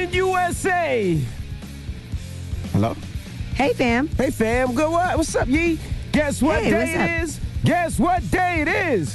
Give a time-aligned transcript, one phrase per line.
[0.00, 1.20] Good morning, USA.
[2.72, 2.96] Hello.
[3.54, 4.08] Hey, fam.
[4.08, 4.74] Hey, fam.
[4.74, 5.14] Good what?
[5.18, 5.78] What's up, Yee?
[6.12, 7.22] Guess what Hey, day what's it up?
[7.22, 7.40] is?
[7.66, 9.14] Guess what day it is?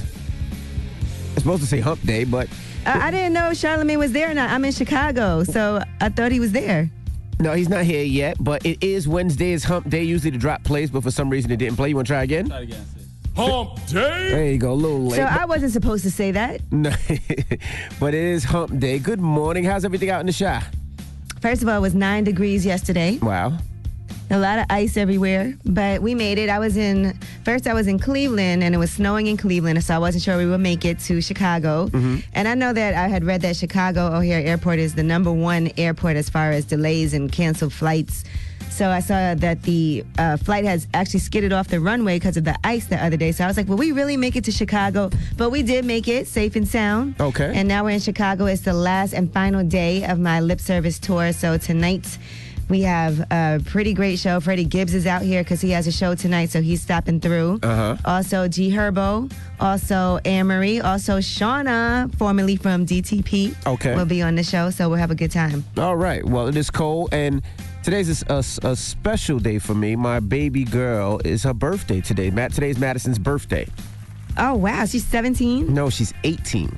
[1.33, 2.47] It's supposed to say Hump Day, but
[2.85, 4.51] Uh, I didn't know Charlamagne was there or not.
[4.51, 6.91] I'm in Chicago, so I thought he was there.
[7.39, 8.37] no, he's not here yet.
[8.39, 9.53] But it is Wednesday.
[9.53, 10.03] Is Hump Day.
[10.03, 11.89] Usually the drop plays, but for some reason it didn't play.
[11.89, 12.45] You want to try again?
[13.35, 14.29] Hump day.
[14.29, 14.71] There you go.
[14.71, 15.17] A little late.
[15.17, 16.61] So I wasn't supposed to say that.
[16.71, 16.91] No,
[17.99, 18.99] but it is Hump Day.
[18.99, 19.63] Good morning.
[19.63, 20.63] How's everything out in the Chi?
[21.41, 23.17] First of all, it was nine degrees yesterday.
[23.21, 23.57] Wow.
[24.31, 26.49] A lot of ice everywhere, but we made it.
[26.49, 27.67] I was in first.
[27.67, 30.47] I was in Cleveland, and it was snowing in Cleveland, so I wasn't sure we
[30.47, 31.87] would make it to Chicago.
[31.87, 32.17] Mm-hmm.
[32.33, 35.71] And I know that I had read that Chicago O'Hare Airport is the number one
[35.77, 38.23] airport as far as delays and canceled flights.
[38.75, 42.43] So I saw that the uh, flight has actually skidded off the runway because of
[42.43, 43.31] the ice the other day.
[43.31, 46.09] So I was like, "Will we really make it to Chicago?" But we did make
[46.09, 47.15] it, safe and sound.
[47.21, 47.53] Okay.
[47.55, 48.47] And now we're in Chicago.
[48.47, 51.31] It's the last and final day of my lip service tour.
[51.31, 52.17] So tonight.
[52.67, 54.39] We have a pretty great show.
[54.39, 57.59] Freddie Gibbs is out here because he has a show tonight, so he's stopping through.
[57.61, 57.95] Uh-huh.
[58.05, 63.93] Also, G Herbo, also Anne Marie, also Shauna, formerly from DTP, Okay.
[63.95, 65.63] will be on the show, so we'll have a good time.
[65.77, 66.25] All right.
[66.25, 67.43] Well, it is cold, and
[67.85, 69.95] today's a, a, a special day for me.
[69.95, 72.31] My baby girl is her birthday today.
[72.31, 73.67] Matt, today's Madison's birthday.
[74.37, 74.85] Oh, wow.
[74.85, 76.75] She's 17, No, she's 18.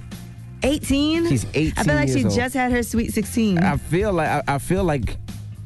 [0.64, 1.30] 18?
[1.30, 2.36] She's 18 I feel like she old.
[2.36, 3.58] just had her sweet 16.
[3.60, 5.16] I feel like I, I feel like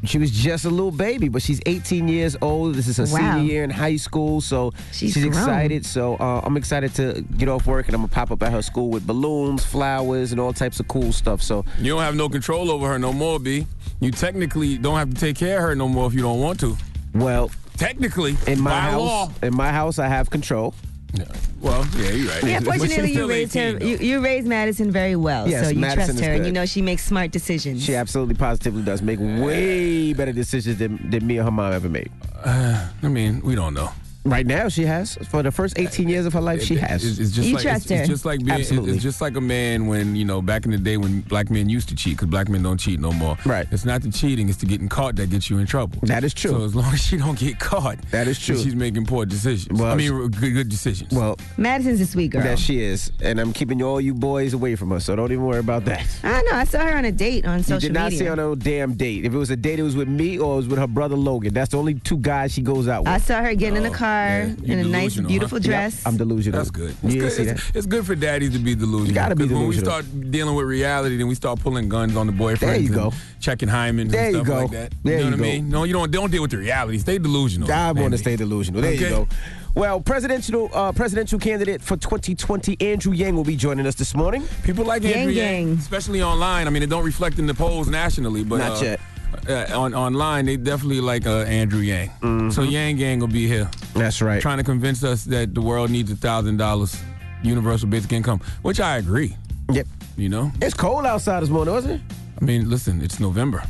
[0.04, 2.76] she was just a little baby, but she's 18 years old.
[2.76, 3.36] This is her Wow.
[3.38, 5.28] senior year in high school, so She's grown.
[5.28, 5.86] excited.
[5.86, 8.62] So uh, I'm excited to get off work, and I'm gonna pop up at her
[8.62, 11.42] school with balloons, flowers, and all types of cool stuff.
[11.42, 13.68] So You don't have no control over her no more, B.
[14.00, 16.60] You technically don't have to take care of her no more if you don't want
[16.62, 16.78] to.
[17.14, 19.32] well, Technically, in my by house, law.
[19.42, 20.76] in my house, I have control.
[21.14, 21.26] Yeah.
[21.60, 22.44] Well, yeah, you're right.
[22.44, 23.80] yeah, fortunately, you raised 18, her.
[23.80, 23.86] though.
[23.86, 26.52] You, you raised Madison very well, Yes, so you Madison trust is her, and you
[26.52, 27.84] know she makes smart decisions.
[27.84, 31.90] She absolutely positively does make way better decisions than, than me or her mom ever
[31.90, 32.12] made.
[32.44, 33.92] Uh, I mean, we don't know.
[34.24, 35.16] Right now, she has.
[35.30, 37.04] For the first 18 years of her life, she has.
[37.04, 37.98] It's, it's just You like trust it's, her.
[38.02, 38.94] it's just like being, Absolutely.
[38.94, 41.70] It's just like a man when you know back in the day when black men
[41.70, 43.36] used to cheat because black men don't cheat no more.
[43.46, 43.68] Right.
[43.72, 46.00] It's not the cheating; it's the getting caught that gets you in trouble.
[46.04, 46.52] That is true.
[46.52, 48.58] So as long as she don't get caught, That is true.
[48.58, 49.80] She's making poor decisions.
[49.80, 51.12] Well, I mean, good, good decisions.
[51.14, 52.44] well, Madison's a sweet girl.
[52.44, 53.12] that she is.
[53.22, 56.06] And I'm keeping all you boys away from her, so don't even worry about that.
[56.24, 56.52] I know.
[56.54, 57.76] I saw her on a date on social media.
[57.76, 58.20] You did not media.
[58.20, 59.26] see her on no damn date.
[59.26, 61.16] If it was a date, it was with me or it was with her brother
[61.16, 61.54] Logan.
[61.54, 63.10] That's the only two guys she goes out with.
[63.10, 64.74] I saw her getting in the Oh, car yeah.
[64.74, 65.62] In a nice, delusional, beautiful huh?
[65.64, 66.06] Yep, dress.
[66.06, 66.58] I'm delusional.
[66.60, 66.96] That's good.
[67.04, 67.32] It's, You good.
[67.32, 67.76] see It's, that?
[67.78, 69.08] it's good for daddies to be delusional.
[69.08, 72.16] You gotta be 'Cause When we start dealing with reality, then we start pulling guns
[72.16, 72.60] on the boyfriends.
[72.60, 73.14] There you and go.
[73.40, 74.62] Checking hymens There and you stuff go.
[74.64, 74.94] like that.
[75.04, 75.44] There you know you what go.
[75.46, 75.70] I mean?
[75.70, 76.12] No, you don't.
[76.12, 76.98] Don't deal with the reality.
[77.00, 77.72] Stay delusional.
[77.72, 78.82] I want to stay delusional.
[78.82, 79.28] There you go.
[79.74, 84.44] Well, presidential uh, presidential candidate for 2020, Andrew Yang, will be joining us this morning.
[84.64, 85.78] People like Yang Andrew Yang, Yang.
[85.80, 86.68] especially online.
[86.68, 89.00] I mean, it don't reflect in the polls nationally, but Not uh, yet.
[89.48, 92.10] Uh, on online, they definitely like uh, Andrew Yang.
[92.22, 92.50] Mm-hmm.
[92.52, 94.42] So Yang Gang will be here, That's right.
[94.42, 96.96] trying to convince us that the world needs a thousand dollars
[97.44, 99.36] universal basic income, which I agree.
[99.72, 99.88] Yep.
[100.18, 102.02] You know, It's cold outside this morning, wasn't it?
[102.42, 103.64] I mean, listen, it's November.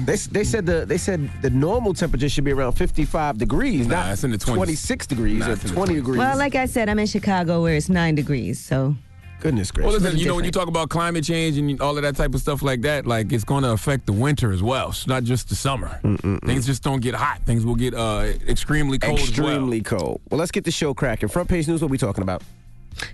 [0.00, 4.02] They, they said the they said the normal temperature should be around 55 degrees, Nah,
[4.02, 4.54] not it's in the 20s.
[4.54, 6.18] 26 degrees Nah, or it's in the 20 degrees.
[6.18, 8.60] well, like I said, I'm in Chicago where it's nine degrees.
[8.60, 8.94] So
[9.40, 10.02] Goodness Well, gracious.
[10.02, 12.40] listen, you know, when you talk about climate change and all of that type of
[12.40, 14.88] stuff like that, like it's going to affect the winter as well.
[14.88, 16.00] It's not just the summer.
[16.44, 17.42] Things just don't get hot.
[17.44, 20.00] Things will get uh, extremely cold Extremely as well.
[20.00, 20.20] cold.
[20.30, 21.28] Well, let's get the show cracking.
[21.28, 22.42] Front page news, what we talking about?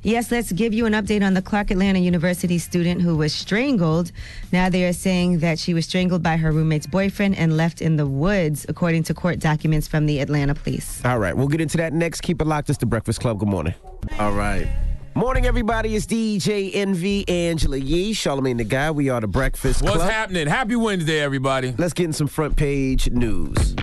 [0.05, 4.13] Yes, let's give you an update on the Clark Atlanta University student who was strangled.
[4.53, 7.97] Now they are saying that she was strangled by her roommate's boyfriend and left in
[7.97, 11.05] the woods, according to court documents from the Atlanta police.
[11.05, 12.21] All right, we'll get into that next.
[12.21, 12.71] Keep it locked.
[12.71, 13.41] It's the Breakfast Club.
[13.41, 13.75] Good morning.
[14.21, 14.69] All right.
[15.15, 15.95] Morning, everybody.
[15.95, 18.91] It's DJ Envy, Angela Yee, Charlamagne the Guy.
[18.91, 20.11] We are the Breakfast What's Club.
[20.11, 20.47] happening?
[20.47, 21.75] Happy Wednesday, everybody.
[21.77, 23.75] Let's get in some front page news.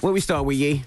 [0.00, 0.84] Where we start with Yee?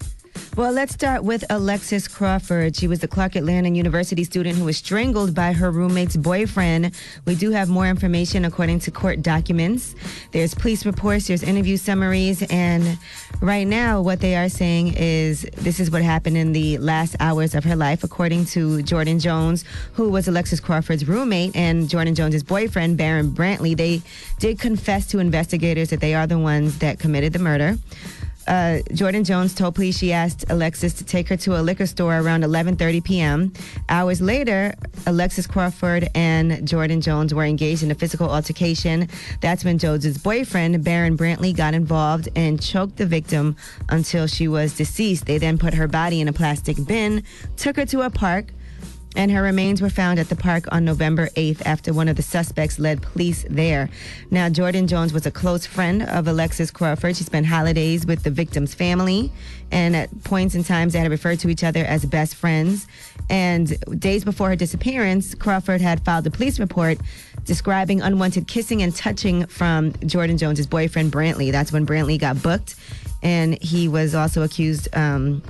[0.55, 2.75] Well, let's start with Alexis Crawford.
[2.75, 6.91] She was the Clark Atlanta University student who was strangled by her roommate's boyfriend.
[7.25, 9.95] We do have more information according to court documents.
[10.31, 12.99] There's police reports, there's interview summaries, and
[13.41, 17.55] right now, what they are saying is this is what happened in the last hours
[17.55, 22.43] of her life, according to Jordan Jones, who was Alexis Crawford's roommate, and Jordan Jones's
[22.43, 23.75] boyfriend, Barron Brantley.
[23.75, 24.03] They
[24.37, 27.79] did confess to investigators that they are the ones that committed the murder.
[28.47, 32.17] Uh, Jordan Jones told police she asked Alexis to take her to a liquor store
[32.19, 33.53] around 11:30 p.m.
[33.89, 34.73] Hours later,
[35.05, 39.07] Alexis Crawford and Jordan Jones were engaged in a physical altercation.
[39.41, 43.55] That's when Jones's boyfriend, Barron Brantley, got involved and choked the victim
[43.89, 45.25] until she was deceased.
[45.25, 47.23] They then put her body in a plastic bin,
[47.55, 48.47] took her to a park
[49.15, 52.21] and her remains were found at the park on November 8th after one of the
[52.21, 53.89] suspects led police there.
[54.31, 57.15] Now, Jordan Jones was a close friend of Alexis Crawford.
[57.15, 59.31] She spent holidays with the victim's family,
[59.71, 62.87] and at points in times they had referred to each other as best friends.
[63.29, 66.97] And days before her disappearance, Crawford had filed a police report
[67.45, 71.51] describing unwanted kissing and touching from Jordan Jones's boyfriend, Brantley.
[71.51, 72.75] That's when Brantley got booked,
[73.21, 74.87] and he was also accused.
[74.95, 75.43] Um,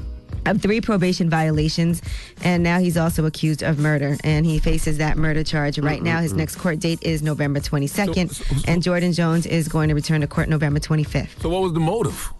[0.45, 2.01] of three probation violations,
[2.43, 6.19] and now he's also accused of murder, and he faces that murder charge right now.
[6.19, 9.89] His next court date is November 22nd, So- so- so- and Jordan Jones is going
[9.89, 11.41] to return to court November 25th.
[11.41, 12.31] So what was the motive?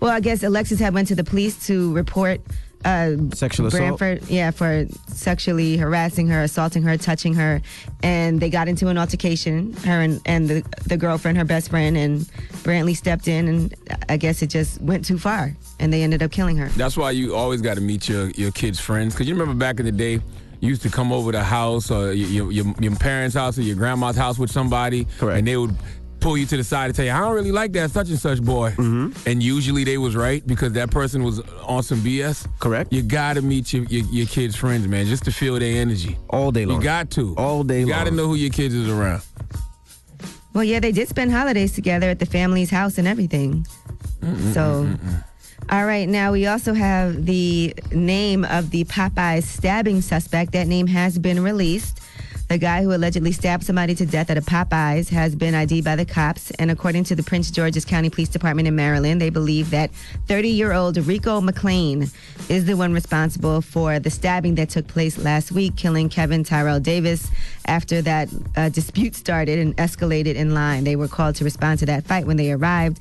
[0.00, 2.40] Well, I guess Alexis had went to the police to report
[2.84, 3.96] uh, Sexual assault.
[3.98, 7.62] Branford, yeah, for sexually harassing her, assaulting her, touching her,
[8.02, 9.72] and they got into an altercation.
[9.84, 12.22] Her and, and the the girlfriend, her best friend, and
[12.64, 13.74] Brantley stepped in, and
[14.08, 16.68] I guess it just went too far, and they ended up killing her.
[16.68, 19.14] That's why you always got to meet your, your kids' friends.
[19.14, 20.14] Because you remember back in the day,
[20.60, 23.74] you used to come over the house or your, your, your parents' house or your
[23.74, 25.06] grandma's house with somebody.
[25.18, 25.38] Correct.
[25.38, 25.74] And they would
[26.20, 28.18] pull you to the side and tell you, I don't really like that such and
[28.18, 28.70] such boy.
[28.70, 29.28] Mm-hmm.
[29.28, 32.46] And usually they was right because that person was on some BS.
[32.60, 32.92] Correct.
[32.92, 36.16] You got to meet your, your, your kids' friends, man, just to feel their energy.
[36.30, 36.78] All day long.
[36.78, 37.34] You got to.
[37.36, 39.22] All day You got to know who your kids is around.
[40.54, 43.66] Well, yeah, they did spend holidays together at the family's house and everything.
[44.52, 44.88] so,
[45.70, 50.52] all right, now we also have the name of the Popeyes stabbing suspect.
[50.52, 52.00] That name has been released.
[52.48, 55.96] The guy who allegedly stabbed somebody to death at a Popeyes has been ID'd by
[55.96, 56.50] the cops.
[56.52, 59.90] And according to the Prince George's County Police Department in Maryland, they believe that
[60.26, 62.10] 30 year old Rico McLean
[62.50, 66.80] is the one responsible for the stabbing that took place last week, killing Kevin Tyrell
[66.80, 67.30] Davis
[67.64, 70.84] after that uh, dispute started and escalated in line.
[70.84, 73.00] They were called to respond to that fight when they arrived.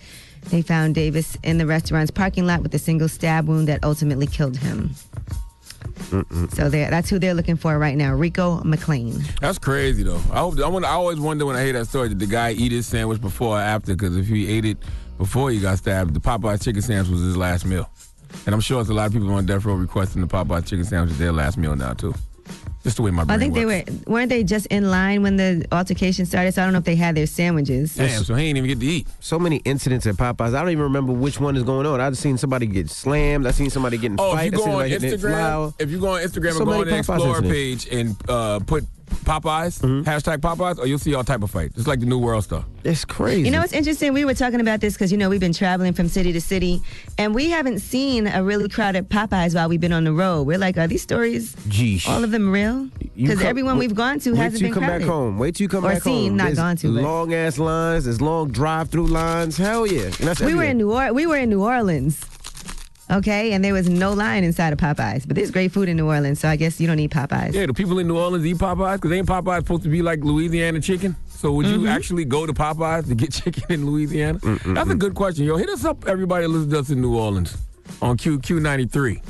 [0.50, 4.28] They found Davis in the restaurant's parking lot with a single stab wound that ultimately
[4.28, 4.96] killed him.
[6.54, 9.24] So they're- that's who they're looking for right now, Rico McLean.
[9.40, 10.22] That's crazy though.
[10.32, 12.52] I hope, I, wonder, I always wonder when I hear that story did the guy
[12.52, 13.94] eat his sandwich before or after?
[13.96, 14.78] Because if he ate it
[15.18, 17.90] before he got stabbed, the Popeye chicken sandwich was his last meal.
[18.46, 20.84] And I'm sure it's a lot of people on death row requesting the Popeye chicken
[20.86, 22.14] sandwich as their last meal now too.
[22.84, 25.36] Just the way my brain I think they were weren't they just in line when
[25.38, 26.54] the altercation started?
[26.54, 27.94] So I don't know if they had their sandwiches.
[27.96, 29.08] Damn, so he ain't even get to eat.
[29.20, 30.56] So many incidents at Popeyes.
[30.56, 32.02] I don't even remember which one is going on.
[32.02, 33.46] I've seen somebody get slammed.
[33.46, 34.48] I've seen somebody getting Oh, fight.
[34.48, 35.68] if you I've seen go on somebody hitting it flour.
[35.70, 37.86] Instagram, if you go on Instagram So and go on the Popeyes Explorer incidents.
[37.86, 38.86] page and uh, put
[39.24, 40.02] Popeyes, Mm-hmm.
[40.10, 41.72] hashtag Popeyes, or you'll see all type of fight.
[41.78, 42.66] It's like the new world stuff.
[42.84, 43.44] It's crazy.
[43.44, 44.14] You know what's interesting?
[44.14, 46.82] We were talking about this because you know we've been traveling from city to city,
[47.18, 50.44] and we haven't seen a really crowded Popeyes while we've been on the road.
[50.48, 52.08] We're like, are these stories Geesh.
[52.08, 52.90] all of them real?
[53.16, 55.00] Because everyone we've gone to hasn't till you been come crowded.
[55.06, 55.38] back home.
[55.38, 56.38] Wait till you come Or back seen, home.
[56.38, 58.06] not There's gone to, long ass lines.
[58.06, 59.58] There's long drive-through lines.
[59.58, 60.04] Hell yeah.
[60.06, 62.20] And that's We were in New or- we were in New Orleans.
[63.12, 66.08] Okay, and there was no line inside of Popeyes, but there's great food in New
[66.08, 67.54] Orleans, so I guess you don't need Popeyes.
[67.54, 70.24] Yeah, the people in New Orleans eat Popeyes because ain't Popeyes supposed to be like
[70.24, 71.16] Louisiana chicken?
[71.28, 71.82] So would Mm-hmm.
[71.82, 74.40] you actually go to Popeyes to get chicken in Louisiana?
[74.66, 75.58] That's a good question, yo.
[75.58, 77.58] Hit us up, everybody that listens to us in New Orleans
[78.02, 79.22] on QQ ninety three.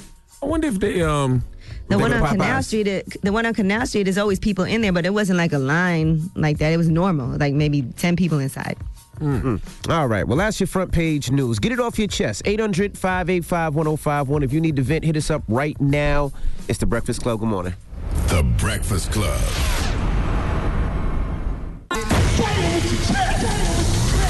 [0.43, 1.43] I wonder if they um
[1.87, 2.85] The one on to Canal Street,
[3.23, 5.59] the one on Canal Street, is always people in there, but it wasn't like a
[5.59, 6.71] line like that.
[6.71, 8.77] It was normal, like maybe ten people inside.
[9.21, 9.41] Mm.
[9.59, 9.89] Mm.
[9.91, 10.27] All right.
[10.27, 11.59] Well, that's your front page news.
[11.59, 12.41] Get it off your chest.
[12.45, 14.43] 800 585 1051.
[14.43, 16.31] If you need to vent, hit us up right now.
[16.67, 17.39] It's The Breakfast Club.
[17.39, 17.73] Good morning.
[18.27, 19.39] The Breakfast Club.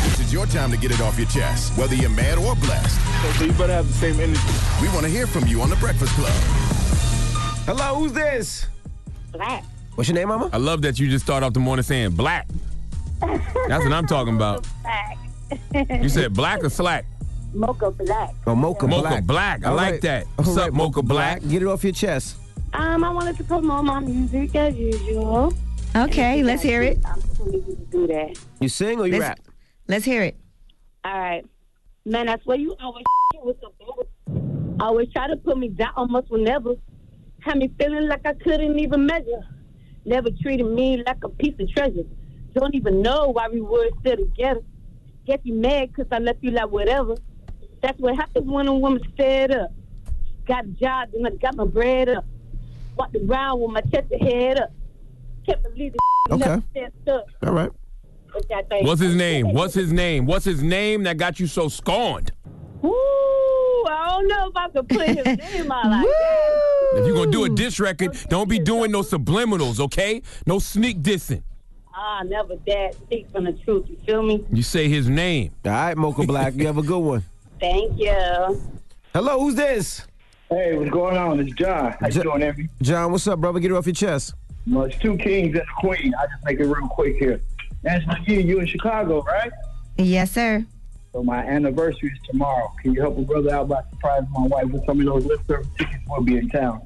[0.04, 3.00] This is your time to get it off your chest, whether you're mad or blessed.
[3.38, 4.42] So you better have the same energy.
[4.82, 6.34] We want to hear from you on The Breakfast Club.
[7.66, 8.68] Hello, who's this?
[9.32, 9.64] Black.
[9.96, 10.50] What's your name, mama?
[10.52, 12.48] I love that you just start off the morning saying black.
[13.22, 14.68] That's what I'm talking about.
[14.84, 15.18] Black.
[16.02, 17.06] You said black or slack?
[17.54, 18.34] Mocha black.
[18.48, 19.24] Oh, Mocha, Mocha Black.
[19.26, 19.66] Black.
[19.66, 20.02] I All like right.
[20.04, 20.24] that.
[20.24, 21.42] All What's right, up, Mocha Black?
[21.48, 22.38] Get it off your chest.
[22.74, 25.54] Um, I wanted to promote my music as usual.
[25.96, 27.00] Okay, let's hear it.
[27.06, 28.40] I'm pleased to do that.
[28.62, 29.40] You sing or you Let's, rap?
[29.90, 30.38] let's hear it.
[31.04, 31.46] All right.
[32.06, 33.04] Man, that's where you always
[33.44, 34.78] with the bubble.
[34.80, 36.76] Always try to put me down almost whenever.
[37.42, 39.44] Had me feeling like I couldn't even measure.
[40.06, 42.04] Never treated me like a piece of treasure.
[42.54, 44.62] Don't even know why we were still together.
[45.26, 47.16] Get you mad cause I left you like whatever.
[47.82, 49.72] That's what happens when a woman fed up.
[50.46, 52.26] Got a job and I got my bread up.
[52.98, 54.72] Walked around with my chest and head up.
[55.46, 56.46] Can't believe the Okay.
[56.46, 57.26] never stepped up.
[57.46, 57.72] All right.
[58.34, 58.86] With that thing.
[58.86, 59.54] What's his name?
[59.54, 60.26] What's his name?
[60.26, 62.32] What's his name that got you so scorned?
[62.84, 66.62] Ooh, I don't know if I could put his name out like that.
[66.96, 70.22] If you're gonna do a diss record, don't be doing no subliminals, okay?
[70.46, 71.44] No sneak dissing.
[72.04, 73.86] Ah, never dad speak from the truth.
[73.88, 74.44] You feel me?
[74.52, 75.52] You say his name.
[75.64, 77.24] All right, Mocha Black, you have a good one.
[77.60, 78.60] Thank you.
[79.14, 80.08] Hello, who's this?
[80.50, 81.40] Hey, what's going on?
[81.40, 81.96] It's John.
[82.00, 82.70] How you doing, Envy?
[82.82, 83.60] John, what's up, brother?
[83.60, 84.34] Get it off your chest.
[84.68, 86.12] Well, it's two kings and a queen.
[86.16, 87.40] I just make it real quick here.
[87.86, 89.52] Angela Yee, you in Chicago, right?
[90.00, 90.66] Yes, sir.
[91.14, 92.74] So my anniversary is tomorrow.
[92.82, 95.42] Can you help a brother out by surprising my wife with some of those lip
[95.46, 96.04] service tickets?
[96.08, 96.82] We'll be in town.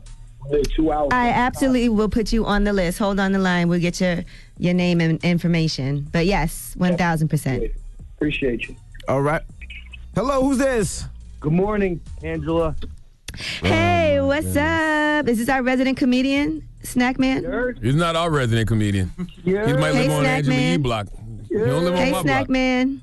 [0.49, 1.09] We'll live two hours.
[1.11, 2.99] I absolutely will put you on the list.
[2.99, 3.67] Hold on the line.
[3.67, 4.23] We'll get your
[4.57, 6.07] your name and information.
[6.11, 7.71] But yes, one thousand percent.
[8.17, 8.75] Appreciate you.
[9.07, 9.41] All right.
[10.13, 11.05] Hello, who's this?
[11.39, 12.75] Good morning, Angela.
[13.61, 15.27] Hey, what's up?
[15.27, 17.75] Is this our resident comedian, Snack Man?
[17.81, 19.11] He's not our resident comedian.
[19.43, 20.73] He might Hey, live on Snack Angela Man.
[20.73, 21.07] E block.
[21.49, 22.49] He don't live Hey, on my Snack block.
[22.49, 23.01] Man.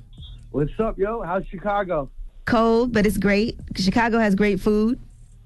[0.52, 1.22] What's up, yo?
[1.22, 2.10] How's Chicago?
[2.46, 3.58] Cold, but it's great.
[3.76, 4.98] Chicago has great food.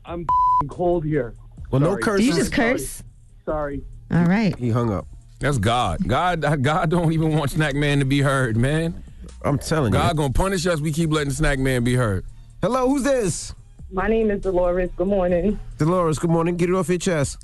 [0.04, 0.24] I'm
[0.68, 1.34] cold here.
[1.70, 2.02] Well, no Sorry.
[2.02, 2.26] curses.
[2.26, 3.02] Do you just curse?
[3.44, 3.82] Sorry.
[4.10, 4.56] All right.
[4.56, 5.06] He hung up.
[5.38, 6.06] That's God.
[6.06, 9.02] God God don't even want Snack Man to be heard, man.
[9.42, 9.98] I'm telling you.
[9.98, 10.80] God gonna punish us.
[10.80, 12.24] We keep letting Snack Man be heard.
[12.62, 13.54] Hello, who's this?
[13.92, 14.90] My name is Dolores.
[14.96, 15.60] Good morning.
[15.78, 16.56] Dolores, good morning.
[16.56, 17.38] Get it off your chest.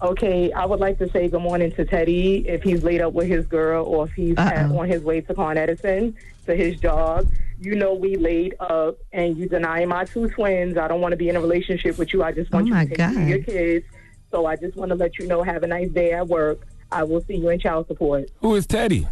[0.00, 3.26] Okay, I would like to say good morning to Teddy if he's laid up with
[3.26, 7.26] his girl or if he's at, on his way to Con Edison to his job.
[7.60, 10.76] You know we laid up and you deny my two twins.
[10.78, 12.22] I don't want to be in a relationship with you.
[12.22, 13.86] I just want Oh, you my to take care of your kids.
[14.30, 16.64] So I just want to let you know have a nice day at work.
[16.92, 18.30] I will see you in child support.
[18.40, 19.08] Who is Teddy?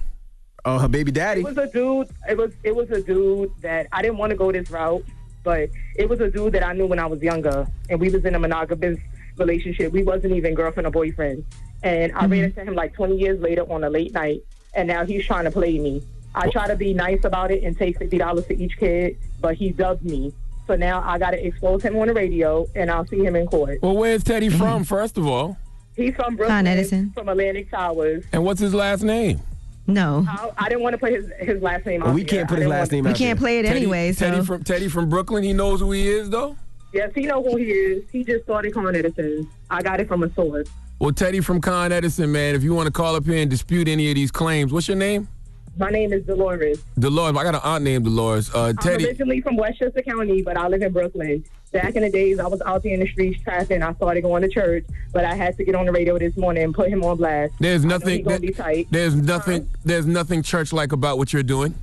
[0.64, 1.40] Oh, her baby daddy.
[1.40, 2.08] It was a dude.
[2.28, 5.04] It was it was a dude that I didn't want to go this route,
[5.42, 8.24] but it was a dude that I knew when I was younger, and we was
[8.24, 8.98] in a monogamous
[9.36, 9.92] relationship.
[9.92, 11.44] We wasn't even girlfriend or boyfriend,
[11.82, 12.44] and I ran mm-hmm.
[12.44, 14.42] into him like 20 years later on a late night,
[14.74, 16.02] and now he's trying to play me.
[16.34, 19.54] I try to be nice about it and take fifty dollars for each kid, but
[19.54, 20.34] he dubbed me.
[20.66, 23.46] So now I got to expose him on the radio, and I'll see him in
[23.46, 23.78] court.
[23.80, 24.82] Well, where's Teddy from, mm-hmm.
[24.82, 25.56] first of all?
[25.94, 27.12] He's from Brooklyn, Con Edison.
[27.12, 28.24] from Atlantic Towers.
[28.32, 29.40] And what's his last name?
[29.86, 30.26] No.
[30.28, 32.00] I, I didn't want to put his his last name.
[32.00, 33.78] Well, out we can't put his didn't last want- name We can't play it Teddy,
[33.78, 34.12] anyway.
[34.12, 35.42] Teddy from Teddy from Brooklyn.
[35.42, 36.56] He knows who he is, though.
[36.96, 38.04] Yes, he know who he is.
[38.10, 39.46] He just started Con Edison.
[39.68, 40.66] I got it from a source.
[40.98, 42.54] Well, Teddy from Con Edison, man.
[42.54, 44.96] If you want to call up here and dispute any of these claims, what's your
[44.96, 45.28] name?
[45.76, 46.82] My name is Dolores.
[46.98, 47.36] Dolores.
[47.36, 48.48] I got an aunt named Dolores.
[48.54, 49.04] Uh, I'm Teddy.
[49.04, 51.44] originally from Westchester County, but I live in Brooklyn.
[51.70, 53.82] Back in the days, I was out there in the streets trapping.
[53.82, 56.62] I started going to church, but I had to get on the radio this morning
[56.62, 57.52] and put him on blast.
[57.60, 58.16] There's nothing.
[58.16, 58.86] he gonna be tight.
[58.90, 59.68] There's nothing.
[59.84, 61.74] There's nothing church-like about what you're doing.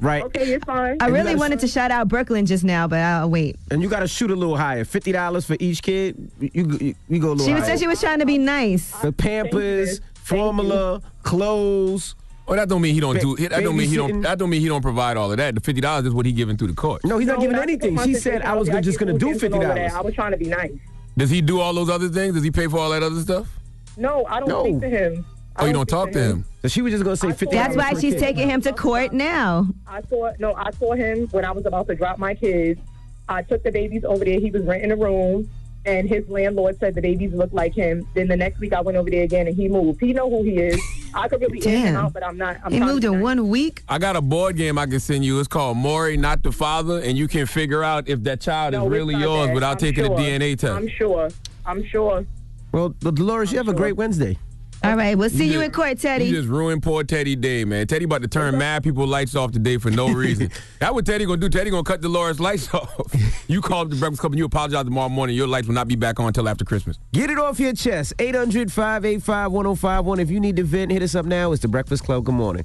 [0.00, 0.22] Right.
[0.24, 0.98] Okay, it's fine.
[1.00, 3.56] I you really gotta- wanted to shout out Brooklyn just now, but I'll wait.
[3.70, 4.84] And you got to shoot a little higher.
[4.84, 6.30] Fifty dollars for each kid.
[6.38, 6.50] You
[6.80, 7.64] you, you go a little She higher.
[7.64, 8.90] said she was trying to be nice.
[9.00, 12.14] the Pampers, formula, clothes.
[12.46, 13.36] Well, that don't mean he don't Ba- do.
[13.48, 14.20] That don't mean he don't.
[14.20, 15.54] That don't mean he don't provide all of that.
[15.54, 17.02] The fifty dollars is what he giving through the court.
[17.04, 17.98] No, he's not No, giving when anything.
[18.04, 19.70] She said I was County, gonna, just going to do food stamps and fifty all
[19.70, 19.88] of that.
[19.88, 19.94] dollars.
[19.94, 20.72] I was trying to be nice.
[21.16, 22.34] Does he do all those other things?
[22.34, 23.48] Does he pay for all that other stuff?
[23.96, 24.62] No, I don't No.
[24.64, 25.24] speak to him.
[25.58, 26.44] I Oh, you don't talk to him.
[26.62, 27.54] So she was just going to say I fifty.
[27.56, 28.18] That's why she's kid.
[28.20, 29.66] taking him to court now.
[29.86, 32.80] I saw no, I saw him when I was about to drop my kids.
[33.28, 34.38] I took the babies over there.
[34.38, 35.50] He was renting a room,
[35.84, 38.06] and his landlord said the babies looked like him.
[38.14, 40.00] Then the next week I went over there again, and he moved.
[40.00, 40.80] He know who he is.
[41.14, 41.96] I could really in him Damn.
[42.06, 42.58] out, but I'm not.
[42.62, 43.22] I'm He moved in nice.
[43.22, 43.82] one week.
[43.88, 45.38] I got a board game I can send you.
[45.40, 48.84] It's called Maury, not the father, and you can figure out if that child No,
[48.84, 49.54] is really yours that.
[49.54, 50.14] without I'm taking sure.
[50.14, 50.72] a DNA test.
[50.72, 51.28] I'm sure.
[51.64, 52.24] I'm sure.
[52.72, 54.38] Well, Dolores, you have a great Wednesday.
[54.84, 56.26] All right, we'll see you just- in court, Teddy.
[56.26, 57.86] You just ruined poor Teddy day, man.
[57.86, 60.50] Teddy about to turn mad people lights off today for no reason.
[60.78, 61.48] That what Teddy gonna do.
[61.48, 63.10] Teddy gonna cut Dolores lights off.
[63.48, 65.34] you call up the Breakfast Club and you apologize tomorrow morning.
[65.34, 66.98] Your lights will not be back on until after Christmas.
[67.12, 68.12] Get it off your chest.
[68.18, 70.20] 800-585-1051.
[70.20, 71.52] If you need to vent, hit us up now.
[71.52, 72.24] It's the Breakfast Club.
[72.24, 72.64] Good morning.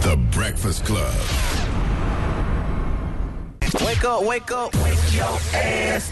[0.00, 1.12] The Breakfast Club.
[3.84, 6.10] Wake up, wake up, wake your ass.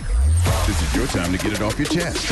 [0.68, 2.30] This is your time to get it off your chest.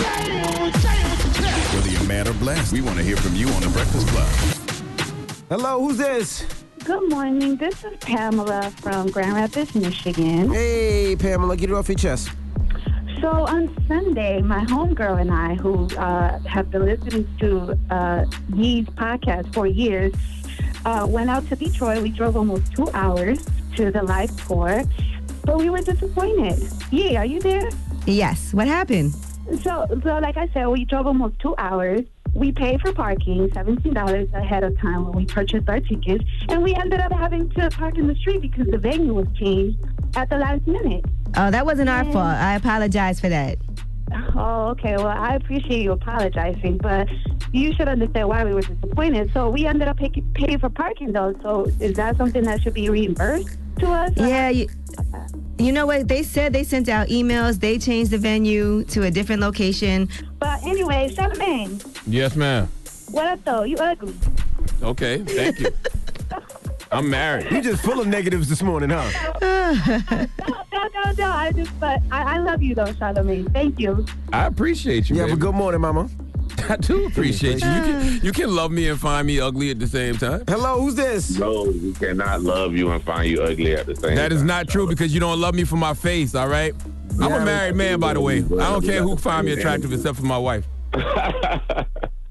[1.74, 4.28] Whether you're mad or blessed, we want to hear from you on The Breakfast Club.
[5.48, 6.44] Hello, who's this?
[6.84, 7.56] Good morning.
[7.56, 10.52] This is Pamela from Grand Rapids, Michigan.
[10.52, 12.28] Hey, Pamela, get it off your chest.
[13.22, 18.84] So on Sunday, my homegirl and I, who uh, have been listening to uh, Yee's
[18.88, 20.12] podcast for years,
[20.84, 22.02] uh, went out to Detroit.
[22.02, 24.82] We drove almost two hours to the live tour,
[25.42, 26.62] but we were disappointed.
[26.90, 27.70] Yee, are you there?
[28.06, 28.54] Yes.
[28.54, 29.14] What happened?
[29.62, 32.00] So, so like I said, we drove almost two hours.
[32.34, 36.62] We paid for parking, seventeen dollars ahead of time when we purchased our tickets, and
[36.62, 39.78] we ended up having to park in the street because the venue was changed
[40.16, 41.04] at the last minute.
[41.36, 42.16] Oh, that wasn't our fault.
[42.16, 43.58] I apologize for that.
[44.34, 44.96] Oh, okay.
[44.96, 47.08] Well, I appreciate you apologizing, but
[47.52, 49.32] you should understand why we were disappointed.
[49.32, 51.34] So we ended up pay- paying for parking, though.
[51.42, 54.12] So is that something that should be reimbursed to us?
[54.16, 54.68] Yeah, you,
[55.58, 56.06] you know what?
[56.08, 57.58] They said they sent out emails.
[57.60, 60.08] They changed the venue to a different location.
[60.38, 62.68] But anyway, Charlamagne, Yes, ma'am.
[63.10, 63.62] what up, though?
[63.64, 64.14] You ugly.
[64.82, 65.70] Okay, thank you.
[66.92, 67.50] I'm married.
[67.50, 69.10] You just full of negatives this morning, huh?
[69.40, 69.72] No,
[70.72, 71.30] no, no, no.
[71.30, 73.52] I just, but I, I love you, though, Charlamagne.
[73.52, 74.04] Thank you.
[74.32, 75.16] I appreciate you.
[75.16, 75.32] Yeah, baby.
[75.36, 76.08] but good morning, mama.
[76.68, 77.68] I do appreciate you.
[77.68, 80.44] You can, you can love me and find me ugly at the same time.
[80.48, 81.38] Hello, who's this?
[81.38, 84.46] No, we cannot love you and find you ugly at the same That is time.
[84.46, 86.74] not true because you don't love me for my face, all right?
[87.20, 88.38] I'm Yeah, a married man, by the way.
[88.38, 90.64] I don't care who find me attractive except for my wife.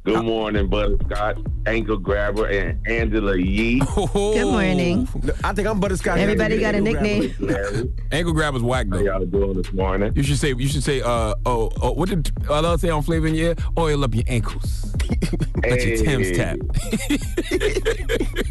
[0.06, 3.80] Good morning, Butterscotch, ankle grabber, and Angela Yee.
[3.80, 5.08] Good morning.
[5.44, 6.20] I think I'm butterscotch.
[6.20, 7.34] Everybody got a nickname.
[7.40, 9.04] Larry, Ankle grabber's whack how though.
[9.04, 10.14] y'all doing this morning?
[10.16, 13.02] You should say you should say uh oh, oh what did I love say on
[13.02, 14.94] Flavor in Your Oil up your ankles.
[15.64, 16.36] Let your Tim's Hey.
[16.36, 16.58] tap.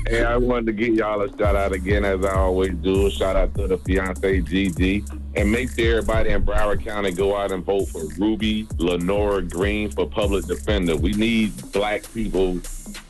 [0.06, 3.10] Hey, I wanted to give y'all a shout out again, as I always do.
[3.10, 5.02] Shout out to the fiance Gigi,
[5.36, 9.90] and make sure everybody in Broward County go out and vote for Ruby Lenora Green
[9.90, 10.96] for public defender.
[10.96, 12.60] We need black people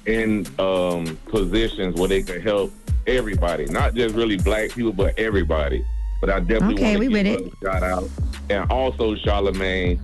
[0.07, 2.73] in um, positions where they can help
[3.07, 5.85] everybody, not just really black people, but everybody.
[6.21, 7.52] But I definitely Okay, want we to with give it.
[7.62, 8.11] her a shout out,
[8.49, 9.99] and also Charlamagne,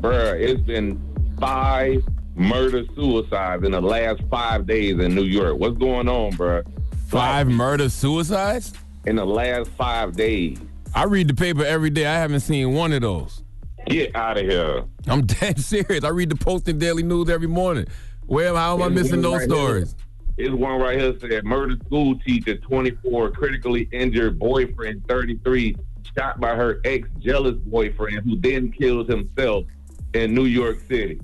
[0.00, 1.00] bruh, it's been
[1.40, 2.04] five
[2.36, 5.58] murder suicides in the last five days in New York.
[5.58, 6.64] What's going on, bruh?
[7.08, 8.72] Five murder suicides?
[9.06, 10.58] in the last five days.
[10.94, 12.06] I read the paper every day.
[12.06, 13.42] I haven't seen one of those.
[13.86, 14.84] Get out of here.
[15.08, 16.04] I'm dead serious.
[16.04, 17.86] I read the Post and Daily News every morning.
[18.26, 19.56] Where how am I missing those Right here.
[19.56, 19.96] stories?
[20.36, 25.76] Here's one right here said murdered school teacher 24, critically injured boyfriend 33,
[26.16, 29.64] shot by her ex jealous boyfriend who then killed himself
[30.14, 31.20] in New York City.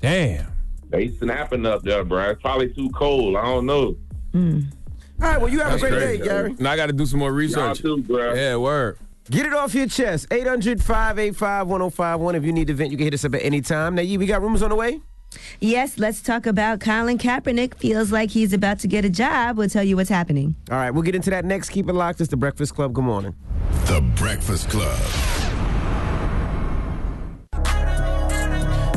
[0.00, 0.46] Damn.
[0.88, 2.30] They snapping up there, bro.
[2.30, 3.36] It's probably too cold.
[3.36, 3.96] I don't know.
[4.32, 4.60] Hmm.
[5.22, 6.18] All right, well, you have That's a great crazy.
[6.18, 6.54] day, Gary.
[6.58, 7.80] Now I got to do some more Y'all research.
[7.80, 8.32] too, bro.
[8.34, 8.98] Yeah, word.
[9.30, 10.26] Get it off your chest.
[10.30, 12.34] 800 585 1051.
[12.34, 13.94] If you need to vent, you can hit us up at any time.
[13.94, 15.00] Now, Yee, we got rumors on the way?
[15.60, 17.74] Yes, let's talk about Colin Kaepernick.
[17.76, 19.58] Feels like he's about to get a job.
[19.58, 20.56] We'll tell you what's happening.
[20.70, 21.68] All right, we'll get into that next.
[21.68, 22.20] Keep it locked.
[22.20, 22.92] It's the Breakfast Club.
[22.94, 23.34] Good morning.
[23.84, 24.98] The Breakfast Club.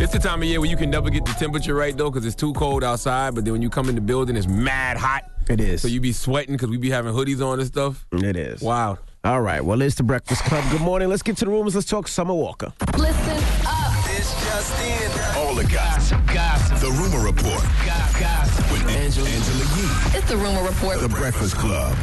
[0.01, 2.25] It's the time of year where you can never get the temperature right though, because
[2.25, 3.36] it's too cold outside.
[3.36, 5.23] But then when you come in the building, it's mad hot.
[5.49, 5.82] It is.
[5.82, 8.06] So you be sweating because we be having hoodies on and stuff.
[8.12, 8.62] It is.
[8.62, 8.97] Wow.
[9.25, 10.63] All right, well, it's the Breakfast Club.
[10.71, 11.08] Good morning.
[11.10, 11.75] Let's get to the rumors.
[11.75, 12.73] Let's talk Summer Walker.
[12.97, 13.93] Listen up.
[14.10, 15.38] It's just in.
[15.38, 16.19] All the gossip.
[16.27, 16.79] Gossip.
[16.79, 18.71] The Rumor Report Gossip.
[18.71, 20.17] with Angela, Angela Yee.
[20.19, 20.99] It's the rumor report.
[20.99, 21.95] The Breakfast Club.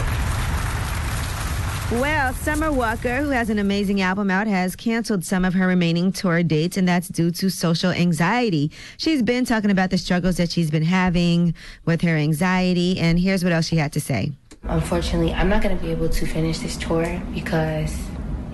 [1.93, 6.13] Well, Summer Walker, who has an amazing album out, has canceled some of her remaining
[6.13, 8.71] tour dates, and that's due to social anxiety.
[8.97, 11.53] She's been talking about the struggles that she's been having
[11.87, 14.31] with her anxiety, and here's what else she had to say.
[14.63, 17.99] Unfortunately, I'm not going to be able to finish this tour because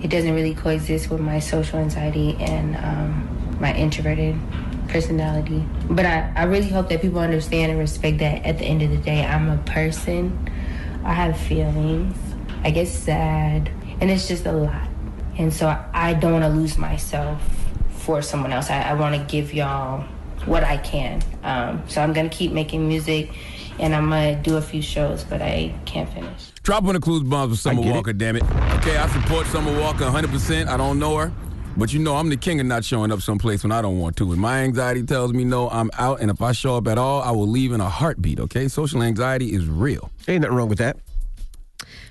[0.01, 4.35] it doesn't really coexist with my social anxiety and um, my introverted
[4.87, 5.63] personality.
[5.91, 8.89] But I, I really hope that people understand and respect that at the end of
[8.89, 10.49] the day, I'm a person.
[11.03, 12.17] I have feelings.
[12.63, 13.69] I get sad,
[14.01, 14.87] and it's just a lot.
[15.37, 17.41] And so I, I don't want to lose myself
[17.89, 18.69] for someone else.
[18.69, 20.03] I, I want to give y'all
[20.45, 21.21] what I can.
[21.43, 23.31] Um, so I'm going to keep making music
[23.79, 26.51] and I'm gonna do a few shows, but I can't finish.
[26.63, 27.93] Drop on the clues bombs with Summer get it.
[27.93, 28.43] Walker, damn it.
[28.43, 30.67] Okay, I support Summer Walker 100%.
[30.67, 31.31] I don't know her.
[31.75, 34.15] But you know, I'm the king of not showing up someplace when I don't want
[34.17, 34.31] to.
[34.31, 36.21] And my anxiety tells me no, I'm out.
[36.21, 38.67] And if I show up at all, I will leave in a heartbeat, okay?
[38.67, 40.09] Social anxiety is real.
[40.27, 40.97] Ain't nothing wrong with that.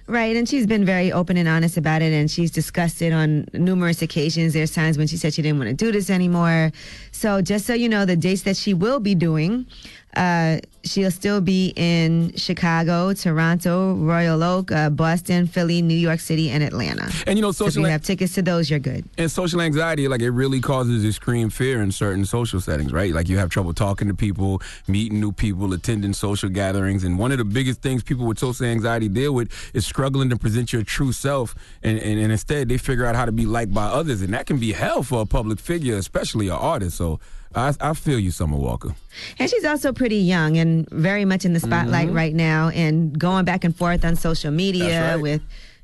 [0.09, 3.49] Right, and she's been very open and honest about it, and she's discussed it on
[3.53, 4.53] numerous occasions.
[4.53, 6.71] There's times when she said she didn't want to do this anymore.
[7.11, 9.67] So, just so you know, the dates that she will be doing,
[10.17, 16.51] uh, she'll still be in Chicago, Toronto, Royal Oak, uh, Boston, Philly, New York City,
[16.51, 17.11] and Atlanta.
[17.27, 19.05] And you know, So if you have tickets to those, you're good.
[19.19, 23.13] And social anxiety, like it really causes extreme fear in certain social settings, right?
[23.13, 27.05] Like you have trouble talking to people, meeting new people, attending social gatherings.
[27.05, 30.37] And one of the biggest things people with social anxiety deal with is struggling to
[30.37, 31.55] present your true self.
[31.83, 34.23] And, and, and instead, they figure out how to be liked by others.
[34.23, 36.97] And that can be hell for a public figure, especially an artist.
[36.97, 37.21] So
[37.57, 38.95] I, I feel you, Summer Walker.
[39.39, 42.17] And she's also pretty young and very much in the spotlight Mm-hmm.
[42.17, 45.23] right now and going back and forth on social media right.
[45.23, 45.43] with,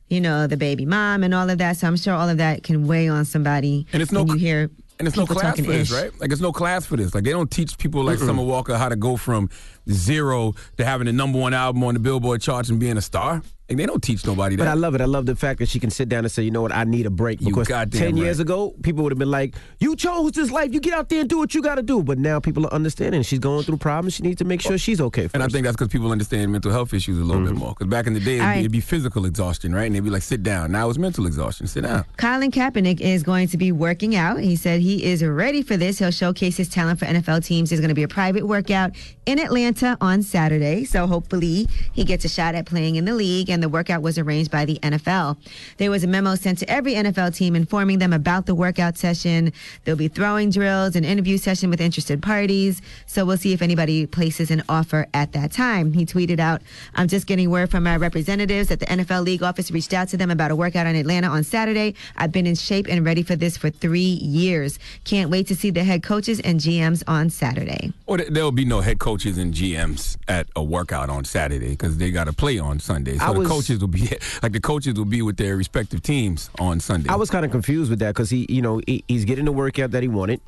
[0.08, 1.78] you know, the baby mom and all of that.
[1.78, 3.86] So I'm sure all of that can weigh on somebody.
[3.92, 5.96] And it's no when you hear And it's no class talking for this, ish.
[5.96, 6.20] right?
[6.20, 7.14] Like it's no class for this.
[7.14, 8.26] Like they don't teach people like Mm-mm.
[8.26, 9.48] Summer Walker how to go from
[9.90, 13.42] zero to having the number one album on the Billboard charts and being a star.
[13.72, 14.64] Like they don't teach nobody that.
[14.64, 15.00] But I love it.
[15.00, 16.84] I love the fact that she can sit down and say, you know what, I
[16.84, 17.40] need a break.
[17.40, 20.74] You Because goddamn 10 years ago, people would have been like, you chose this life.
[20.74, 22.02] You get out there and do what you got to do.
[22.02, 23.22] But now people are understanding.
[23.22, 24.14] She's going through problems.
[24.14, 25.34] She needs to make sure she's okay first.
[25.34, 27.58] and I think that's because people understand mental health issues a little bit mm-hmm.
[27.60, 27.74] more.
[27.74, 28.58] Because back in the day, it'd, All be, right.
[28.60, 29.86] it'd be physical exhaustion, right?
[29.86, 30.72] And they'd be like, sit down.
[30.72, 31.66] Now it's mental exhaustion.
[31.66, 32.04] Sit down.
[32.18, 34.40] Colin Kaepernick is going to be working out.
[34.40, 35.98] He said he is ready for this.
[35.98, 37.70] He'll showcase his talent for NFL teams.
[37.70, 38.92] There's going to be a private workout
[39.24, 40.84] in Atlanta on Saturday.
[40.84, 43.48] So hopefully he gets a shot at playing in the league.
[43.48, 45.36] And the workout was arranged by the NFL.
[45.78, 49.52] There was a memo sent to every NFL team informing them about the workout session.
[49.84, 52.82] There'll be throwing drills, an interview session with interested parties.
[53.06, 55.92] So we'll see if anybody places an offer at that time.
[55.92, 56.62] He tweeted out,
[56.94, 60.16] I'm just getting word from my representatives that the NFL league office reached out to
[60.16, 61.94] them about a workout in Atlanta on Saturday.
[62.16, 64.78] I've been in shape and ready for this for three years.
[65.04, 67.92] Can't wait to see the head coaches and GMs on Saturday.
[68.06, 71.98] Or th- there'll be no head coaches and GMs at a workout on Saturday because
[71.98, 73.18] they got to play on Sunday.
[73.18, 74.08] So I the was- coaches will be
[74.42, 77.08] like the coaches will be with their respective teams on Sunday.
[77.08, 79.52] I was kind of confused with that because he, you know, he, he's getting the
[79.52, 80.40] workout that he wanted.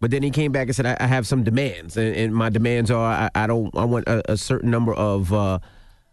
[0.00, 1.96] But then he came back and said, I, I have some demands.
[1.96, 5.32] And, and my demands are I, I don't, I want a, a certain number of,
[5.32, 5.58] uh,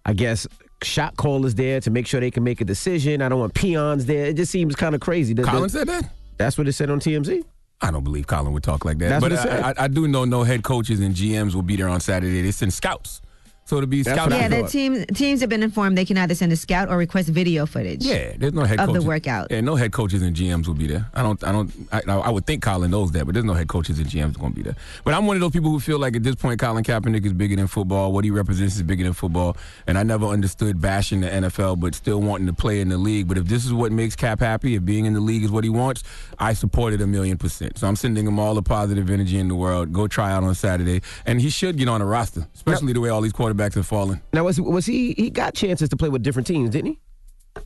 [0.05, 0.47] I guess,
[0.81, 3.21] shot callers there to make sure they can make a decision.
[3.21, 4.25] I don't want peons there.
[4.25, 5.33] It just seems kind of crazy.
[5.33, 6.09] The- Colin said that.
[6.37, 7.43] That's what it said on TMZ.
[7.81, 9.09] I don't believe Colin would talk like that.
[9.09, 9.61] That's but what it said.
[9.61, 12.41] I, I, I do know no head coaches and GMs will be there on Saturday.
[12.41, 13.21] They send scouts.
[13.67, 14.31] So to be That's scouts.
[14.31, 16.87] what I Yeah, the team, teams have been informed they can either send a scout
[16.87, 18.05] or request video footage.
[18.05, 19.03] Yeah, there's no head of coaches.
[19.03, 19.47] the workout.
[19.49, 21.09] Yeah, no head coaches and GMs will be there.
[21.15, 21.43] I don't.
[21.43, 21.71] I don't.
[21.91, 24.51] I, I would think Colin knows that, but there's no head coaches and GMs going
[24.51, 24.75] to be there.
[25.03, 27.33] But I'm one of those people who feel like at this point, Colin Kaepernick is
[27.33, 28.11] bigger than football.
[28.11, 29.57] What he represents is bigger than football.
[29.87, 33.27] And I never understood bashing the NFL, but still wanting to play in the league.
[33.27, 35.63] But if this is what makes Cap happy, if being in the league is what
[35.63, 36.03] he wants,
[36.37, 37.79] I support it a million percent.
[37.79, 39.91] So I'm sending him all the positive energy in the world.
[39.91, 43.09] Go try out on Saturday, and he should get on a roster, especially the way
[43.09, 44.21] all these quarterbacks have fallen.
[44.33, 47.63] Now, was, was he, he got chances to play with different teams, didn't he?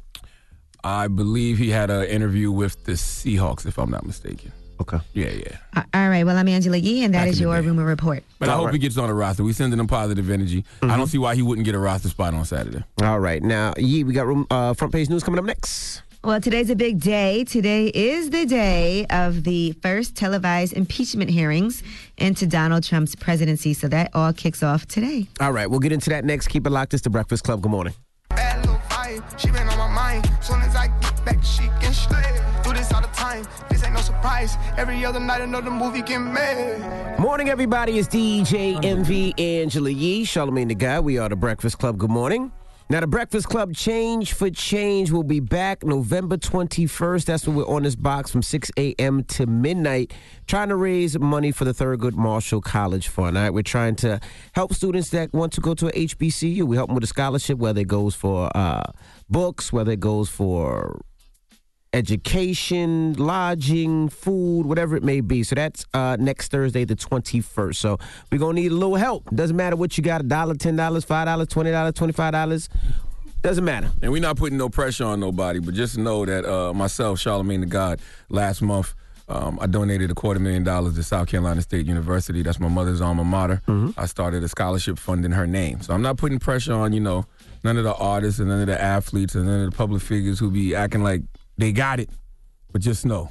[0.84, 4.54] I believe he had an interview with the Seahawks, if I'm not mistaken.
[4.82, 4.98] Okay.
[5.14, 5.58] Yeah, yeah.
[5.76, 6.24] Uh, All right.
[6.24, 7.68] Well, I'm Angela Yee, and that Back is your day.
[7.68, 8.24] rumor report.
[8.40, 8.74] But I hope right.
[8.74, 9.44] he gets on the roster.
[9.44, 10.64] We sending him positive energy.
[10.82, 12.86] I don't see why he wouldn't get a roster spot on Saturday.
[13.02, 13.44] All right.
[13.44, 16.02] Now, Yee, we got room, uh, front page news coming up next.
[16.22, 17.46] Well, today's a big day.
[17.46, 21.82] Today is the day of the first televised impeachment hearings
[22.18, 23.74] into Donald Trump's presidency.
[23.74, 25.28] So that all kicks off today.
[25.40, 25.70] All right.
[25.70, 26.48] We'll get into that next.
[26.48, 26.94] Keep it locked.
[26.94, 27.62] It's the Breakfast Club.
[27.62, 27.94] Good morning.
[28.32, 30.30] Bad little vibe, she been on my mind.
[30.42, 32.42] Soon as I get back, she can slay.
[32.64, 34.58] Do this all the time, this ain't no surprise.
[34.78, 37.18] Every other night, another movie get made.
[37.18, 37.98] Morning, everybody.
[37.98, 41.00] It's DJ Envy Angela Yee, Charlamagne the Guy.
[41.00, 41.98] We are the Breakfast Club.
[41.98, 42.52] Good morning.
[42.92, 47.26] Now, the Breakfast Club Change for Change will be back November 21st.
[47.26, 49.24] That's when we're on this box from 6 a.m.
[49.26, 50.12] to midnight,
[50.48, 53.38] trying to raise money for the Thurgood Marshall College Fund.
[53.38, 54.20] All right, we're trying to
[54.54, 56.64] help students that want to go to a HBCU.
[56.64, 58.92] We help them with a scholarship, whether it goes for uh,
[59.30, 61.00] books, whether it goes for
[61.94, 65.44] education, lodging, food, whatever it may be.
[65.44, 67.76] So that's uh, next Thursday, the 21st.
[67.76, 67.98] So
[68.32, 69.30] we're going to need a little help.
[69.34, 72.70] Doesn't matter what you got a dollar, $10, $5, $20, $25.
[73.42, 73.90] Doesn't matter.
[74.02, 77.62] And we're not putting no pressure on nobody, but just know that uh, myself, Charlamagne
[77.62, 78.94] the God, last month,
[79.30, 82.42] um, I donated a quarter million dollars to South Carolina State University.
[82.42, 83.62] That's my mother's alma mater.
[83.96, 85.82] I started a scholarship fund in her name.
[85.82, 87.26] So I'm not putting pressure on, you know,
[87.64, 90.40] none of the artists and none of the athletes and none of the public figures
[90.40, 91.22] who be acting like
[91.60, 92.10] they got it.
[92.72, 93.30] But just know,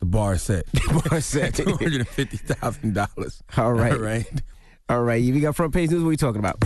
[0.00, 0.66] the bar is set.
[0.72, 1.54] The bar is set.
[1.54, 3.42] $250,000.
[3.56, 3.92] All right.
[3.92, 4.26] All right.
[4.88, 5.22] All right.
[5.22, 6.02] We got front page news.
[6.02, 6.58] What are you talking about?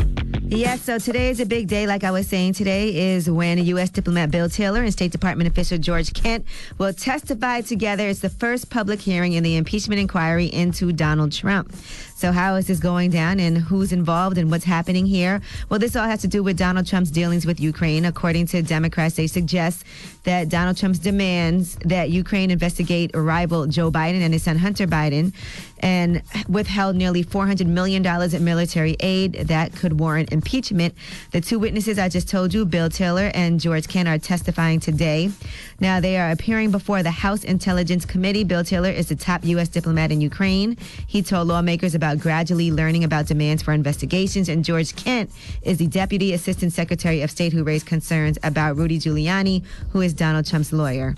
[0.46, 1.86] Yes, so today is a big day.
[1.86, 3.90] Like I was saying, today is when U.S.
[3.90, 6.46] diplomat Bill Taylor and State Department official George Kent
[6.78, 8.08] will testify together.
[8.08, 11.72] It's the first public hearing in the impeachment inquiry into Donald Trump.
[12.24, 15.42] So, how is this going down and who's involved and what's happening here?
[15.68, 18.06] Well, this all has to do with Donald Trump's dealings with Ukraine.
[18.06, 19.84] According to Democrats, they suggest
[20.22, 25.34] that Donald Trump's demands that Ukraine investigate rival Joe Biden and his son Hunter Biden
[25.80, 30.94] and withheld nearly $400 million in military aid that could warrant impeachment.
[31.32, 35.30] The two witnesses I just told you, Bill Taylor and George Kent, are testifying today.
[35.80, 38.44] Now, they are appearing before the House Intelligence Committee.
[38.44, 39.68] Bill Taylor is the top U.S.
[39.68, 40.78] diplomat in Ukraine.
[41.06, 44.48] He told lawmakers about gradually learning about demands for investigations.
[44.48, 45.30] And George Kent
[45.62, 50.14] is the Deputy Assistant Secretary of State who raised concerns about Rudy Giuliani, who is
[50.14, 51.14] Donald Trump's lawyer.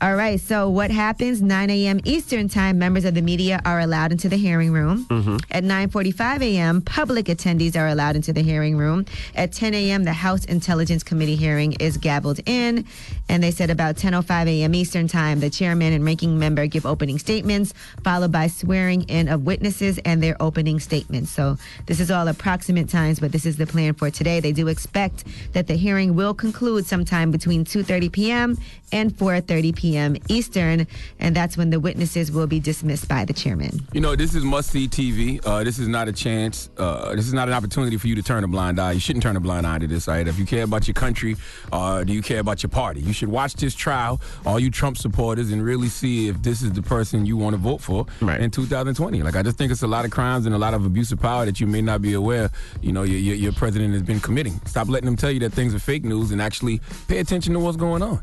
[0.00, 0.38] All right.
[0.38, 1.42] So what happens?
[1.42, 1.98] 9 a.m.
[2.04, 2.78] Eastern Time.
[2.78, 5.06] Members of the media are allowed into the hearing room.
[5.06, 5.38] Mm-hmm.
[5.50, 9.06] At 9:45 a.m., public attendees are allowed into the hearing room.
[9.34, 12.86] At 10 a.m., the House Intelligence Committee hearing is gabbled in,
[13.28, 14.72] and they said about 10:05 a.m.
[14.76, 19.46] Eastern Time, the chairman and ranking member give opening statements, followed by swearing in of
[19.46, 21.32] witnesses and their opening statements.
[21.32, 21.56] So
[21.86, 24.38] this is all approximate times, but this is the plan for today.
[24.38, 28.58] They do expect that the hearing will conclude sometime between 2:30 p.m.
[28.92, 29.87] and 4:30 p.m.
[30.28, 30.86] Eastern,
[31.18, 33.86] and that's when the witnesses will be dismissed by the chairman.
[33.92, 35.40] You know, this is must see TV.
[35.44, 36.70] Uh, this is not a chance.
[36.76, 38.92] Uh, this is not an opportunity for you to turn a blind eye.
[38.92, 40.30] You shouldn't turn a blind eye to this either.
[40.30, 41.36] If you care about your country,
[41.72, 43.00] uh, do you care about your party?
[43.00, 46.72] You should watch this trial, all you Trump supporters, and really see if this is
[46.72, 49.22] the person you want to vote for in 2020.
[49.22, 51.20] Like, I just think it's a lot of crimes and a lot of abuse of
[51.20, 52.50] power that you may not be aware,
[52.82, 54.60] you know, your, your, your president has been committing.
[54.66, 57.60] Stop letting them tell you that things are fake news and actually pay attention to
[57.60, 58.22] what's going on.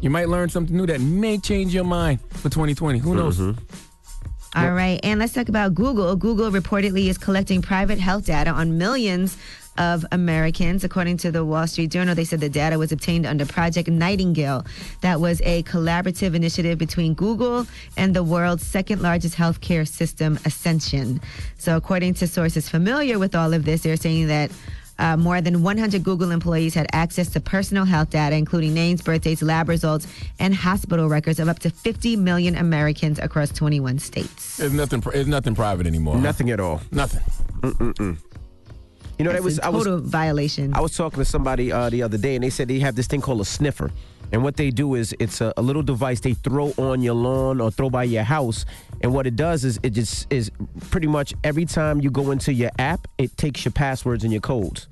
[0.00, 2.98] You might learn something new that may change your mind for 2020.
[2.98, 3.38] Who knows?
[3.38, 3.60] Mm-hmm.
[4.54, 6.16] All right, and let's talk about Google.
[6.16, 9.36] Google reportedly is collecting private health data on millions
[9.76, 10.82] of Americans.
[10.82, 14.64] According to the Wall Street Journal, they said the data was obtained under Project Nightingale.
[15.02, 17.66] That was a collaborative initiative between Google
[17.98, 21.20] and the world's second largest healthcare system, Ascension.
[21.58, 24.50] So, according to sources familiar with all of this, they're saying that.
[24.98, 29.42] Uh, more than 100 Google employees had access to personal health data, including names, birthdays,
[29.42, 30.06] lab results,
[30.38, 34.60] and hospital records of up to 50 million Americans across 21 states.
[34.60, 35.00] It's nothing.
[35.00, 36.16] There's nothing private anymore.
[36.18, 36.80] Nothing at all.
[36.90, 37.22] Nothing.
[37.60, 38.18] Mm-mm-mm.
[39.18, 40.74] You know, that That's was a I was total violation.
[40.74, 43.06] I was talking to somebody uh, the other day, and they said they have this
[43.06, 43.90] thing called a sniffer.
[44.32, 47.60] And what they do is it's a, a little device they throw on your lawn
[47.60, 48.64] or throw by your house.
[49.00, 50.50] And what it does is it just is
[50.90, 54.40] pretty much every time you go into your app, it takes your passwords and your
[54.40, 54.88] codes.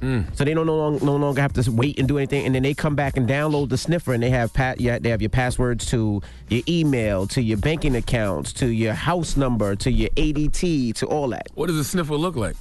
[0.00, 0.34] Mm.
[0.36, 2.62] So they don't no, long, no longer have to wait and do anything, and then
[2.62, 5.28] they come back and download the sniffer, and they have pat, yeah, they have your
[5.28, 10.94] passwords to your email, to your banking accounts, to your house number, to your ADT,
[10.94, 11.48] to all that.
[11.54, 12.56] What does a sniffer look like?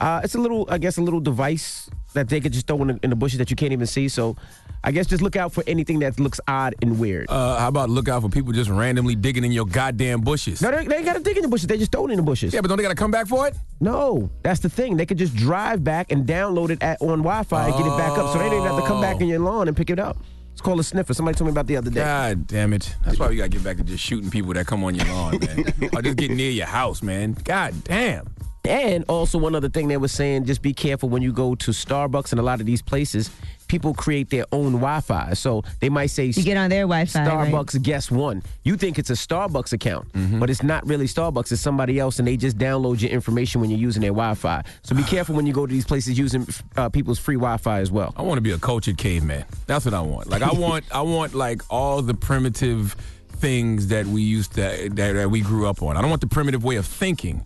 [0.00, 2.88] Uh, it's a little, I guess, a little device that they could just throw in
[2.88, 4.08] the, in the bushes that you can't even see.
[4.08, 4.36] So,
[4.84, 7.28] I guess just look out for anything that looks odd and weird.
[7.28, 10.62] Uh, how about look out for people just randomly digging in your goddamn bushes?
[10.62, 11.66] No, they, they ain't got to dig in the bushes.
[11.66, 12.54] They just throw it in the bushes.
[12.54, 13.56] Yeah, but don't they got to come back for it?
[13.80, 14.96] No, that's the thing.
[14.96, 18.16] They could just drive back and download it at, on Wi-Fi and get it back
[18.16, 18.32] up.
[18.32, 20.18] So they didn't have to come back in your lawn and pick it up.
[20.52, 21.12] It's called a sniffer.
[21.12, 22.00] Somebody told me about the other day.
[22.00, 22.94] God damn it.
[23.04, 25.04] That's why we got to get back to just shooting people that come on your
[25.06, 25.64] lawn, man.
[25.94, 27.32] or just get near your house, man.
[27.44, 28.26] God damn.
[28.66, 31.70] And also one other thing they were saying, just be careful when you go to
[31.70, 33.30] Starbucks and a lot of these places,
[33.68, 35.34] people create their own Wi-Fi.
[35.34, 37.26] So they might say You get on their Wi-Fi.
[37.26, 37.52] right?
[37.52, 38.42] Starbucks guest one.
[38.64, 40.38] You think it's a Starbucks account, Mm-hmm.
[40.40, 41.52] but it's not really Starbucks.
[41.52, 44.62] It's somebody else, and they just download your information when you're using their Wi-Fi.
[44.82, 47.90] So be careful when you go to these places using uh, people's free Wi-Fi as
[47.90, 48.14] well.
[48.16, 49.44] I want to be a cultured caveman.
[49.66, 50.28] That's what I want.
[50.28, 52.94] Like I want I want like all the primitive
[53.36, 54.60] things that we used to
[54.94, 55.96] that, that we grew up on.
[55.96, 57.44] I don't want the primitive way of thinking,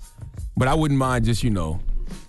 [0.61, 1.81] but I wouldn't mind just, you know,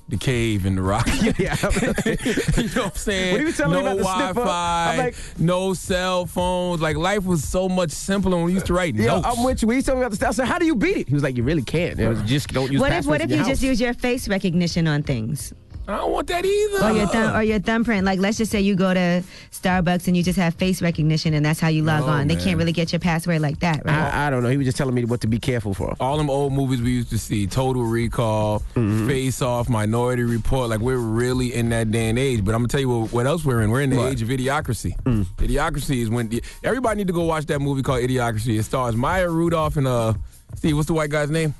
[0.09, 1.05] the cave and the rock.
[1.37, 1.55] yeah.
[1.61, 3.31] you know what I'm saying?
[3.33, 6.81] When he was telling no me about the sniffer, Wi-Fi, I'm like- no cell phones.
[6.81, 9.27] Like life was so much simpler when we used to write Yeah, notes.
[9.29, 9.69] I'm with you.
[9.69, 10.29] He told me about the stuff.
[10.29, 11.97] I said, "How do you beat it?" He was like, "You really can't.
[11.99, 14.27] It was just don't use What if what if you house." just use your face
[14.27, 15.53] recognition on things?
[15.93, 16.83] I don't want that either.
[16.85, 18.05] Or your thumb or your thumbprint.
[18.05, 21.45] Like let's just say you go to Starbucks and you just have face recognition and
[21.45, 22.27] that's how you log No, on.
[22.27, 23.95] They can't really get your password like that, right?
[24.13, 24.49] I, I don't know.
[24.49, 25.95] He was just telling me what to be careful for.
[25.99, 29.07] all them old movies we used to see, Total Recall, Mm-hmm.
[29.07, 32.43] Face Off, Minority Report, like we're really in that day and age.
[32.45, 33.69] But I'm gonna tell you what, what else we're in.
[33.69, 34.11] We're in the What?
[34.11, 34.95] age of idiocracy.
[35.03, 35.25] Mm.
[35.37, 38.57] Idiocracy is when the, everybody need to go watch that movie called Idiocracy.
[38.59, 40.13] It stars Maya Rudolph and uh,
[40.55, 40.75] Steve.
[40.75, 41.53] What's the white guy's name?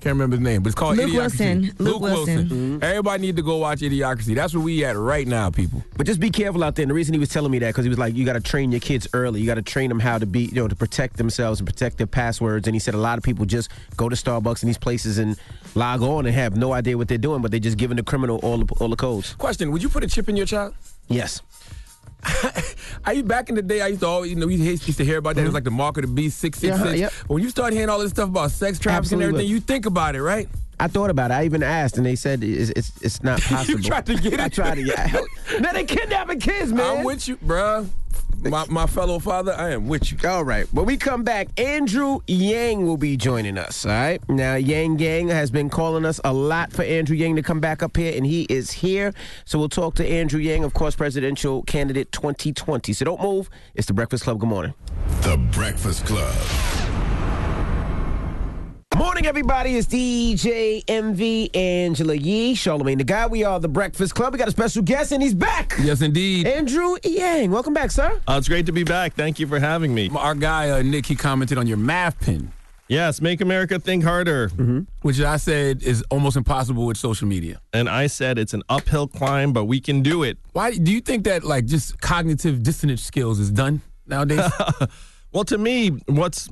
[0.00, 1.16] Can't remember his name, but it's called Luke Idiocracy.
[1.16, 1.74] Wilson.
[1.78, 2.44] Luke Wilson.
[2.48, 2.84] Mm-hmm.
[2.84, 4.34] Everybody need to go watch Idiocracy.
[4.36, 5.82] That's where we at right now, people.
[5.96, 6.84] But just be careful out there.
[6.84, 8.40] And the reason he was telling me that because he was like, you got to
[8.40, 9.40] train your kids early.
[9.40, 11.98] You got to train them how to be, you know, to protect themselves and protect
[11.98, 12.68] their passwords.
[12.68, 15.36] And he said a lot of people just go to Starbucks and these places and
[15.74, 18.38] log on and have no idea what they're doing, but they're just giving the criminal
[18.44, 19.34] all the, all the codes.
[19.34, 20.74] Question: Would you put a chip in your child?
[21.08, 21.42] Yes.
[23.04, 25.18] I back in the day, I used to always, you know, we used to hear
[25.18, 25.42] about that.
[25.42, 25.54] It was mm-hmm.
[25.54, 27.12] like the mark of the beast, six six yep.
[27.28, 29.24] When you start hearing all this stuff about sex trafficking Absolutely.
[29.24, 30.48] and everything, you think about it, right?
[30.80, 31.34] I thought about it.
[31.34, 33.80] I even asked, and they said it's it's, it's not possible.
[33.80, 34.40] You tried to get it.
[34.40, 34.84] I tried to.
[34.84, 35.58] get Yeah.
[35.60, 36.98] now they kidnapping kids, man.
[36.98, 37.88] I'm with you, bruh.
[38.42, 40.28] My, my fellow father, I am with you.
[40.28, 40.72] All right.
[40.72, 43.84] When we come back, Andrew Yang will be joining us.
[43.84, 44.26] All right.
[44.28, 47.82] Now, Yang Gang has been calling us a lot for Andrew Yang to come back
[47.82, 49.12] up here, and he is here.
[49.44, 52.92] So we'll talk to Andrew Yang, of course, presidential candidate 2020.
[52.92, 53.50] So don't move.
[53.74, 54.38] It's the Breakfast Club.
[54.38, 54.74] Good morning.
[55.22, 56.34] The Breakfast Club.
[58.96, 59.76] Morning, everybody.
[59.76, 63.26] It's DJ Envy Angela Yee, Charlamagne the Guy.
[63.26, 64.32] We are the Breakfast Club.
[64.32, 65.74] We got a special guest, and he's back.
[65.80, 66.48] Yes, indeed.
[66.48, 67.52] Andrew Yang.
[67.52, 68.20] Welcome back, sir.
[68.26, 69.14] Uh, it's great to be back.
[69.14, 70.10] Thank you for having me.
[70.16, 72.50] Our guy uh, Nick, he commented on your math pin.
[72.88, 74.48] Yes, make America think harder.
[74.48, 74.80] Mm-hmm.
[75.02, 77.60] Which I said is almost impossible with social media.
[77.72, 80.38] And I said it's an uphill climb, but we can do it.
[80.54, 84.50] Why do you think that like just cognitive dissonance skills is done nowadays?
[85.32, 86.48] well, to me, what's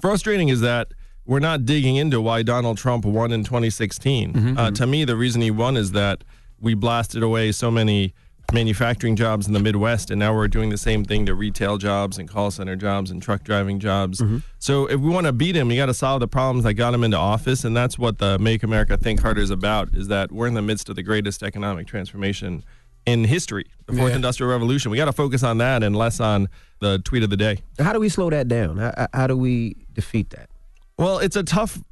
[0.00, 0.88] frustrating is that
[1.26, 4.32] we're not digging into why Donald Trump won in 2016.
[4.32, 6.22] Mm-hmm, uh, to me, the reason he won is that
[6.60, 8.12] we blasted away so many
[8.52, 12.18] manufacturing jobs in the Midwest, and now we're doing the same thing to retail jobs
[12.18, 14.20] and call center jobs and truck driving jobs.
[14.20, 14.38] Mm-hmm.
[14.58, 16.92] So if we want to beat him, you got to solve the problems that got
[16.94, 19.94] him into office, and that's what the Make America Think Harder is about.
[19.94, 22.64] Is that we're in the midst of the greatest economic transformation
[23.06, 24.16] in history, the fourth Yeah.
[24.16, 24.90] industrial revolution.
[24.90, 26.48] We got to focus on that and less on
[26.80, 27.58] the tweet of the day.
[27.78, 28.78] How do we slow that down?
[28.78, 30.48] How, how do we defeat that?
[30.96, 31.82] Well, it's a tough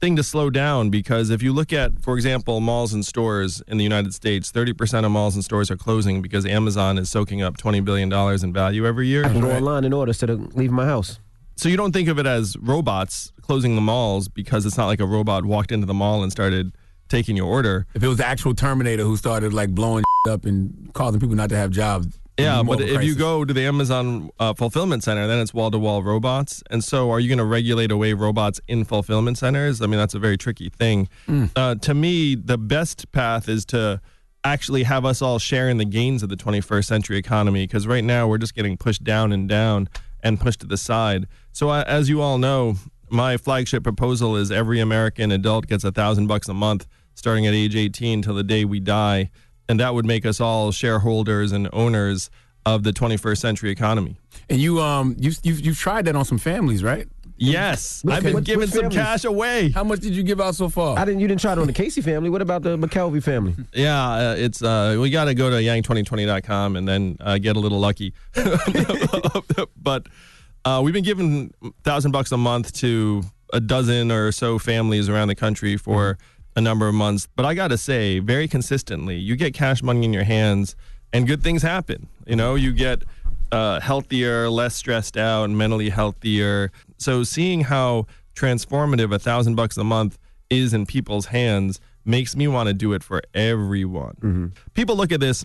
[0.00, 3.76] thing to slow down because if you look at, for example, malls and stores in
[3.76, 7.56] the United States, 30% of malls and stores are closing because Amazon is soaking up
[7.56, 9.24] $20 billion in value every year.
[9.24, 11.18] I can go online and order instead of leaving my house.
[11.56, 15.00] So you don't think of it as robots closing the malls because it's not like
[15.00, 16.72] a robot walked into the mall and started
[17.08, 17.86] taking your order.
[17.94, 21.48] if it was the actual Terminator who started like blowing up and causing people not
[21.50, 22.18] to have jobs.
[22.42, 25.78] Yeah, but if you go to the Amazon uh, fulfillment center, then it's wall to
[25.78, 26.62] wall robots.
[26.70, 29.80] And so, are you going to regulate away robots in fulfillment centers?
[29.80, 31.08] I mean, that's a very tricky thing.
[31.28, 31.50] Mm.
[31.56, 34.00] Uh, to me, the best path is to
[34.44, 38.02] actually have us all share in the gains of the 21st century economy because right
[38.04, 39.88] now we're just getting pushed down and down
[40.22, 41.26] and pushed to the side.
[41.52, 42.76] So, uh, as you all know,
[43.08, 47.54] my flagship proposal is every American adult gets a thousand bucks a month starting at
[47.54, 49.30] age 18 till the day we die.
[49.72, 52.28] And that would make us all shareholders and owners
[52.66, 54.18] of the 21st century economy.
[54.50, 57.08] And you um you you've, you've tried that on some families, right?
[57.38, 58.98] Yes, Which- I've been which- giving some families?
[58.98, 59.70] cash away.
[59.70, 60.98] How much did you give out so far?
[60.98, 61.20] I didn't.
[61.20, 62.28] You didn't try it on the Casey family.
[62.28, 63.54] What about the McKelvey family?
[63.72, 67.60] Yeah, uh, it's uh, we got to go to yang2020.com and then uh, get a
[67.60, 68.12] little lucky.
[69.82, 70.06] but
[70.66, 73.22] uh, we've been giving thousand bucks a month to
[73.54, 76.18] a dozen or so families around the country for
[76.56, 77.28] a number of months.
[77.36, 80.76] But I got to say, very consistently, you get cash money in your hands,
[81.12, 82.08] and good things happen.
[82.26, 83.02] You know, you get
[83.50, 86.70] uh, healthier, less stressed out, mentally healthier.
[86.98, 90.18] So seeing how transformative a thousand bucks a month
[90.50, 94.52] is in people's hands makes me want to do it for everyone.
[94.74, 95.44] People look at this,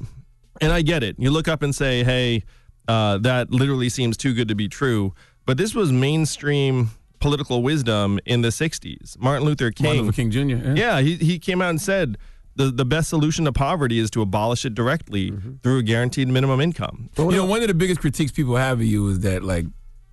[0.62, 1.16] and I get it.
[1.20, 2.44] You look up and say, "Hey,
[2.88, 5.14] uh, that literally seems too good to be true."
[5.46, 9.18] But this was mainstream political wisdom in the '60s.
[9.20, 9.86] Martin Luther King.
[9.86, 10.40] Martin Luther King Jr.
[10.40, 10.74] Yeah.
[10.76, 12.18] Yeah, he, he came out and said
[12.56, 15.56] the, the best solution to poverty is to abolish it directly mm-hmm.
[15.64, 17.10] through a guaranteed minimum income.
[17.18, 19.66] You know, one of the biggest critiques people have of you is that like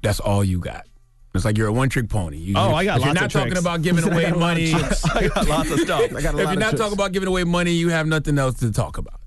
[0.02, 0.86] that's all you got.
[1.34, 2.36] It's like you're a one trick pony.
[2.36, 3.60] You, Oh, I got if You're not talking tricks.
[3.60, 4.74] about giving He said, "I away got a lot of money.
[5.14, 6.00] I got lots of stuff.
[6.02, 6.80] I got a if lot you're of not tricks.
[6.80, 9.20] talking about giving away money, you have nothing else to talk about.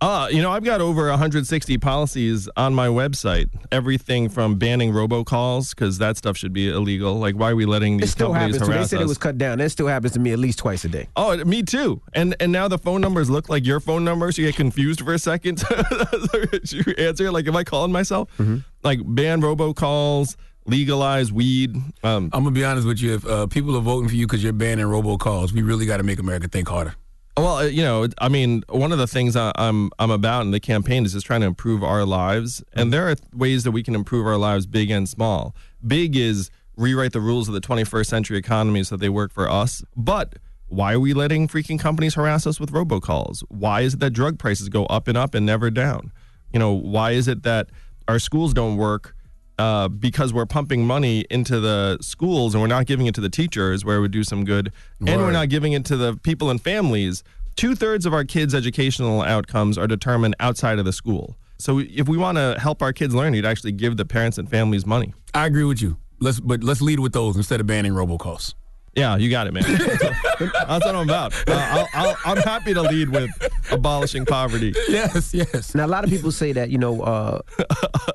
[0.00, 3.48] Uh, you know, I've got over 160 policies on my website.
[3.72, 7.14] Everything from banning robocalls because that stuff should be illegal.
[7.14, 8.68] Like, why are we letting It these still companies happens.
[8.68, 8.78] Too.
[8.78, 9.04] They said us?
[9.04, 9.58] it was cut down.
[9.58, 11.08] That still happens to me at least twice a day.
[11.16, 12.02] Oh, me too.
[12.12, 14.36] And and now the phone numbers look like your phone numbers.
[14.36, 15.62] You get confused for a second.
[16.64, 18.28] you answer like, am I calling myself?
[18.38, 18.58] Mm-hmm.
[18.82, 21.74] Like ban robocalls, legalize weed.
[22.02, 23.14] Um, I'm gonna be honest with you.
[23.14, 26.02] If uh, people are voting for you because you're banning robocalls, we really got to
[26.02, 26.94] make America think harder.
[27.36, 30.52] Well, uh, you know, I mean, one of the things I, I'm I'm about in
[30.52, 33.82] the campaign is just trying to improve our lives, and there are ways that we
[33.82, 35.54] can improve our lives, big and small.
[35.86, 39.82] Big is rewrite the rules of the 21st century economy so they work for us.
[39.96, 40.36] But
[40.68, 43.42] why are we letting freaking companies harass us with robocalls?
[43.48, 46.12] Why is it that drug prices go up and up and never down?
[46.52, 47.70] You know, why is it that
[48.08, 49.15] our schools don't work?
[49.58, 53.30] Uh, because we're pumping money into the schools and we're not giving it to the
[53.30, 54.70] teachers where it would do some good,
[55.06, 57.22] and we're not giving it to the people and families.
[57.56, 61.38] Two thirds of our kids' educational outcomes are determined outside of the school.
[61.58, 64.46] So if we want to help our kids learn, you'd actually give the parents and
[64.48, 65.14] families money.
[65.32, 65.96] I agree with you.
[66.20, 68.54] Let's but let's lead with those instead of banning robocalls.
[68.96, 69.62] Yeah, you got it, man.
[69.66, 70.02] That's
[70.40, 71.34] what, that's what I'm about.
[71.48, 73.30] Uh, I'll, I'll, I'm happy to lead with
[73.70, 74.72] abolishing poverty.
[74.88, 75.74] Yes, yes.
[75.74, 77.40] Now, a lot of people say that, you know, uh,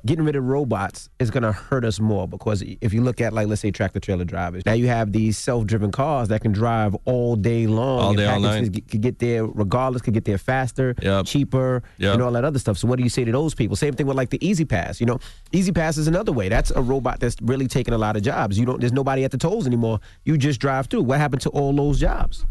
[0.06, 3.32] getting rid of robots is going to hurt us more because if you look at,
[3.32, 6.52] like, let's say tractor trailer drivers, now you have these self driven cars that can
[6.52, 8.00] drive all day long.
[8.00, 8.74] All and day, all night.
[8.74, 11.26] Could could get there regardless, could get there faster, Yep.
[11.28, 12.16] cheaper, Yep.
[12.16, 12.80] and all that other stuff.
[12.80, 13.76] So, what do you say to those people?
[13.76, 15.00] Same thing with, like, the E-ZPass.
[15.00, 15.20] You know,
[15.52, 16.50] E-ZPass is another way.
[16.50, 18.58] That's a robot that's really taking a lot of jobs.
[18.58, 20.00] You don't, there's nobody at the tolls anymore.
[20.26, 21.04] You just drive through.
[21.04, 22.46] What happened to all those jobs?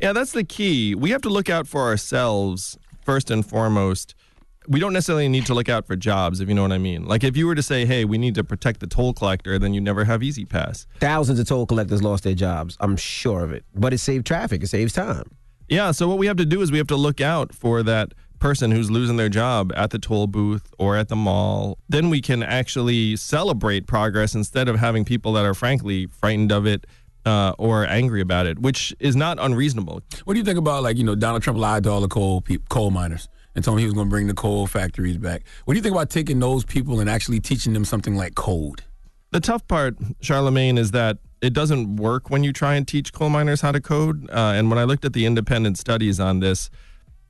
[0.00, 0.94] Yeah, that's the key.
[0.94, 4.14] We have to look out for ourselves first and foremost.
[4.66, 7.04] we don't necessarily need to look out for jobs, if you know what I mean.
[7.06, 9.74] Like if you were to say, hey, we need to protect the toll collector, then
[9.74, 10.86] you never have E-ZPass.
[11.00, 12.76] Thousands of toll collectors lost their jobs.
[12.80, 13.64] I'm sure of it.
[13.74, 14.62] But it saved traffic.
[14.62, 15.30] It saves time.
[15.68, 18.12] Yeah, so what we have to do is we have to look out for that
[18.38, 21.78] person who's losing their job at the toll booth or at the mall.
[21.88, 26.66] Then we can actually celebrate progress instead of having people that are frankly frightened of
[26.66, 26.86] it
[27.24, 30.02] uh, or angry about it, which is not unreasonable.
[30.24, 32.40] What do you think about like you know Donald Trump lied to all the coal
[32.40, 35.42] peop coal miners and told them he was going to bring the coal factories back?
[35.64, 38.82] What do you think about taking those people and actually teaching them something like code?
[39.30, 43.30] The tough part, Charlamagne, is that it doesn't work when you try and teach coal
[43.30, 44.30] miners how to code.
[44.30, 46.70] Uh, and when I looked at the independent studies on this,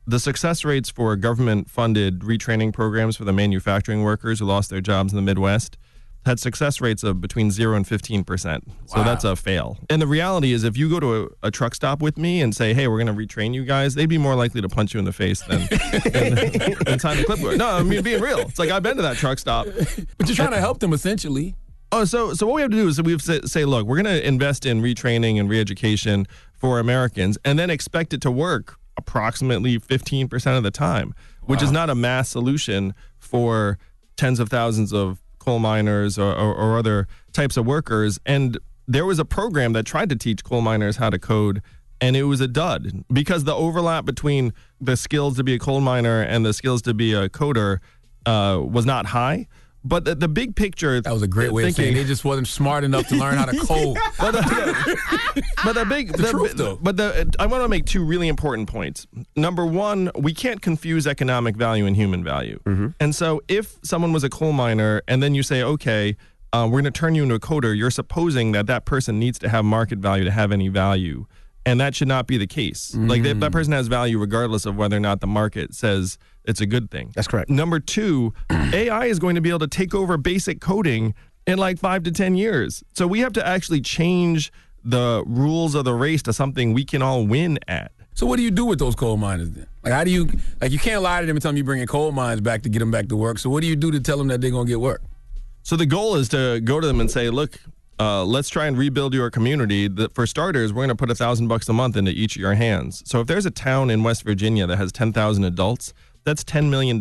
[0.07, 4.83] the success rates for government funded retraining programs for the manufacturing workers who lost their
[4.83, 5.79] jobs in the Midwest
[6.27, 8.63] had success rates of between 0 and 15%.
[8.87, 9.05] So Wow.
[9.05, 9.79] that's a fail.
[9.91, 12.55] And the reality is, if you go to a, a truck stop with me and
[12.55, 14.99] say, hey, we're going to retrain you guys, they'd be more likely to punch you
[14.99, 15.61] in the face than,
[16.13, 17.59] than, than sign the clipboard.
[17.59, 18.39] No, I mean, being real.
[18.39, 19.67] It's like I've been to that truck stop.
[19.67, 21.55] But you're trying to help them essentially.
[21.93, 23.87] Oh, so so what we have to do is we have to say, say look,
[23.87, 28.31] we're going to invest in retraining and reeducation for Americans, and then expect it to
[28.31, 33.79] work approximately 15% of the time, which is not a mass solution for
[34.17, 38.19] tens of thousands of coal miners or, or, or other types of workers.
[38.25, 41.63] And there was a program that tried to teach coal miners how to code.
[42.01, 45.81] And it was a dud because the overlap between the skills to be a coal
[45.81, 47.79] miner and the skills to be a coder
[48.27, 49.47] uh, was not high.
[49.85, 51.01] But the, the big picture.
[51.01, 53.45] That was a great way of saying they just wasn't smart enough to learn how
[53.45, 53.99] to code.
[54.19, 56.77] but, the, uh, but the big, The truth, though.
[56.81, 59.07] But the I want to make two really important points.
[59.37, 62.61] Number one, we can't confuse economic value and human value.
[62.65, 62.89] Mm-hmm.
[62.99, 66.17] And so, if someone was a coal miner, and then you say, okay,
[66.55, 69.39] uh, we're going to turn you into a coder, you're supposing that that person needs
[69.41, 71.27] to have market value to have any value,
[71.67, 72.95] and that should not be the case.
[72.95, 73.53] Like that, that mm.
[73.53, 77.13] person has value regardless of whether or not the market says it's a good thing.
[77.15, 77.51] That's correct.
[77.51, 81.15] Number two, AI is going to be able to take over basic coding
[81.47, 82.83] in like five to 10 years.
[82.95, 84.53] So we have to actually change
[84.85, 87.93] the rules of the race to something we can all win at.
[88.15, 89.67] So what do you do with those coal miners then?
[89.83, 90.29] Like how do you
[90.61, 92.69] like you can't lie to them and tell them you're bringing coal mines back to
[92.69, 93.39] get them back to work.
[93.39, 95.03] So what do you do to tell them that they're gonna get work?
[95.63, 97.59] So the goal is to go to them and say, look,
[97.99, 99.89] uh, let's try and rebuild your community.
[99.89, 102.43] The, for starters, we're going to put a thousand bucks a month into each of
[102.43, 103.03] your hands.
[103.07, 107.01] So if there's a town in West Virginia that has 10,000 adults, that's $10 million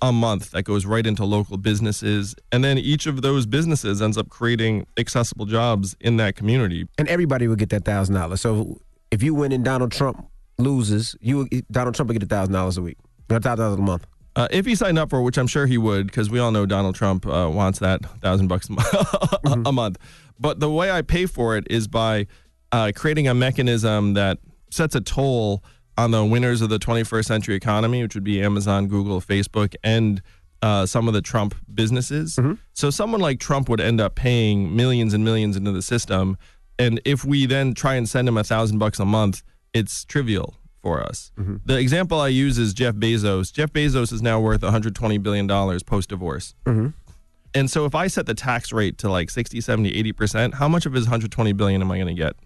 [0.00, 2.34] a month that goes right into local businesses.
[2.52, 6.86] And then each of those businesses ends up creating accessible jobs in that community.
[6.98, 8.40] And everybody would get that thousand dollars.
[8.40, 8.80] So
[9.10, 10.26] if you win and Donald Trump
[10.58, 12.96] loses, you Donald Trump would get a thousand dollars a week.
[13.30, 14.06] A thousand dollars a month.
[14.36, 16.52] Uh, if he signed up for, it, which I'm sure he would, because we all
[16.52, 18.72] know Donald Trump uh, wants that thousand bucks a
[19.44, 19.98] mo- a month.
[20.38, 22.28] But the way I pay for it is by
[22.70, 24.38] uh, creating a mechanism that
[24.70, 25.64] sets a toll
[25.98, 30.22] on the winners of the 21st century economy, which would be Amazon, Google, Facebook, and
[30.62, 32.36] uh, some of the Trump businesses.
[32.36, 32.54] Mm-hmm.
[32.72, 36.38] So someone like Trump would end up paying millions and millions into the system,
[36.78, 39.42] and if we then try and send him a thousand bucks a month,
[39.74, 41.32] it's trivial for us.
[41.36, 41.56] Mm-hmm.
[41.64, 43.52] The example I use is Jeff Bezos.
[43.52, 46.54] Jeff Bezos is now worth 120 billion dollars post divorce.
[46.64, 46.88] Mm-hmm.
[47.54, 50.86] And so if I set the tax rate to like 60, 70, 80%, how much
[50.86, 52.36] of his 120 billion am I going to get?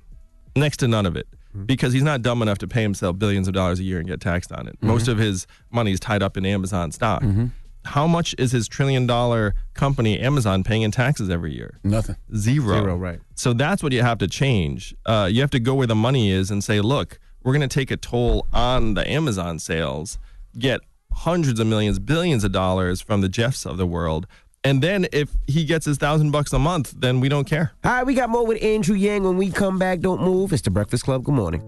[0.56, 1.26] Next to none of it.
[1.52, 1.64] Mm-hmm.
[1.66, 4.20] Because he's not dumb enough to pay himself billions of dollars a year and get
[4.20, 4.76] taxed on it.
[4.80, 5.12] Most mm-hmm.
[5.12, 7.22] of his money is tied up in Amazon stock.
[7.22, 7.46] Mm-hmm.
[7.84, 11.78] How much is his trillion dollar company Amazon paying in taxes every year?
[11.82, 12.16] Nothing.
[12.34, 12.80] Zero.
[12.80, 13.20] Zero, right.
[13.34, 14.94] So that's what you have to change.
[15.04, 17.74] Uh, you have to go where the money is and say, look, we're going to
[17.74, 20.18] take a toll on the Amazon sales,
[20.58, 20.80] get
[21.12, 24.26] hundreds of millions, billions of dollars from the Jeffs of the world.
[24.64, 27.72] And then if he gets his thousand bucks a month, then we don't care.
[27.84, 30.00] All right, we got more with Andrew Yang when we come back.
[30.00, 30.52] Don't move.
[30.52, 31.24] It's the Breakfast Club.
[31.24, 31.62] Good morning.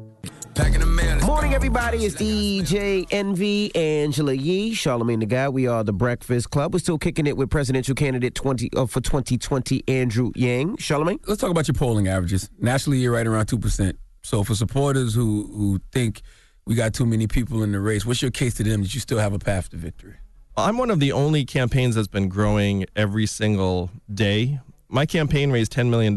[1.26, 2.04] Morning, everybody.
[2.04, 5.50] It's DJ Envy, Angela Yee, Charlamagne tha God.
[5.50, 6.72] We are the Breakfast Club.
[6.72, 10.76] We're still kicking it with presidential candidate 20 uh, for 2020, Andrew Yang.
[10.76, 11.18] Charlamagne?
[11.26, 12.48] Let's talk about your polling averages.
[12.60, 13.98] Nationally, you're right around two percent.
[14.22, 16.22] So for supporters who who think
[16.66, 19.00] we got too many people in the race, what's your case to them that you
[19.00, 20.14] still have a path to victory?
[20.56, 24.60] I'm one of the only campaigns that's been growing every single day.
[24.88, 26.14] My campaign raised $10 million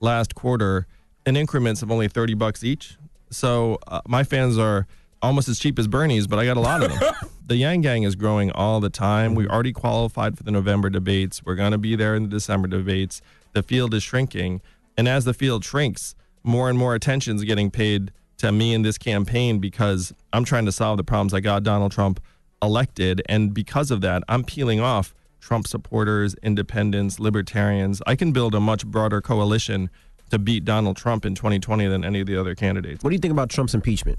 [0.00, 0.86] last quarter
[1.24, 2.98] in increments of only 30 bucks each.
[3.30, 4.86] So uh, my fans are
[5.22, 7.14] almost as cheap as Bernie's, but I got a lot of them.
[7.46, 9.34] the Yang Gang is growing all the time.
[9.34, 11.42] We already qualified for the November debates.
[11.42, 13.22] We're going to be there in the December debates.
[13.54, 14.60] The field is shrinking.
[14.98, 18.82] And as the field shrinks, more and more attention is getting paid to me in
[18.82, 22.20] this campaign because I'm trying to solve the problems I got Donald Trump
[22.62, 23.22] elected.
[23.28, 28.02] And because of that, I'm peeling off Trump supporters, independents, libertarians.
[28.06, 29.90] I can build a much broader coalition
[30.30, 33.02] to beat Donald Trump in 2020 than any of the other candidates.
[33.02, 34.18] What do you think about Trump's impeachment?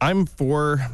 [0.00, 0.86] I'm for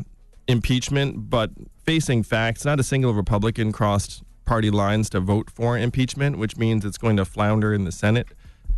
[0.49, 1.51] impeachment, but
[1.85, 6.85] facing facts, not a single Republican crossed party lines to vote for impeachment, which means
[6.85, 8.29] it's going to flounder in the Senate.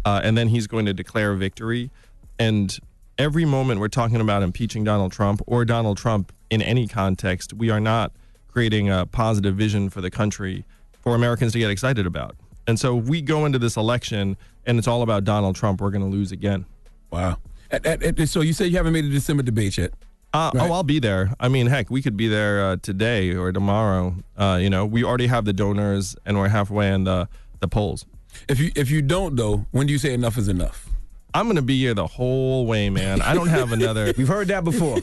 [0.04, 1.90] Uh, and then he's going to declare victory.
[2.38, 2.76] And
[3.22, 7.70] every moment we're talking about impeaching Donald Trump or Donald Trump in any context, we
[7.70, 8.12] are not
[8.48, 10.64] creating a positive vision for the country
[11.00, 12.34] for Americans to get excited about.
[12.66, 15.90] And so if we go into this election and it's all about Donald Trump, we're
[15.90, 16.66] going to lose again.
[17.10, 17.38] Wow.
[17.70, 19.92] At- at- at- so you say you haven't made a December debate yet?
[20.34, 20.68] Uh, Right.
[20.68, 21.32] Oh, I'll be there.
[21.38, 24.16] I mean, heck, we could be there uh, today or tomorrow.
[24.36, 27.28] Uh, you know, we already have the donors, and we're halfway in the
[27.60, 28.04] the polls.
[28.48, 30.88] If you if you don't though, when do you say enough is enough?
[31.34, 33.22] I'm gonna be here the whole way, man.
[33.22, 34.12] I don't have another.
[34.18, 34.98] We've heard that before.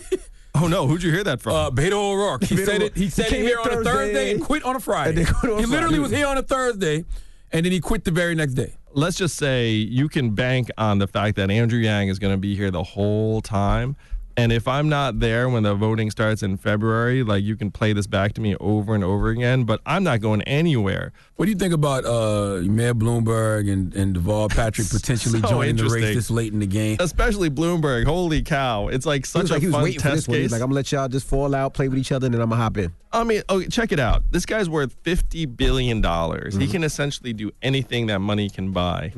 [0.56, 1.54] oh no, who'd you hear that from?
[1.54, 2.44] Uh, Beto O'Rourke.
[2.44, 2.96] He Beto said it.
[2.98, 4.80] He said He it came here in on a Thursday Thursday and quit on a
[4.80, 5.10] Friday.
[5.10, 6.00] and then quit on he literally Friday.
[6.00, 7.06] was here on a Thursday,
[7.52, 8.74] and then he quit the very next day.
[8.94, 12.38] Let's just say you can bank on the fact that Andrew Yang is going to
[12.40, 13.96] be here the whole time.
[14.40, 17.94] And if I'm not there when the voting starts in February, like you can play
[17.94, 21.12] this back to me over and over again, but I'm not going anywhere.
[21.36, 25.76] What do you think about uh, Mayor Bloomberg and, and Deval Patrick potentially So joining
[25.76, 26.98] the race this late in the game?
[27.00, 28.06] Especially Bloomberg.
[28.06, 28.88] Holy cow.
[28.88, 30.42] It's like He such was a like he was fun waiting for test this case.
[30.44, 32.42] He's like, I'm gonna let y'all just fall out, play with each other, and then
[32.42, 32.94] I'm gonna hop in.
[33.12, 34.24] I mean, okay, check it out.
[34.32, 36.54] This guy's worth fifty billion dollars.
[36.54, 36.62] Mm-hmm.
[36.62, 39.14] He can essentially do anything that money can buy.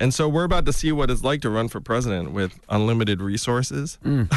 [0.00, 3.20] And so we're about to see what it's like to run for president with unlimited
[3.22, 3.98] resources.
[4.04, 4.28] Mm.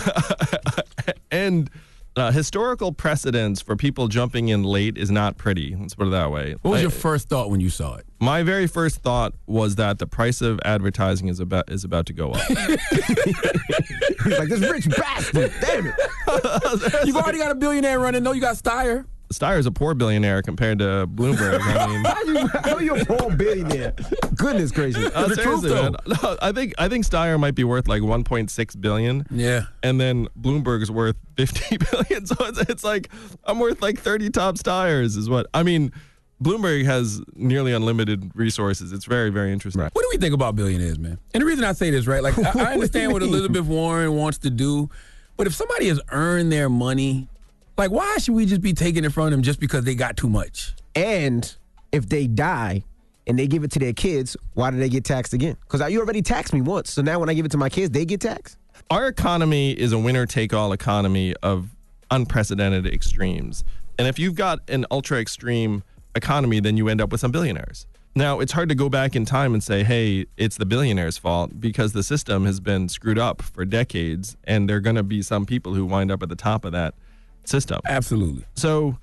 [1.31, 1.69] and
[2.15, 5.75] uh, historical precedents for people jumping in late is not pretty.
[5.75, 6.55] Let's put it that way.
[6.61, 8.05] What was I- your first thought when you saw it?
[8.19, 12.13] my very first thought was that the price of advertising is about is about to
[12.13, 12.41] go up.
[12.47, 15.53] He's like, this rich bastard.
[15.61, 17.05] Damn it.
[17.05, 18.23] You've already got a billionaire running.
[18.23, 19.05] No, you got Steyer.
[19.33, 21.59] Steyer's a poor billionaire compared to Bloomberg.
[21.61, 23.93] I mean, How you, how you a poor billionaire?
[24.35, 25.11] Goodness gracious.
[25.13, 25.95] Uh, The truth, seriously, man.
[26.23, 29.25] No, I think I think Steyer might be worth like 1.6 billion.
[29.29, 29.63] Yeah.
[29.83, 32.25] And then Bloomberg's worth 50 billion.
[32.25, 33.09] So it's, it's like
[33.43, 35.91] I'm worth like 30 top Steyers is what I mean.
[36.41, 38.91] Bloomberg has nearly unlimited resources.
[38.91, 39.81] It's very very interesting.
[39.81, 41.17] What do we think about billionaires, man?
[41.33, 42.21] And the reason I say this, right?
[42.21, 43.33] Like, I, I understand what mean?
[43.33, 44.87] Elizabeth Warren wants to do,
[45.35, 47.27] but if somebody has earned their money,
[47.77, 50.29] like, why should we just be taking it from them just because they got too
[50.29, 50.75] much?
[50.95, 51.55] And
[51.91, 52.83] if they die
[53.27, 55.57] and they give it to their kids, why do they get taxed again?
[55.61, 56.91] Because you already taxed me once.
[56.91, 58.57] So now when I give it to my kids, they get taxed?
[58.89, 61.75] Our economy is a winner take all economy of
[62.09, 63.63] unprecedented extremes.
[63.99, 65.83] And if you've got an ultra extreme
[66.15, 67.85] economy, then you end up with some billionaires.
[68.15, 71.59] Now, it's hard to go back in time and say, hey, it's the billionaires' fault
[71.59, 75.21] because the system has been screwed up for decades, and there are going to be
[75.21, 76.95] some people who wind up at the top of that
[77.47, 77.79] system.
[77.85, 78.43] Absolutely.
[78.55, 78.97] So,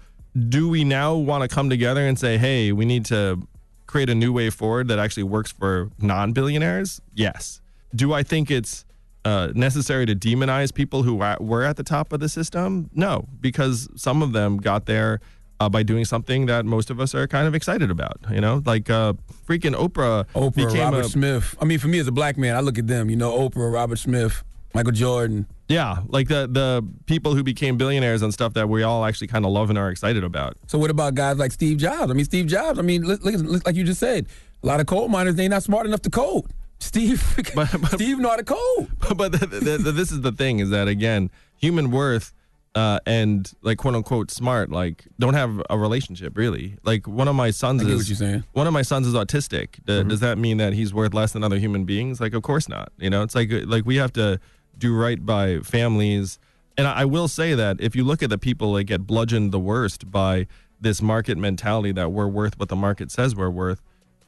[0.48, 3.46] do we now want to come together and say, hey, we need to
[3.86, 7.00] create a new way forward that actually works for non billionaires?
[7.14, 7.60] Yes.
[7.94, 8.84] Do I think it's
[9.24, 12.90] uh, necessary to demonize people who were at the top of the system?
[12.94, 15.20] No, because some of them got there
[15.60, 18.18] uh, by doing something that most of us are kind of excited about.
[18.30, 19.14] You know, like uh,
[19.46, 21.56] freaking Oprah, Oprah, became Robert a, Smith.
[21.60, 23.10] I mean, for me as a black man, I look at them.
[23.10, 24.42] You know, Oprah, Robert Smith,
[24.74, 25.46] Michael Jordan.
[25.68, 29.44] Yeah, like the the people who became billionaires and stuff that we all actually kind
[29.46, 30.56] of love and are excited about.
[30.66, 32.10] So what about guys like Steve Jobs?
[32.10, 32.78] I mean, Steve Jobs.
[32.78, 34.26] I mean, look, look, look like you just said,
[34.62, 36.44] a lot of coal miners they not smart enough to code.
[36.80, 37.22] Steve,
[37.92, 38.88] Steve know how to code.
[39.16, 42.34] but the, the, the, this is the thing is that again, human worth
[42.74, 46.76] uh, and like quote unquote smart like don't have a relationship really.
[46.82, 48.44] Like one of my sons I get is what you're saying.
[48.52, 49.76] one of my sons is autistic.
[49.86, 52.20] D- Does that mean that he's worth less than other human beings?
[52.20, 52.92] Like of course not.
[52.98, 54.40] You know, it's like like we have to
[54.78, 56.38] do right by families.
[56.76, 59.60] And I, will say that if you look at the people that get bludgeoned the
[59.60, 60.46] worst by
[60.80, 63.80] this market mentality that we're worth what the market says we're worth,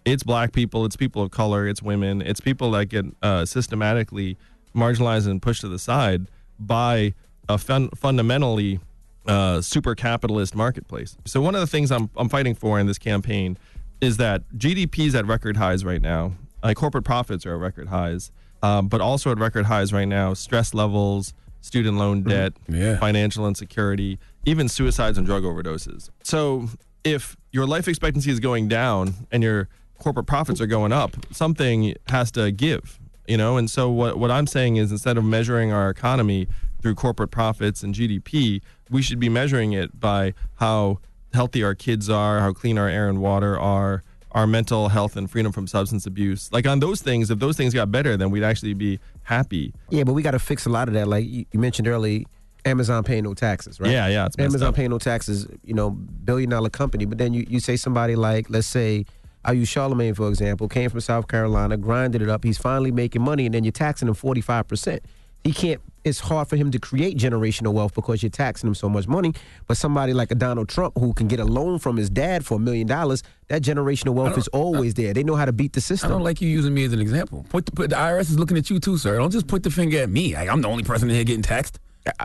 [0.04, 4.36] it's black people, it's people of color, it's women, it's people that get uh, systematically
[4.74, 6.28] marginalized and pushed to the side
[6.58, 7.14] by
[7.48, 8.78] a fun- fundamentally
[9.26, 11.16] uh, super capitalist marketplace.
[11.24, 13.58] So one of the things I'm I'm fighting for in this campaign
[14.00, 16.32] is that GDP is at record highs right now.
[16.62, 18.30] Uh, corporate profits are at record highs,
[18.62, 20.34] um, but also at record highs right now.
[20.34, 22.98] Stress levels, student loan debt, Yeah.
[22.98, 26.10] financial insecurity, even suicides and drug overdoses.
[26.22, 26.68] So
[27.04, 31.94] if your life expectancy is going down and your corporate profits are going up, something
[32.08, 33.56] has to give, you know?
[33.56, 36.48] And so what, what I'm saying is instead of measuring our economy
[36.82, 40.98] through corporate profits and GDP, we should be measuring it by how
[41.32, 44.02] healthy our kids are, how clean our air and water are,
[44.36, 46.52] our mental health and freedom from substance abuse.
[46.52, 49.72] Like on those things, if those things got better, then we'd actually be happy.
[49.88, 51.08] Yeah, but we got to fix a lot of that.
[51.08, 52.26] Like you, you mentioned early,
[52.66, 53.90] Amazon paying no taxes, right?
[53.90, 57.06] Yeah, yeah, Amazon paying no taxes, you know, billion dollar company.
[57.06, 59.06] But then you, you say somebody like, let's say,
[59.42, 62.44] I use Charlamagne, for example, came from South Carolina, grinded it up.
[62.44, 65.00] He's finally making money, and then you're taxing him 45%.
[65.46, 65.80] He can't.
[66.04, 69.34] It's hard for him to create generational wealth because you're taxing him so much money.
[69.66, 72.54] But somebody like a Donald Trump who can get a loan from his dad for
[72.54, 75.12] a million dollars, that generational wealth is always there.
[75.12, 76.08] They know how to beat the system.
[76.08, 77.44] I don't like you using me as an example.
[77.48, 79.16] Put the, put the IRS is looking at you too, sir.
[79.16, 80.34] Don't just put the finger at me.
[80.34, 81.80] Like, I'm the only person in here getting taxed.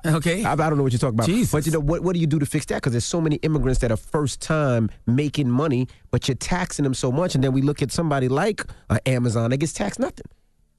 [0.05, 0.43] Okay.
[0.43, 1.27] I, I don't know what you're talking about.
[1.27, 1.51] Jesus.
[1.51, 2.01] But you know what?
[2.03, 2.75] What do you do to fix that?
[2.75, 6.93] Because there's so many immigrants that are first time making money, but you're taxing them
[6.93, 10.25] so much, and then we look at somebody like uh, Amazon that gets taxed nothing.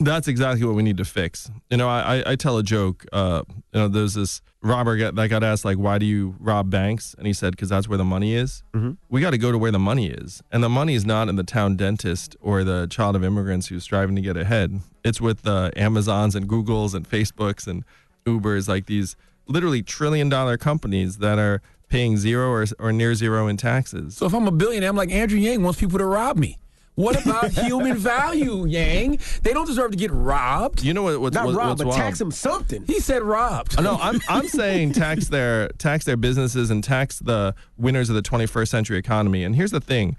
[0.05, 1.51] That's exactly what we need to fix.
[1.71, 3.07] You know, I, I- tell a joke.
[3.13, 3.43] Uh,
[3.73, 7.15] you know, there's this robber get, that got asked like, "Why do you rob banks?"
[7.19, 8.97] And he said, "Because that's where the money is." Mhm.
[9.09, 11.37] We got to go to where the money is, and the money is not in
[11.37, 14.81] the town dentist or the child of immigrants who's striving to get ahead.
[15.05, 17.85] It's with the Amazons and Googles and Facebooks and
[18.27, 23.47] Ubers, like these literally trillion dollar companies that are paying zero or, or near zero
[23.49, 24.17] in taxes.
[24.17, 26.59] So if I'm a billionaire, I'm like Andrew Yang wants people to rob me.
[26.95, 29.19] What about human value, Yang?
[29.43, 30.83] They don't deserve to get robbed.
[30.85, 31.21] You know what?
[31.21, 31.99] What's, Not what- rob, what's but wild?
[32.01, 32.85] tax them something.
[32.87, 33.83] He said robbed.
[33.83, 38.23] no, I'm I'm saying tax their tax their businesses and tax the winners of the
[38.23, 39.43] 21st century economy.
[39.45, 40.17] And here's the thing,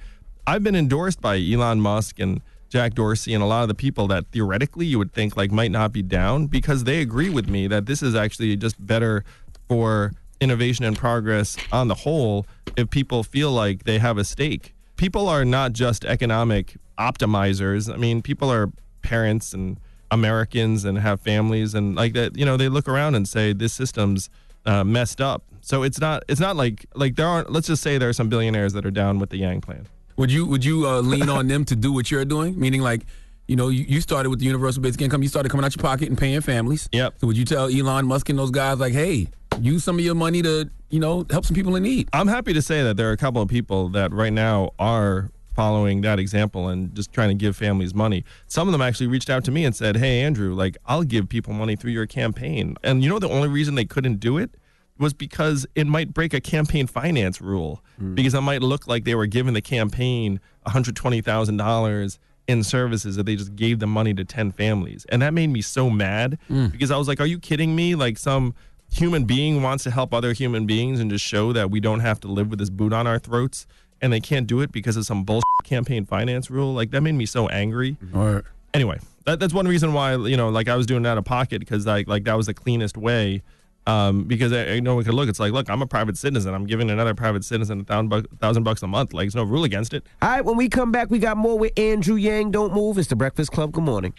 [0.47, 4.07] I've been endorsed by Elon Musk and Jack Dorsey and a lot of the people
[4.07, 7.67] that theoretically you would think like might not be down because they agree with me
[7.67, 9.24] that this is actually just better
[9.67, 10.11] for
[10.41, 14.72] innovation and progress on the whole if people feel like they have a stake.
[14.95, 17.91] People are not just economic optimizers.
[17.91, 18.71] I mean, people are
[19.01, 19.79] parents and
[20.11, 22.37] Americans and have families and like that.
[22.37, 24.29] You know, they look around and say this system's
[24.65, 25.43] uh, messed up.
[25.61, 26.23] So it's not.
[26.27, 27.51] It's not like like there aren't.
[27.51, 29.87] Let's just say there are some billionaires that are down with the Yang plan.
[30.17, 32.59] Would you would you uh, lean on them to do what you're doing?
[32.59, 33.05] Meaning like,
[33.47, 35.23] you know, you, you started with the universal basic income.
[35.23, 36.87] You started coming out your pocket and paying families.
[36.91, 37.15] Yep.
[37.19, 39.27] So would you tell Elon Musk and those guys like, hey,
[39.61, 42.09] use some of your money to you know help some people in need?
[42.13, 45.31] I'm happy to say that there are a couple of people that right now are
[45.55, 48.23] following that example and just trying to give families money.
[48.47, 51.29] Some of them actually reached out to me and said, "Hey Andrew, like I'll give
[51.29, 54.51] people money through your campaign." And you know the only reason they couldn't do it
[54.99, 58.13] was because it might break a campaign finance rule mm.
[58.13, 63.35] because it might look like they were giving the campaign $120,000 in services that they
[63.35, 65.05] just gave the money to 10 families.
[65.09, 66.71] And that made me so mad mm.
[66.71, 67.95] because I was like, "Are you kidding me?
[67.95, 68.53] Like some
[68.93, 72.19] human being wants to help other human beings and just show that we don't have
[72.21, 73.65] to live with this boot on our throats
[74.01, 77.13] and they can't do it because of some bullshit campaign finance rule like that made
[77.15, 80.85] me so angry Or anyway that, that's one reason why you know like i was
[80.85, 83.41] doing it out of pocket because like like that was the cleanest way
[83.85, 86.53] um, because I, I know we could look it's like look i'm a private citizen
[86.53, 89.43] i'm giving another private citizen a thousand, bucks, thousand bucks a month like there's no
[89.43, 92.51] rule against it All right, when we come back, we got more with Andrew Yang.
[92.51, 92.97] Don't move.
[92.97, 93.73] It's the Breakfast Club.
[93.73, 94.13] Good morning.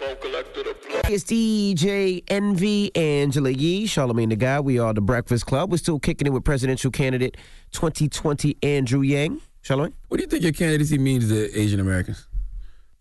[1.07, 4.65] It's DJ Envy Angela Yee, Charlamagne tha God.
[4.65, 5.71] We are the Breakfast Club.
[5.71, 7.37] We're still kicking it with presidential candidate
[7.73, 9.43] 2020 Andrew Yang.
[9.63, 9.93] Charlamagne?
[10.09, 12.27] what do you think your candidacy means to Asian Americans?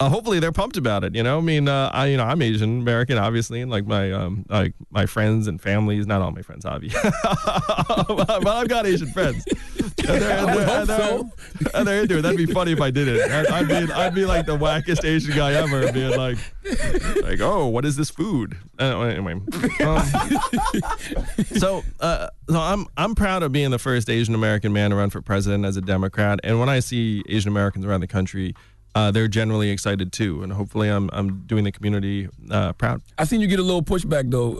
[0.03, 1.15] Uh, hopefully they're pumped about it.
[1.15, 4.11] You know, I mean, uh, I you know I'm Asian American, obviously, and like my
[4.11, 9.11] um like my friends and families, not all my friends, obviously, but I've got Asian
[9.11, 9.45] friends.
[10.05, 11.21] And they're, and they're, and they're,
[11.75, 12.23] and they're into it.
[12.23, 13.31] That'd be funny if I did it.
[13.31, 16.37] I'd, I'd be I'd be like the wackest Asian guy ever, being like
[17.21, 18.57] like oh, what is this food?
[18.77, 19.33] Uh, anyway,
[19.81, 20.05] um,
[21.55, 25.09] so uh, so I'm I'm proud of being the first Asian American man to run
[25.09, 28.55] for president as a Democrat, and when I see Asian Americans around the country.
[28.95, 33.01] Uh, they're generally excited too, and hopefully, I'm I'm doing the community uh, proud.
[33.17, 34.57] I've seen you get a little pushback though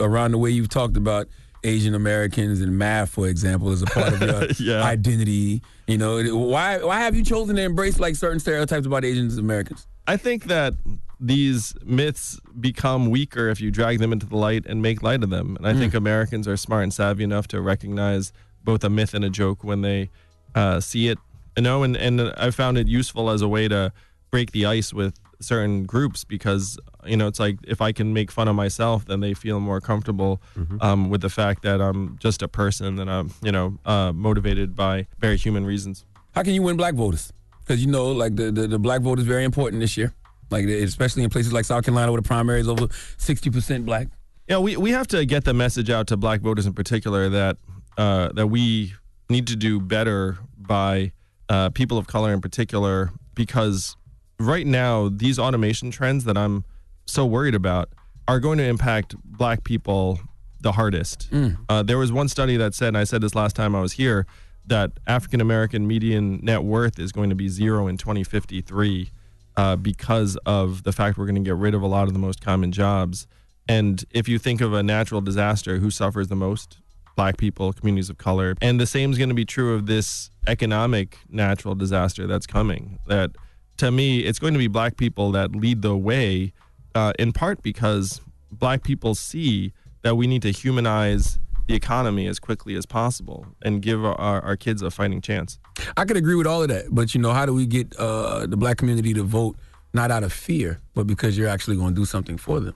[0.00, 1.26] uh, around the way you've talked about
[1.64, 4.84] Asian Americans and math, for example, as a part of your Yeah.
[4.84, 5.60] identity.
[5.88, 9.86] You know, why why have you chosen to embrace like certain stereotypes about Asian Americans?
[10.06, 10.74] I think that
[11.18, 15.30] these myths become weaker if you drag them into the light and make light of
[15.30, 15.56] them.
[15.56, 19.24] And I think Americans are smart and savvy enough to recognize both a myth and
[19.24, 20.10] a joke when they
[20.54, 21.18] uh, see it.
[21.56, 23.92] You know, and, and I found it useful as a way to
[24.30, 28.32] break the ice with certain groups because, you know, it's like if I can make
[28.32, 30.40] fun of myself, then they feel more comfortable
[30.80, 34.74] um, with the fact that I'm just a person and I'm, you know, uh, motivated
[34.74, 36.04] by very human reasons.
[36.34, 37.32] How can you win black voters?
[37.60, 40.12] Because you know, like the, the the black vote is very important this year.
[40.50, 44.08] Like especially in places like South Carolina, where the primary is over sixty percent black.
[44.48, 47.56] Yeah, we, we have to get the message out to black voters in particular that
[47.96, 48.92] uh, that we
[49.30, 51.12] need to do better by
[51.48, 53.96] uh, people of color in particular because
[54.38, 56.64] right now these automation trends that I'm
[57.06, 57.90] so worried about
[58.26, 60.20] are going to impact black people
[60.60, 61.28] the hardest.
[61.68, 63.92] Uh, there was one study that said, and I said this last time I was
[63.92, 64.26] here,
[64.66, 69.10] that African American median net worth is going to be zero in 2053
[69.56, 72.18] uh, because of the fact we're going to get rid of a lot of the
[72.18, 73.26] most common jobs.
[73.68, 76.78] And if you think of a natural disaster, who suffers the most?
[77.16, 78.54] Black people, communities of color.
[78.60, 82.98] And the same is going to be true of this economic natural disaster that's coming.
[83.06, 83.32] That
[83.78, 86.52] to me, it's going to be black people that lead the way,
[86.94, 92.38] uh, in part because black people see that we need to humanize the economy as
[92.38, 95.58] quickly as possible and give our, our, our kids a fighting chance.
[95.96, 98.46] I could agree with all of that, but you know, how do we get uh,
[98.46, 99.56] the black community to vote
[99.92, 102.74] not out of fear, but because you're actually going to do something for them?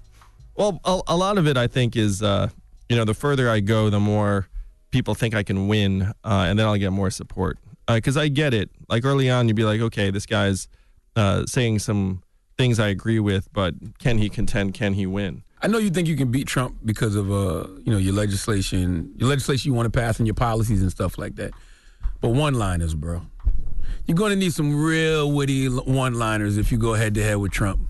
[0.55, 2.49] Well, a, a lot of it, I think, is uh,
[2.89, 4.49] you know, the further I go, the more
[4.91, 7.59] people think I can win, uh, and then I'll get more support.
[7.86, 8.70] Because I get it.
[8.89, 10.68] Like early on, you'd be like, okay, this guy's
[11.16, 12.22] uh, saying some
[12.59, 14.74] things I agree with, but can he contend?
[14.74, 15.43] Can he win?
[15.61, 19.12] I know you think you can beat Trump because of uh, you know, your legislation,
[19.16, 21.53] your legislation you want to pass and your policies and stuff like that.
[22.20, 23.22] But one-liners, bro.
[24.07, 27.53] You're going to need some real witty one-liners if you go head to head with
[27.53, 27.89] Trump.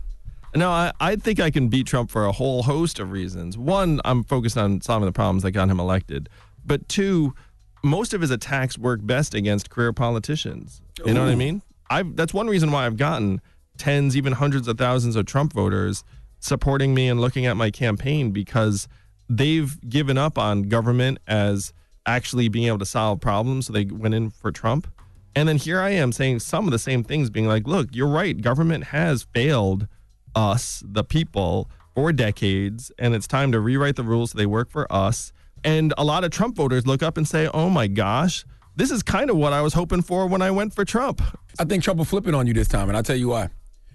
[0.55, 3.59] No, I, I think I can beat Trump for a whole host of reasons.
[3.59, 6.29] One, I'm focused on solving the problems that got him elected.
[6.65, 7.35] But two,
[7.83, 10.83] most of his attacks work best against career politicians.
[11.05, 11.63] You know what I mean?
[11.91, 13.41] I've that's one reason why I've gotten
[13.79, 16.05] tens, even hundreds of thousands of Trump voters
[16.41, 18.89] supporting me and looking at my campaign because
[19.29, 21.73] they've given up on government as
[22.07, 23.67] actually being able to solve problems.
[23.67, 24.89] So they went in for Trump.
[25.35, 28.09] And then here I am saying some of the same things, being like, look, you're
[28.09, 28.41] right.
[28.41, 29.87] Government has failed
[30.39, 34.71] us, the people, for decades, and it's time to rewrite the rules so they work
[34.71, 35.33] for us.
[35.65, 38.45] And a lot of Trump voters look up and say, oh my gosh,
[38.77, 41.21] this is kind of what I was hoping for when I went for Trump.
[41.59, 43.49] I think Trump will flip it on you this time, and I'll tell you why.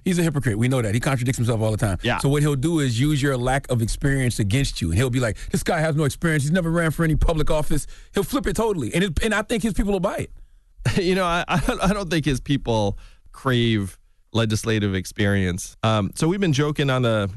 [0.04, 0.58] He's a hypocrite.
[0.58, 0.94] We know that.
[0.94, 1.98] He contradicts himself all the time.
[2.04, 2.18] Yeah.
[2.18, 5.22] So what he'll do is use your lack of experience against you, and he'll be
[5.22, 6.44] like, "This guy has no experience.
[6.44, 9.44] He's never ran for any public office." He'll flip it totally, and it, and I
[9.44, 10.32] think his people will buy it.
[11.02, 12.98] you know, I, I don't- I don't think his people
[13.32, 13.98] crave
[14.34, 15.78] legislative experience.
[15.84, 17.30] Um, so we've been joking on the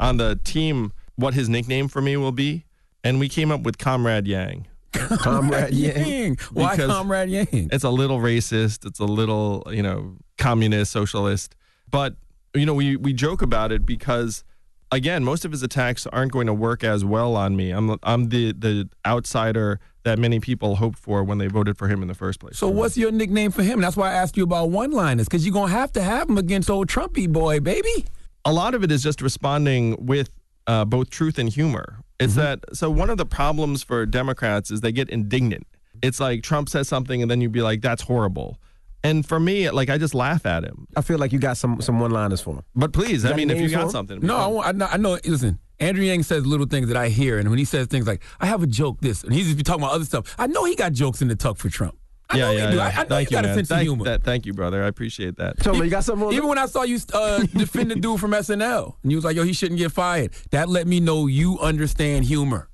[0.00, 2.64] on the team what his nickname for me will be,
[3.04, 4.66] and we came up with Comrade Yang.
[4.92, 6.38] Comrade Yang.
[6.52, 7.70] Why Because Comrade Yang?
[7.72, 8.86] It's a little racist.
[8.86, 11.54] It's a little, you know, communist, socialist.
[11.90, 12.16] But,
[12.54, 14.44] you know, we, we joke about it because,
[14.90, 17.70] again, most of his attacks aren't going to work as well on me.
[17.70, 22.02] I'm, I'm the, the outsider that many people hoped for when they voted for him
[22.02, 22.58] in the first place.
[22.58, 23.80] So what's your nickname for him?
[23.80, 26.68] That's why I asked you about one-liners, because you're gonna have to have him against
[26.70, 28.04] old Trumpy boy, baby.
[28.44, 30.28] a lot of it is just responding with
[30.66, 31.98] uh, both truth and humor.
[32.18, 35.66] It's that so one of the problems for Democrats is they get indignant.
[36.02, 38.58] It's like Trump says something and then you'd be like, "That's horrible,"
[39.02, 40.86] and for me, like I just laugh at him.
[40.96, 42.62] I feel like you got some some one liners for him.
[42.76, 45.18] But please, I mean, if you got something, No, I, want- I know.
[45.24, 48.22] Listen, Andrew Yang says little things that I hear, and when he says things like,
[48.40, 50.34] "I have a joke," this, and he's just be talking about other stuff.
[50.38, 51.96] I know he got jokes in the tuck for Trump.
[52.30, 52.76] I yeah, know yeah, he do.
[52.76, 52.82] yeah.
[52.82, 54.04] I, I know thank you got you, a sense thank, of humor.
[54.04, 54.82] That, thank you, brother.
[54.82, 55.58] I appreciate that.
[55.58, 58.20] Tell me, you got something on Even when I saw you uh, defend the dude
[58.20, 61.26] from SNL, and you was like, "Yo, he shouldn't get fired," that let me know
[61.26, 62.68] you understand humor.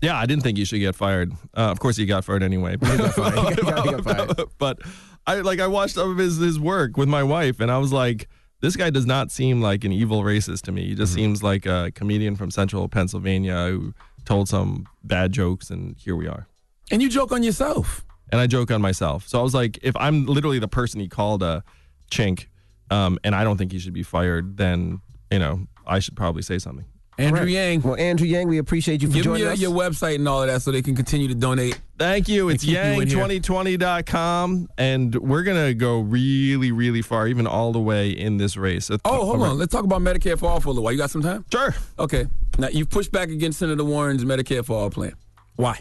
[0.00, 1.32] Yeah, I didn't think you should get fired.
[1.56, 2.76] Uh, of course, he got fired anyway.
[2.80, 3.56] He got fired.
[3.56, 4.48] Got- got fired.
[4.58, 4.78] but
[5.26, 7.92] I like I watched some of his his work with my wife, and I was
[7.92, 8.28] like,
[8.64, 10.86] this guy does not seem like an evil racist to me.
[10.86, 13.92] He just seems like a comedian from Central Pennsylvania who
[14.24, 16.46] told some bad jokes, and here we are.
[16.90, 18.06] And you joke on yourself.
[18.32, 19.28] And I joke on myself.
[19.28, 21.62] So I was like, if I'm literally the person he called a
[22.10, 22.46] chink,
[22.90, 26.40] um, and I don't think he should be fired, then you know I should probably
[26.40, 26.86] say something.
[27.16, 27.48] Andrew Right.
[27.48, 29.60] Yang, Well, Andrew Yang, we appreciate you for give me joining your, us.
[29.60, 31.80] your website and all of that so they can continue to donate.
[31.96, 32.48] Thank you.
[32.48, 33.18] It's keep you in here.
[33.18, 34.68] yang2020.com.
[34.78, 38.90] And we're going to go really, really far, even all the way in this race.
[38.90, 39.58] Oh, hold on.
[39.58, 40.92] Let's talk about Medicare for all for a little while.
[40.92, 41.44] You got some time?
[41.52, 41.74] Sure.
[41.98, 42.26] Okay.
[42.58, 45.14] Now you've pushed back against Senator Warren's Medicare for all plan.
[45.56, 45.78] Why?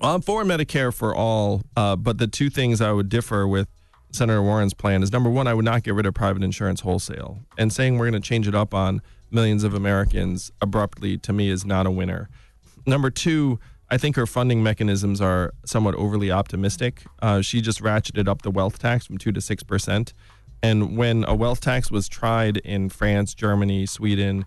[0.00, 3.68] Well, I'm for Medicare for all, uh, but the two things I would differ with
[4.14, 7.40] Senator Warren's plan is number one, I would not get rid of private insurance wholesale.
[7.58, 11.50] And saying we're going to change it up on millions of Americans abruptly, to me,
[11.50, 12.28] is not a winner.
[12.86, 13.58] Number two,
[13.90, 17.02] I think her funding mechanisms are somewhat overly optimistic.
[17.20, 20.12] Uh, she just ratcheted up the wealth tax from 2 to 6%.
[20.62, 24.46] And when a wealth tax was tried in France, Germany, Sweden,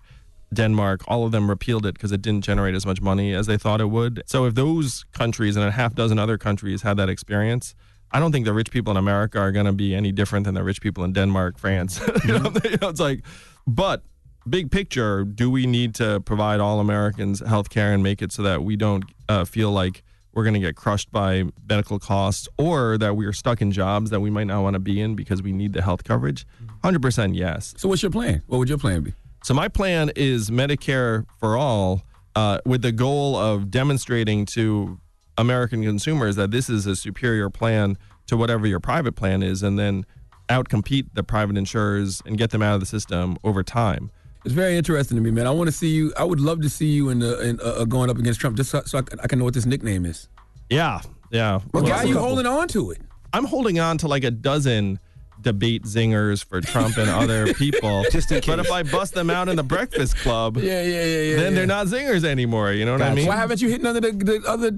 [0.52, 3.58] Denmark, all of them repealed it because it didn't generate as much money as they
[3.58, 4.22] thought it would.
[4.24, 7.74] So if those countries and a half dozen other countries had that experience,
[8.10, 10.54] I don't think the rich people in America are going to be any different than
[10.54, 12.00] the rich people in Denmark, France.
[12.24, 13.22] you, know, you know, it's like,
[13.66, 14.02] but
[14.48, 18.42] big picture, do we need to provide all Americans health care and make it so
[18.42, 20.02] that we don't uh, feel like
[20.32, 24.10] we're going to get crushed by medical costs or that we are stuck in jobs
[24.10, 26.46] that we might not want to be in because we need the health coverage?
[26.84, 27.74] 100% yes.
[27.76, 28.42] So what's your plan?
[28.46, 29.14] What would your plan be?
[29.42, 32.02] So my plan is Medicare for all,
[32.36, 35.00] uh, with the goal of demonstrating to
[35.38, 39.78] American consumers that this is a superior plan to whatever your private plan is, and
[39.78, 40.04] then
[40.48, 44.10] outcompete the private insurers and get them out of the system over time.
[44.44, 45.46] It's very interesting to me, man.
[45.46, 46.12] I want to see you.
[46.16, 48.70] I would love to see you in the in, uh, going up against Trump, just
[48.70, 50.28] so, so I, can- I can know what this nickname is.
[50.70, 51.60] Yeah, yeah.
[51.72, 52.98] But why Well, are you holding on to it?
[53.32, 55.00] I'm holding on to like a dozen
[55.42, 58.04] debate zingers for Trump and other people.
[58.10, 61.20] Just in But if I bust them out in the Breakfast Club, Yeah, yeah, yeah,
[61.22, 61.36] yeah.
[61.36, 61.58] then yeah.
[61.58, 62.72] they're not zingers anymore.
[62.72, 63.26] You know what I mean?
[63.26, 64.72] Why haven't you hit none of the, the other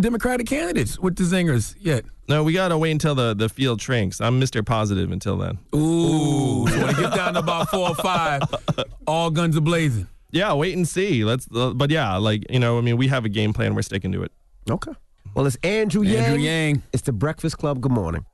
[0.00, 2.04] Democratic candidates with the zingers yet?
[2.28, 4.20] No, we gotta wait until the, the field shrinks.
[4.20, 4.64] I'm Mr.
[4.64, 5.58] Positive until then.
[5.74, 8.42] Ooh, when it gets down to about four or five,
[9.06, 10.06] all guns are blazing.
[10.30, 11.22] Yeah, wait and see.
[11.22, 11.46] Let's.
[11.54, 13.74] Uh, but yeah, like you know, I mean, we have a game plan.
[13.74, 14.32] We're sticking to it.
[14.70, 14.92] Okay.
[15.34, 16.24] Well, it's Andrew Yang.
[16.24, 16.82] Andrew Yang.
[16.92, 17.80] It's the Breakfast Club.
[17.80, 18.24] Good morning.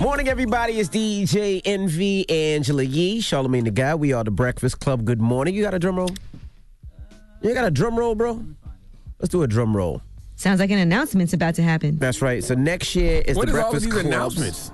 [0.00, 0.74] Morning, everybody.
[0.74, 4.00] It's DJ Envy Angela Yee, Charlamagne tha God.
[4.00, 5.04] We are the Breakfast Club.
[5.04, 5.54] Good morning.
[5.54, 6.10] You got a drum roll?
[7.42, 8.44] You got a drum roll, bro?
[9.18, 10.00] Let's do a drum roll.
[10.36, 11.98] Sounds like an announcement's about to happen.
[11.98, 12.42] That's right.
[12.44, 14.70] So next year is What the is all of Breakfast these Club's announcements?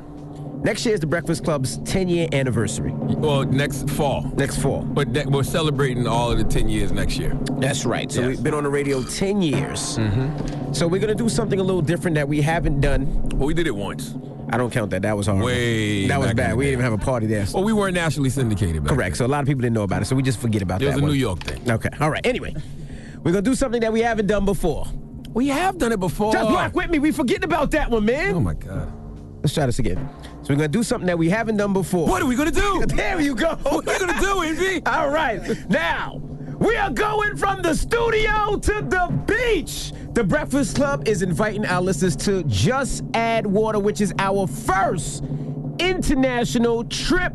[0.63, 2.93] Next year is the Breakfast Club's 10 year anniversary.
[2.93, 4.31] Well, next fall.
[4.37, 4.83] Next fall.
[4.83, 7.35] But we're celebrating all of the 10 years next year.
[7.53, 8.13] That's right.
[8.13, 8.29] So Yes.
[8.29, 9.97] we've been on the radio 10 years.
[9.97, 10.73] Mm-hmm.
[10.75, 13.07] So we're going to do something a little different that we haven't done.
[13.31, 14.15] Well, we did it once.
[14.53, 15.03] I don't count that.
[15.03, 15.43] That was hard.
[15.43, 16.57] Way That was bad.
[16.57, 17.47] We didn't even have a party there.
[17.55, 19.17] Well, we weren't nationally syndicated back Correct.
[19.17, 20.07] So a lot of people didn't know about it.
[20.07, 20.95] So we just forget about It that.
[20.97, 21.11] was a one.
[21.13, 21.71] New York thing.
[21.71, 21.89] Okay.
[22.01, 22.25] All right.
[22.27, 22.55] Anyway,
[23.23, 24.87] we're going to do something that we haven't done before.
[25.33, 26.33] We have done it before.
[26.33, 26.99] Just rock with me.
[26.99, 28.35] We forgetting about that one, man.
[28.35, 28.93] Oh, my God.
[29.43, 30.07] Let's try this again.
[30.43, 32.07] So we're going to do something that we haven't done before.
[32.09, 32.85] What are we going to do?
[32.97, 33.57] There you go.
[33.57, 34.83] What are we going to do, Envy?
[34.87, 35.41] All right.
[35.69, 36.21] Now,
[36.59, 39.93] we are going from the studio to the beach.
[40.15, 45.25] The Breakfast Club is inviting our listeners to Just Add Water, which is our first
[45.79, 47.33] international trip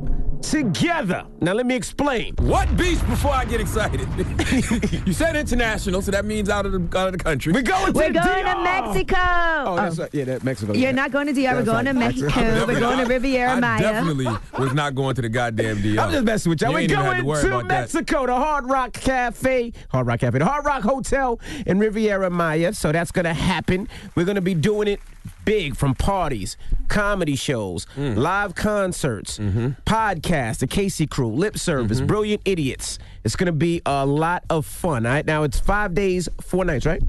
[0.51, 1.25] together.
[1.41, 2.35] Now, let me explain.
[2.37, 4.07] What beach before I get excited?
[5.07, 7.53] you said international, so that means out of the out of the country.
[7.53, 9.15] We're going to We're going to Mexico.
[9.17, 10.09] Oh, that's right.
[10.13, 10.73] Yeah, that Mexico.
[10.73, 11.53] You're not going to DR.
[11.53, 11.93] We're That's going to.
[11.93, 12.29] Mexico.
[12.29, 13.81] That's We're going to Riviera I Maya.
[13.81, 14.27] definitely
[14.57, 15.99] was not going to the goddamn DR.
[15.99, 16.71] I'm just messing with y'all.
[16.71, 17.81] You We're ain't even had going to worry to, about that.
[17.81, 22.73] Mexico, the Hard Rock Cafe, Hard Rock Cafe, the Hard Rock Hotel in Riviera Maya.
[22.73, 23.87] So that's going to happen.
[24.15, 24.99] We're going to be doing it
[25.45, 26.57] big from parties,
[26.87, 28.17] comedy shows, Mm.
[28.17, 29.69] live concerts, Mm-hmm.
[29.85, 32.99] podcasts, the Casey Crew, Lip Service, Brilliant Idiots.
[33.23, 35.05] It's going to be a lot of fun.
[35.05, 37.01] All right, now it's five days, four nights, right?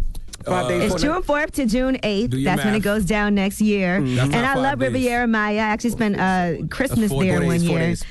[0.45, 2.31] Five days, It's four June 4th to June 8th.
[2.31, 4.01] Do your That's when it goes down next year.
[4.01, 4.93] That's And I love days.
[4.93, 5.55] Riviera Maya.
[5.57, 7.79] I actually spent uh, Christmas there days, one four year.
[7.81, 8.05] days.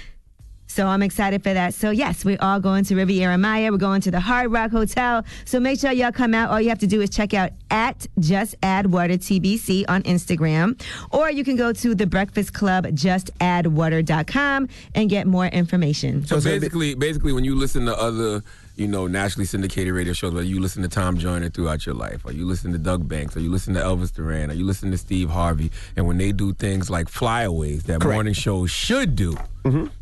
[0.76, 1.74] So I'm excited for that.
[1.74, 3.72] So yes, we're all going to Riviera Maya.
[3.72, 5.24] We're going to the Hard Rock Hotel.
[5.46, 6.50] So make sure y'all come out.
[6.50, 10.78] All you have to do is check out at Just Add Water TBC on Instagram,
[11.12, 16.26] or you can go to the Breakfast Club JustAddWater.com and get more information.
[16.26, 18.44] So it's gonna be- basically, basically, when you listen to other,
[18.76, 22.26] you know, nationally syndicated radio shows, whether you listen to Tom Joyner throughout your life,
[22.26, 24.92] or you listen to Doug Banks, or you listen to Elvis Duran, or you listen
[24.92, 28.14] to Steve Harvey, and when they do things like flyaways that Correct.
[28.14, 29.38] morning shows should do,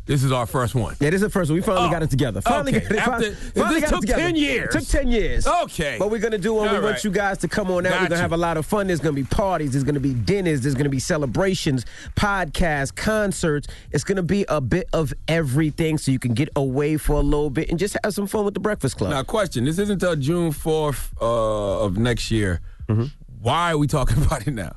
[0.06, 0.94] this is our first one.
[1.00, 1.56] Yeah, this is the first one.
[1.56, 2.40] We finally Oh, got it together.
[2.42, 2.86] Finally okay.
[2.88, 2.98] got it.
[2.98, 4.20] After- fin- finally this got it took together.
[4.22, 4.74] 10 years.
[4.74, 5.46] It Took 10 years.
[5.46, 5.96] Okay.
[5.98, 7.92] But we're going to do what we All want you guys to come on out.
[7.92, 8.86] we're going to have a lot of fun.
[8.88, 9.72] There's going to be parties.
[9.72, 10.60] There's going to be dinners.
[10.60, 13.68] There's going to be celebrations, podcasts, concerts.
[13.90, 17.20] It's going to be a bit of everything so you can get away for a
[17.20, 19.10] little bit and just have some fun with the Breakfast Club.
[19.10, 22.60] Now, question: This isn't until June fourth uh, of next year.
[22.88, 23.04] Mm-hmm.
[23.40, 24.76] Why are we talking about it now?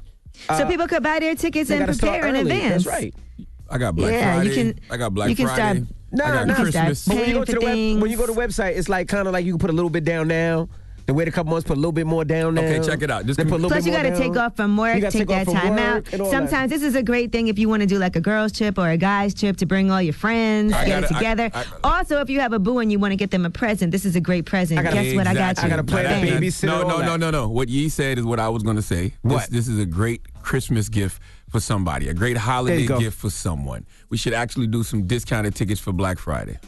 [0.55, 2.83] so people could buy their tickets and prepare in advance.
[2.85, 3.13] That's right.
[3.69, 5.79] I got Black Yeah, you can- I got Black you can Friday.
[5.85, 7.05] start- No, I no, Christmas.
[7.05, 9.07] But when you go to the web, when you go to the website, it's like
[9.07, 10.69] kind of like you can put a little bit down now.
[11.05, 12.61] Then wait a couple months, put a little bit more down now.
[12.63, 13.25] Okay, check it out.
[13.25, 15.17] Just put a little Plus, bit you got to take off from work, You gotta
[15.17, 16.05] take, take that time out.
[16.11, 16.35] and all that.
[16.37, 18.77] Sometimes this is a great thing if you want to do like a girls' trip
[18.77, 21.51] or a guys' trip to bring all your friends, I get gotta- I- together.
[21.53, 23.93] I- also, if you have a boo and you want to get them a present,
[23.93, 24.83] this is a great present.
[24.83, 25.27] Gotta- Guess what?
[25.27, 25.63] I got you.
[25.63, 27.47] I gotta play Now that that- babysitter, No, no, no, no, no.
[27.47, 29.13] What Yee said is what I was going to say.
[29.21, 29.49] What?
[29.49, 33.85] This, this is a great Christmas gift for somebody, a great holiday gift for someone.
[34.09, 36.59] We should actually do some discounted tickets for Black Friday.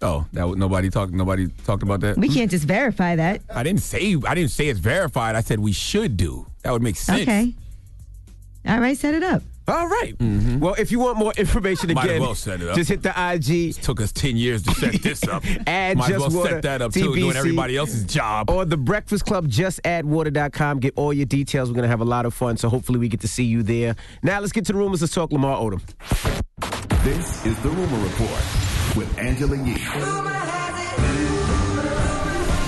[0.00, 1.12] Oh, that was, nobody talked.
[1.12, 2.16] Nobody talked about that.
[2.16, 3.42] We can't just verify that.
[3.52, 4.16] I didn't say.
[4.26, 5.34] I didn't say it's verified.
[5.34, 6.46] I said we should do.
[6.62, 7.22] That would make sense.
[7.22, 7.54] Okay.
[8.66, 9.42] All right, set it up.
[9.68, 10.14] All right.
[10.18, 11.94] Well, if you want more information Mm-hmm.
[11.94, 12.74] Might as again, well set it up.
[12.76, 13.50] just hit the IG.
[13.76, 15.44] It took us ten years to set this up.
[15.66, 18.50] Add Might just as well water, set that up too, TBC, doing everybody else's job.
[18.50, 20.80] Or the Breakfast Club, just add water.com.
[20.80, 21.68] Get all your details.
[21.68, 22.56] We're going to have a lot of fun.
[22.56, 23.94] So hopefully we get to see you there.
[24.22, 25.00] Now let's get to the rumors.
[25.02, 25.82] Let's talk Lamar Odom.
[27.04, 28.42] This is the Rumor Report
[28.96, 29.76] with Angela Yee.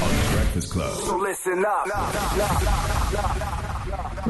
[0.03, 0.95] On the Breakfast Club.
[1.03, 1.87] So listen up.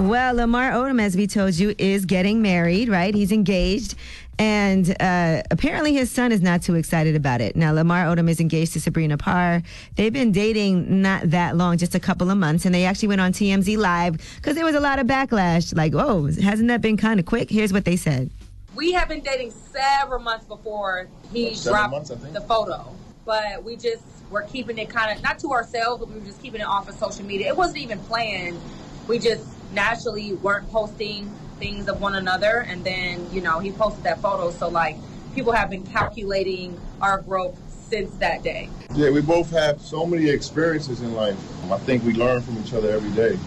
[0.00, 3.14] Well, Lamar Odom, as we told you, is getting married, right?
[3.14, 3.96] He's engaged.
[4.38, 7.54] And uh, apparently his son is not too excited about it.
[7.54, 9.62] Now, Lamar Odom is engaged to Sabrina Parr.
[9.96, 12.64] They've been dating not that long, just a couple of months.
[12.64, 15.76] And they actually went on TMZ Live because there was a lot of backlash.
[15.76, 17.50] Like, oh, hasn't that been kind of quick?
[17.50, 18.30] Here's what they said.
[18.74, 22.90] We have been dating several months before he Seven dropped months, the photo.
[23.26, 26.40] But we just were keeping it kind of not to ourselves, but we were just
[26.40, 27.48] keeping it off of social media.
[27.48, 28.58] It wasn't even planned.
[29.06, 34.04] We just naturally weren't posting things of one another, and then you know he posted
[34.04, 34.50] that photo.
[34.50, 34.96] So like
[35.34, 38.68] people have been calculating our growth since that day.
[38.94, 41.36] Yeah, we both have so many experiences in life.
[41.70, 43.38] I think we learn from each other every day.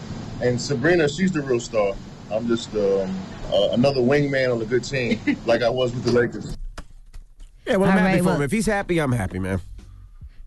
[0.42, 1.94] And Sabrina, she's the real star.
[2.32, 3.18] I'm just um,
[3.52, 6.58] uh, another wingman on a good team, like I was with the Lakers.
[7.66, 8.42] Yeah, well, I'm All happy right, for well- him.
[8.42, 9.62] If he's happy, I'm happy, man.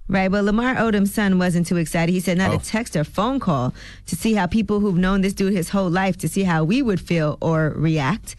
[0.09, 2.13] Right, but Lamar Odom's son wasn't too excited.
[2.13, 2.57] He said not Oh.
[2.57, 3.75] a text or phone call
[4.07, 6.81] to see how people who've known this dude his whole life to see how we
[6.81, 8.37] would feel or react.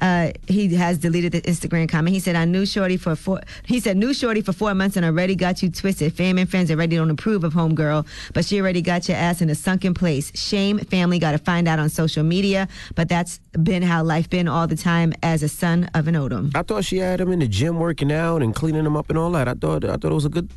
[0.00, 2.12] Uh, he has deleted the Instagram comment.
[2.12, 5.06] He said, "I knew Shorty for four." He said, "Knew Shorty for four months and
[5.06, 6.12] already got you twisted.
[6.14, 9.48] Fam and friends already don't approve of homegirl, but she already got your ass in
[9.50, 10.32] a sunken place.
[10.34, 12.66] Shame, family got to find out on social media.
[12.96, 16.50] But that's been how life been all the time as a son of an Odom.
[16.56, 19.16] I thought she had him in the gym working out and cleaning him up and
[19.18, 19.46] all that.
[19.46, 20.50] I thought I thought it was a good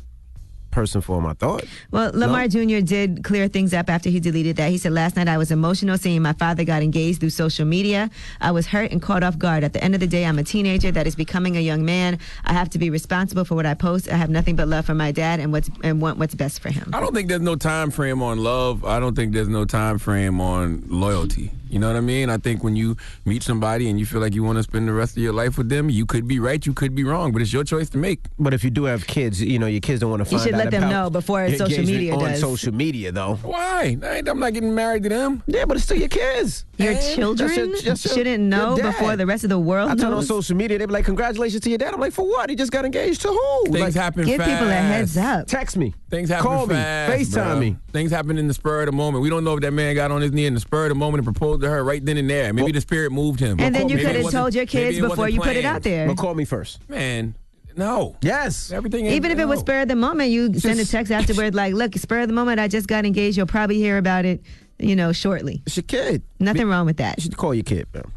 [0.78, 1.26] person for him.
[1.26, 1.64] I thought.
[1.90, 2.80] Well, Lamar Jr.
[2.80, 4.70] did clear things up after he deleted that.
[4.70, 8.10] He said, Last night I was emotional seeing my father got engaged through social media.
[8.40, 9.64] I was hurt and caught off guard.
[9.64, 12.18] At the end of the day, I'm a teenager that is becoming a young man.
[12.44, 14.08] I have to be responsible for what I post.
[14.08, 16.70] I have nothing but love for my dad and what's and want what's best for
[16.70, 16.90] him.
[16.92, 18.84] I don't think there's no time frame on love.
[18.84, 21.50] I don't think there's no time frame on loyalty.
[21.70, 22.30] You know what I mean?
[22.30, 24.92] I think when you meet somebody and you feel like you want to spend the
[24.92, 27.42] rest of your life with them, you could be right, you could be wrong, but
[27.42, 28.20] it's your choice to make.
[28.38, 30.40] But if you do have kids, you know your kids don't want to find.
[30.40, 32.40] You should out let them know before your social engagement media on does.
[32.40, 33.34] social media, though.
[33.42, 33.96] Why?
[34.02, 35.42] I ain't- I'm not getting married to them.
[35.46, 36.64] Yeah, but it's still your kids.
[36.78, 39.90] Your And children that's your- that's your- shouldn't know before the rest of the world
[39.90, 42.26] I turn on social media, they be like, "Congratulations to your dad." I'm like, "For
[42.26, 42.50] what?
[42.50, 44.50] He just got engaged to who?" Things like, happen Give fast.
[44.50, 45.46] people a heads up.
[45.48, 45.94] Text me.
[46.10, 46.74] Things happen Call me.
[46.74, 47.60] fast, FaceTime bro.
[47.60, 47.76] me.
[47.92, 49.22] Things happen in the spur of the moment.
[49.22, 50.94] We don't know if that man got on his knee in the spur of the
[50.94, 52.52] moment and proposed to her right then and there.
[52.52, 53.58] Maybe the spirit moved him.
[53.60, 56.06] And then you could have told your kids before wasn't you put it out there.
[56.06, 56.88] But call me first.
[56.88, 57.34] Man,
[57.76, 58.16] no.
[58.22, 58.72] Yes.
[58.72, 59.06] Everything.
[59.06, 61.94] Even if it was spur of the moment, you send a text afterward like, "Look,
[61.96, 62.60] spur of the moment.
[62.60, 63.36] I just got engaged.
[63.36, 64.42] You'll probably hear about it,
[64.78, 66.22] you know, shortly." It's your kid.
[66.40, 67.18] Nothing wrong with that.
[67.18, 68.10] You should call your kid, man.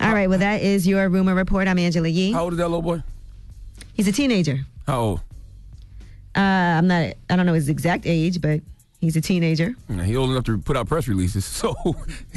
[0.00, 0.28] All right.
[0.28, 1.68] Well, that is your rumor report.
[1.68, 2.32] I'm Angela Yee.
[2.32, 3.02] How old is that little boy?
[3.94, 4.60] He's a teenager.
[4.86, 5.20] How old?
[6.36, 7.14] Uh, I'm not.
[7.30, 8.60] I don't know his exact age, but
[9.04, 9.74] he's a teenager.
[9.88, 11.74] Yeah, He old enough to put out press releases, so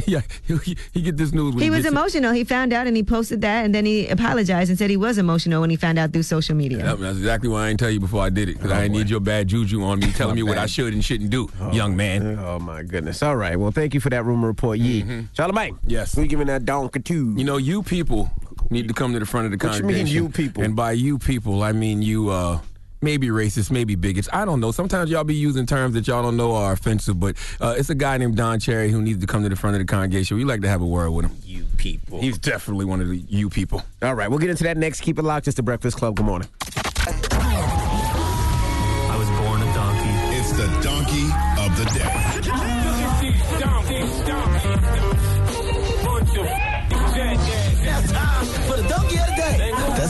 [0.05, 1.55] yeah, he, he, he get this news.
[1.55, 1.93] When He was gets it.
[1.97, 2.32] emotional.
[2.34, 5.18] He found out and he posted that, and then he apologized and said he was
[5.18, 6.80] emotional when he found out through social media.
[6.80, 8.97] Yep, that's exactly why I didn't tell you before I did it, because I didn't
[8.97, 11.95] need your bad juju on me telling me what I should and shouldn't do, young
[11.95, 12.38] man.
[12.39, 13.24] Oh my goodness.
[13.24, 13.57] All right.
[13.59, 15.03] Well, thank you for that rumor report, Yee.
[15.03, 15.72] Charlamagne.
[15.74, 15.89] Mm-hmm.
[15.89, 16.15] Yes.
[16.15, 17.34] We giving that donkey too.
[17.38, 18.30] You know, you people
[18.70, 20.63] need to come to the front of the What you mean, you people?
[20.63, 22.30] And by you people, I mean you.
[22.30, 22.59] uh
[23.02, 24.28] Maybe racist, maybe bigots.
[24.34, 24.72] I don't know.
[24.72, 27.95] Sometimes y'all be using terms that y'all don't know are offensive, but uh, it's a
[27.95, 30.38] guy named Don Cherry who needs to come to the front of the congregation.
[30.38, 31.38] We like to have a word with him.
[31.43, 32.22] You people.
[32.22, 33.84] He's definitely one of the you people.
[34.02, 34.30] All right.
[34.30, 35.02] We'll get into that next.
[35.02, 35.48] Keep it locked.
[35.48, 36.16] It's the Breakfast Club.
[36.16, 36.48] Good morning.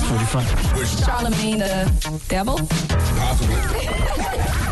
[0.08, 0.48] Pretty funny.
[0.86, 2.56] Charlamagne the devil.
[2.56, 4.64] The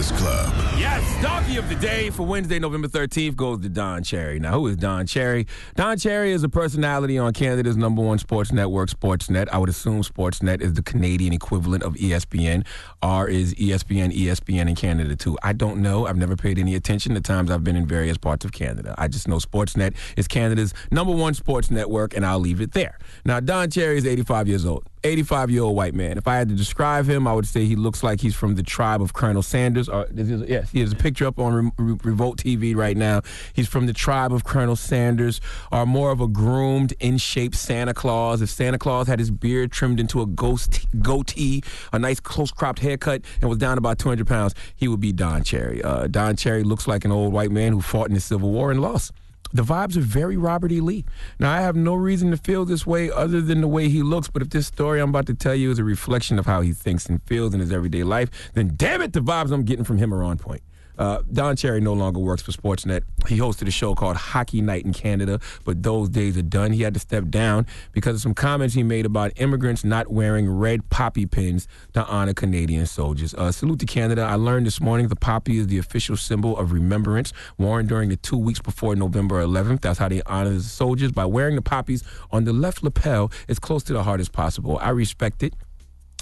[0.00, 0.54] Breakfast Club.
[0.78, 4.40] Yes, donkey of the day for Wednesday, November 13th goes to Don Cherry.
[4.40, 5.46] Now, who is Don Cherry?
[5.74, 9.50] Don Cherry is a personality on Canada's number one sports network, Sportsnet.
[9.52, 12.64] I would assume Sportsnet is the Canadian equivalent of ESPN.
[13.02, 15.36] R is ESPN, ESPN in Canada too.
[15.42, 16.06] I don't know.
[16.06, 18.94] I've never paid any attention the times I've been in various parts of Canada.
[18.96, 22.98] I just know Sportsnet is Canada's number one sports network, and I'll leave it there.
[23.26, 24.86] Now, Don Cherry is 85 years old.
[25.02, 26.18] 85 year old white man.
[26.18, 28.62] If I had to describe him, I would say he looks like he's from the
[28.62, 29.88] tribe of Colonel Sanders.
[29.88, 33.22] Or, yes, he has a picture up on Re- Re- Revolt TV right now.
[33.52, 35.40] He's from the tribe of Colonel Sanders,
[35.72, 38.42] or more of a groomed, in shape Santa Claus.
[38.42, 42.80] If Santa Claus had his beard trimmed into a ghost goatee, a nice close cropped
[42.80, 45.82] haircut, and was down about 200 pounds, he would be Don Cherry.
[45.82, 48.70] Uh, Don Cherry looks like an old white man who fought in the Civil War
[48.70, 49.12] and lost.
[49.52, 50.80] The vibes are very Robert E.
[50.80, 51.04] Lee.
[51.38, 54.28] Now, I have no reason to feel this way other than the way he looks,
[54.28, 56.72] but if this story I'm about to tell you is a reflection of how he
[56.72, 59.98] thinks and feels in his everyday life, then damn it, the vibes I'm getting from
[59.98, 60.62] him are on point.
[61.00, 63.04] Uh, Don Cherry no longer works for Sportsnet.
[63.26, 66.72] He hosted a show called Hockey Night in Canada, but those days are done.
[66.72, 70.50] He had to step down because of some comments he made about immigrants not wearing
[70.50, 73.32] red poppy pins to honor Canadian soldiers.
[73.32, 74.20] Uh, salute to Canada.
[74.20, 78.16] I learned this morning the poppy is the official symbol of remembrance worn during the
[78.16, 79.80] two weeks before November 11th.
[79.80, 83.58] That's how they honor the soldiers by wearing the poppies on the left lapel as
[83.58, 84.78] close to the heart as possible.
[84.82, 85.54] I respect it.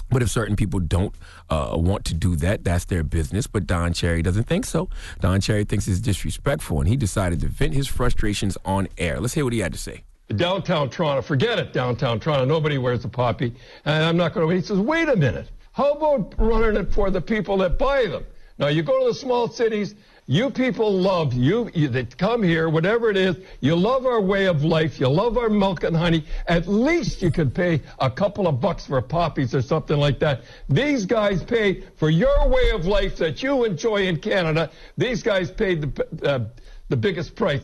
[0.09, 1.13] But if certain people don't
[1.49, 3.47] uh, want to do that, that's their business.
[3.47, 4.89] But Don Cherry doesn't think so.
[5.19, 9.19] Don Cherry thinks it's disrespectful, and he decided to vent his frustrations on air.
[9.19, 10.03] Let's hear what he had to say.
[10.35, 12.45] Downtown Toronto, forget it, downtown Toronto.
[12.45, 13.53] Nobody wears a poppy.
[13.85, 14.55] And I'm not going to.
[14.55, 15.49] He says, wait a minute.
[15.71, 18.25] How about running it for the people that buy them?
[18.59, 19.95] Now, you go to the small cities,
[20.29, 24.45] you people love you, you that come here, whatever it is, you love our way
[24.45, 26.23] of life, you love our milk and honey.
[26.45, 30.43] At least you could pay a couple of bucks for poppies or something like that.
[30.69, 34.69] These guys pay for your way of life that you enjoy in Canada.
[34.99, 36.45] These guys paid the, uh,
[36.89, 37.63] the biggest price.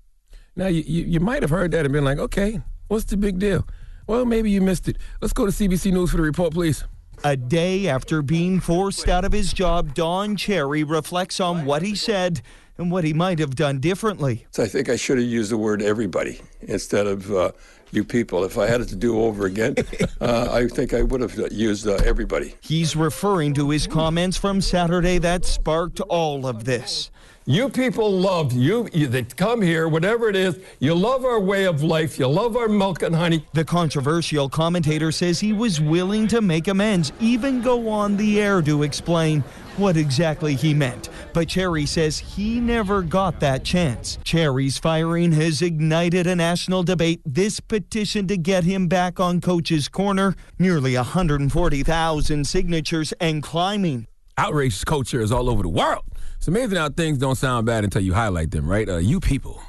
[0.56, 3.38] Now, you, you, you might have heard that and been like, okay, what's the big
[3.38, 3.68] deal?
[4.08, 4.98] Well, maybe you missed it.
[5.22, 6.84] Let's go to CBC News for the report, please.
[7.24, 11.96] A day after being forced out of his job, Don Cherry reflects on what he
[11.96, 12.42] said
[12.78, 14.46] and what he might have done differently.
[14.52, 17.52] So I think I should have used the word everybody instead of uh,
[17.92, 18.44] you people.
[18.44, 19.76] If I had it to do over again,
[20.22, 22.56] uh, I think I would have used uh, everybody.
[22.62, 27.12] He's referring to his comments from Saturday that sparked all of this.
[27.48, 30.58] You people love you, you that come here, whatever it is.
[30.80, 32.18] You love our way of life.
[32.18, 33.46] You love our milk and honey.
[33.54, 38.64] The controversial commentator says he was willing to make amends, even go on the air
[38.64, 39.42] to explain
[39.78, 41.10] what exactly he meant.
[41.34, 44.18] But Cherry says he never got that chance.
[44.24, 47.22] Cherry's firing has ignited a national debate.
[47.26, 54.08] This petition to get him back on coach's corner, nearly 140,000 signatures and climbing.
[54.36, 56.04] Outraged culture is all over the world.
[56.38, 58.88] It's amazing how things don't sound bad until you highlight them, right?
[58.88, 59.62] Uh, you people.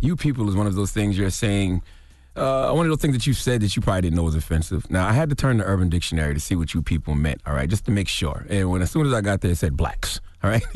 [0.00, 1.82] You people is one of those things you're saying.
[2.36, 4.88] Uh, one of those things that you said that you probably didn't know was offensive.
[4.90, 7.40] Now I had to turn to Urban Dictionary to see what you people meant.
[7.46, 8.46] All right, just to make sure.
[8.48, 10.20] And when as soon as I got there, it said blacks.
[10.44, 10.62] All right.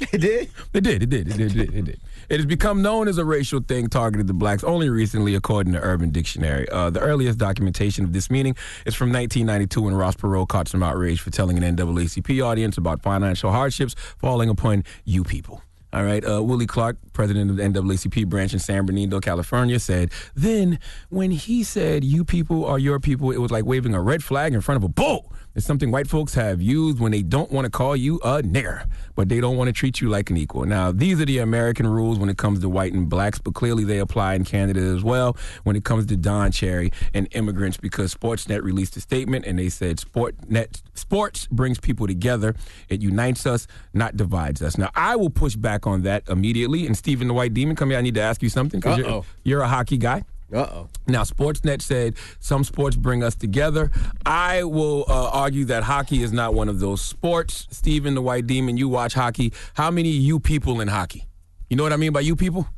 [0.00, 0.50] it did.
[0.72, 1.02] It did.
[1.02, 1.28] It did.
[1.28, 1.40] It did.
[1.40, 1.74] It did.
[1.74, 2.00] It did.
[2.28, 5.80] It has become known as a racial thing targeted to blacks only recently, according to
[5.80, 6.68] Urban Dictionary.
[6.68, 8.56] Uh, the earliest documentation of this meaning
[8.86, 13.02] is from 1992 when Ross Perot caught some outrage for telling an NAACP audience about
[13.02, 15.62] financial hardships falling upon you people.
[15.92, 16.24] All right.
[16.28, 21.30] Uh, Willie Clark, president of the NAACP branch in San Bernardino, California, said, Then when
[21.30, 24.60] he said, You people are your people, it was like waving a red flag in
[24.60, 25.32] front of a bull.
[25.54, 28.88] It's something white folks have used when they don't want to call you a nigger,
[29.14, 30.64] but they don't want to treat you like an equal.
[30.64, 33.84] Now, these are the American rules when it comes to white and blacks, but clearly
[33.84, 38.12] they apply in Canada as well when it comes to Don Cherry and immigrants because
[38.12, 42.56] Sportsnet released a statement and they said Sportsnet sports brings people together.
[42.88, 44.76] It unites us, not divides us.
[44.76, 46.84] Now, I will push back on that immediately.
[46.86, 47.98] And Stephen the White Demon, come here.
[47.98, 50.24] I need to ask you something because you're, you're a hockey guy.
[50.54, 50.88] Uh oh.
[51.08, 53.90] Now, Sportsnet said some sports bring us together.
[54.24, 57.66] I will uh, argue that hockey is not one of those sports.
[57.70, 59.52] Steven, the White Demon, you watch hockey.
[59.74, 61.24] How many you people in hockey?
[61.68, 62.68] You know what I mean by you people?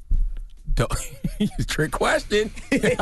[0.75, 0.93] Don't-
[1.69, 2.51] Trick question.
[2.73, 2.97] See,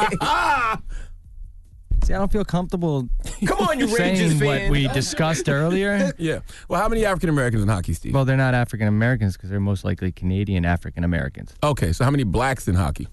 [2.13, 3.09] I don't feel comfortable.
[3.47, 4.71] Come on, you saying Rangers what fan.
[4.71, 6.13] we discussed earlier.
[6.19, 6.41] yeah.
[6.69, 8.13] Well, how many African Americans in hockey, Steve?
[8.13, 11.55] Well, they're not African Americans because they're most likely Canadian African Americans.
[11.63, 13.09] Okay, so how many blacks in hockey?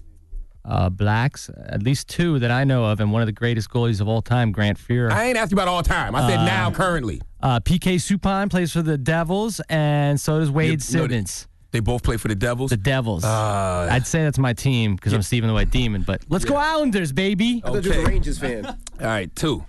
[0.64, 4.00] Uh, blacks, at least two that I know of, and one of the greatest goalies
[4.00, 5.10] of all time, Grant Fuhr.
[5.10, 6.14] I ain't asking about all time.
[6.14, 7.20] I said Uh, now, currently.
[7.40, 11.48] Uh, PK Subban plays for the Devils, and so does Wade You- no, they- Simmonds.
[11.72, 12.70] They both play for the Devils.
[12.70, 13.24] The Devils.
[13.24, 16.02] Uh, I'd say that's my team because I'm Stephen the White Demon.
[16.02, 17.62] But let's go Islanders, baby.
[17.64, 18.66] I thought you were a Rangers fan.
[18.66, 19.64] All right, two.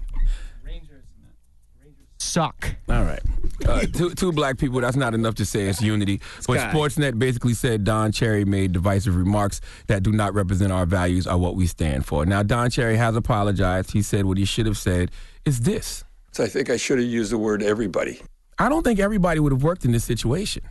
[2.24, 2.76] Suck.
[2.90, 3.22] All right.
[3.68, 6.22] Uh, two, two black people, that's not enough to say it's unity.
[6.48, 6.72] But Sky.
[6.74, 11.38] Sportsnet basically said Don Cherry made divisive remarks that do not represent our values or
[11.38, 12.26] what we stand for.
[12.26, 13.92] Now, Don Cherry has apologized.
[13.92, 15.12] He said what he should have said
[15.46, 16.04] is this.
[16.32, 18.22] So I think I should have used the word everybody.
[18.58, 20.64] I don't think everybody would have worked in this situation.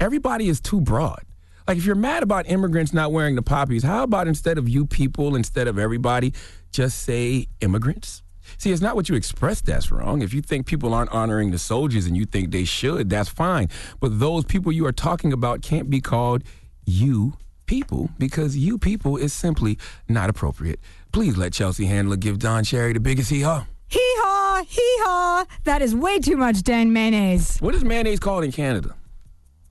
[0.00, 1.22] Everybody is too broad.
[1.68, 4.86] Like, if you're mad about immigrants not wearing the poppies, how about instead of you
[4.86, 6.34] people, instead of everybody,
[6.72, 8.22] just say immigrants?
[8.58, 10.22] See, it's not what you express that's wrong.
[10.22, 13.68] If you think people aren't honoring the soldiers and you think they should, that's fine.
[14.00, 16.42] But those people you are talking about can't be called
[16.86, 17.34] you
[17.66, 19.78] people because you people is simply
[20.08, 20.80] not appropriate.
[21.12, 23.64] Please let Chelsea Handler give Don Cherry the biggest hee haw.
[23.88, 25.44] Hee haw, hee haw.
[25.64, 27.58] That is way too much Dan mayonnaise.
[27.58, 28.94] What is mayonnaise called in Canada?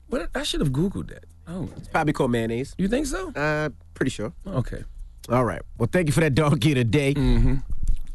[0.07, 1.25] What I should have Googled that.
[1.47, 2.73] Oh, It's probably called mayonnaise.
[2.77, 3.31] you think so?
[3.35, 4.31] Uh, pretty sure.
[4.47, 4.83] Okay.
[5.29, 5.61] All right.
[5.77, 7.13] Well, thank you for that donkey of the day.
[7.13, 7.55] Mm-hmm.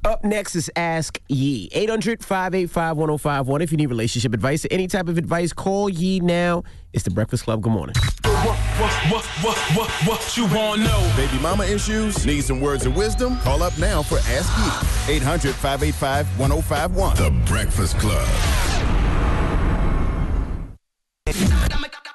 [0.05, 1.69] Up next is Ask Yee.
[1.73, 3.63] 800 585 1051.
[3.63, 6.63] If you need relationship advice or any type of advice, call Yee now.
[6.93, 7.63] It's the Breakfast Club.
[7.63, 7.95] Good morning.
[8.25, 11.13] What, what, what, what, what you want to know?
[11.17, 12.25] Baby mama issues?
[12.25, 13.37] Need some words of wisdom?
[13.39, 15.17] Call up now for Ask Yee.
[15.17, 17.17] 800 585 1051.
[17.17, 18.29] The Breakfast Club.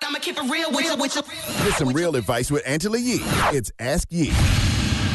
[0.06, 1.22] I'ma keep it real with you.
[1.66, 3.20] Get some real advice with Angela Yee.
[3.52, 4.32] It's Ask Yee.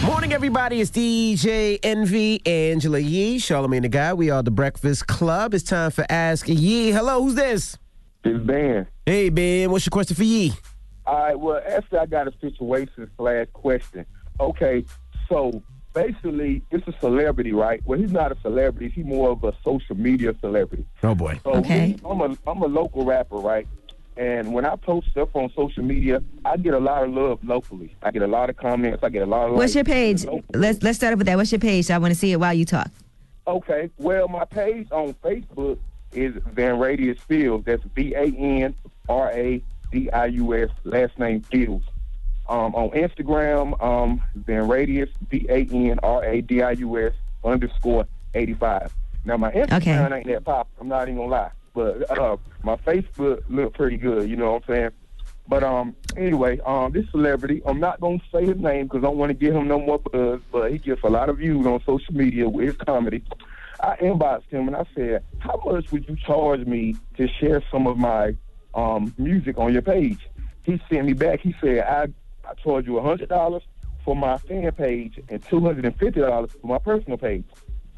[0.09, 0.81] Morning, everybody.
[0.81, 4.15] It's DJ Envy, Angela Yee, Charlamagne tha God.
[4.17, 5.53] We are the Breakfast Club.
[5.53, 6.91] It's time for Ask Yee.
[6.93, 7.77] Hello, who's this?
[8.25, 8.87] It's Ben.
[9.05, 9.71] Hey, Ben.
[9.71, 10.55] What's your question for Yee?
[11.07, 11.39] All right.
[11.39, 14.07] Well, actually, I got a situation slash question.
[14.41, 14.87] Okay,
[15.29, 15.63] so
[15.93, 17.83] basically, it's a celebrity, right?
[17.85, 18.89] Well, he's not a celebrity.
[18.89, 20.87] He's more of a social media celebrity.
[21.03, 21.39] Oh, boy.
[21.45, 21.97] So Okay.
[22.03, 23.69] I'm a I'm a local rapper, right?
[24.19, 27.95] And when I post stuff on social media, I get a lot of love locally.
[28.03, 29.05] I get a lot of comments.
[29.05, 29.55] I get a lot of.
[29.55, 30.27] What's your page?
[30.53, 31.37] Let's let's start off with that.
[31.37, 31.89] What's your page?
[31.89, 32.91] I want to see it while you talk.
[33.47, 33.91] Okay.
[33.97, 35.79] Well, my page on Facebook
[36.13, 37.65] is Van Radius Fields.
[37.65, 38.75] That's V A N
[39.09, 39.63] R A
[39.93, 40.71] D I U S.
[40.83, 41.87] Last name Fields.
[42.49, 47.13] Um, on Instagram, um, Van Radius V A N R A D I U S
[47.45, 48.93] underscore eighty five.
[49.25, 50.67] Now my Instagram ain't that pop.
[50.81, 54.29] I'm not even gonna lie, but uh, my Facebook look pretty good.
[54.29, 54.91] You know what I'm saying?
[55.47, 59.17] But um, anyway, um, this celebrity, I'm not gonna say his name because I don't
[59.17, 60.41] want to give him no more buzz.
[60.51, 63.23] But he gets a lot of views on social media with his comedy.
[63.79, 67.87] I inboxed him and I said, "How much would you charge me to share some
[67.87, 68.35] of my
[68.75, 70.19] um music on your page?"
[70.65, 71.39] He sent me back.
[71.43, 72.09] He said, "I
[72.45, 73.63] I charge you a hundred dollars
[74.05, 77.45] for my fan page and two hundred and fifty dollars for my personal page."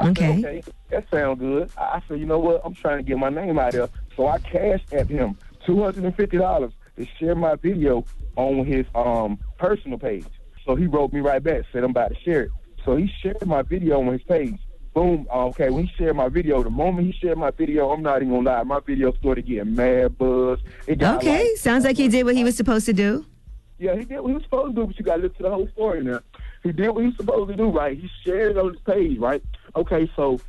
[0.03, 0.41] Okay.
[0.41, 1.71] Said, okay, that sounds good.
[1.77, 2.63] I said, you know what?
[2.65, 3.89] I'm trying to get my name out there.
[4.17, 5.37] So I cashed at him
[5.67, 8.05] two hundred and fifty dollars to share my video
[8.37, 10.25] on his um personal page.
[10.65, 12.51] So he wrote me right back, said I'm about to share it.
[12.85, 14.59] So he shared my video on his page.
[14.95, 15.27] Boom.
[15.33, 18.23] uh, Okay, when he shared my video, the moment he shared my video, I'm not
[18.23, 20.59] even gonna lie, my video started getting mad buzz.
[20.89, 20.99] Okay,
[21.49, 23.25] like- sounds like he did what he was supposed to do.
[23.79, 25.51] yeah, he did what he was supposed to do, but you gotta listen to the
[25.51, 26.21] whole story now.
[26.63, 27.97] He did what he was supposed to do, right?
[27.97, 29.43] He shared it on his page, right?
[29.77, 30.41] Okay, so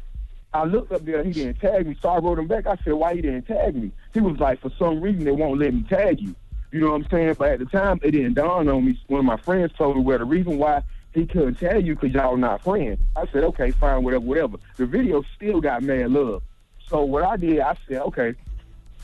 [0.53, 2.67] I looked up there, he didn't tag me, so I wrote him back.
[2.67, 3.91] I said, Why he didn't tag me?
[4.13, 6.35] He was like, For some reason they won't let me tag you.
[6.71, 7.35] You know what I'm saying?
[7.37, 8.99] But at the time it didn't dawn on me.
[9.07, 10.83] One of my friends told me well the reason why
[11.13, 12.99] he couldn't tag you because y'all not friends.
[13.15, 14.57] I said, Okay, fine, whatever, whatever.
[14.77, 16.43] The video still got mad love.
[16.87, 18.35] So what I did, I said, Okay,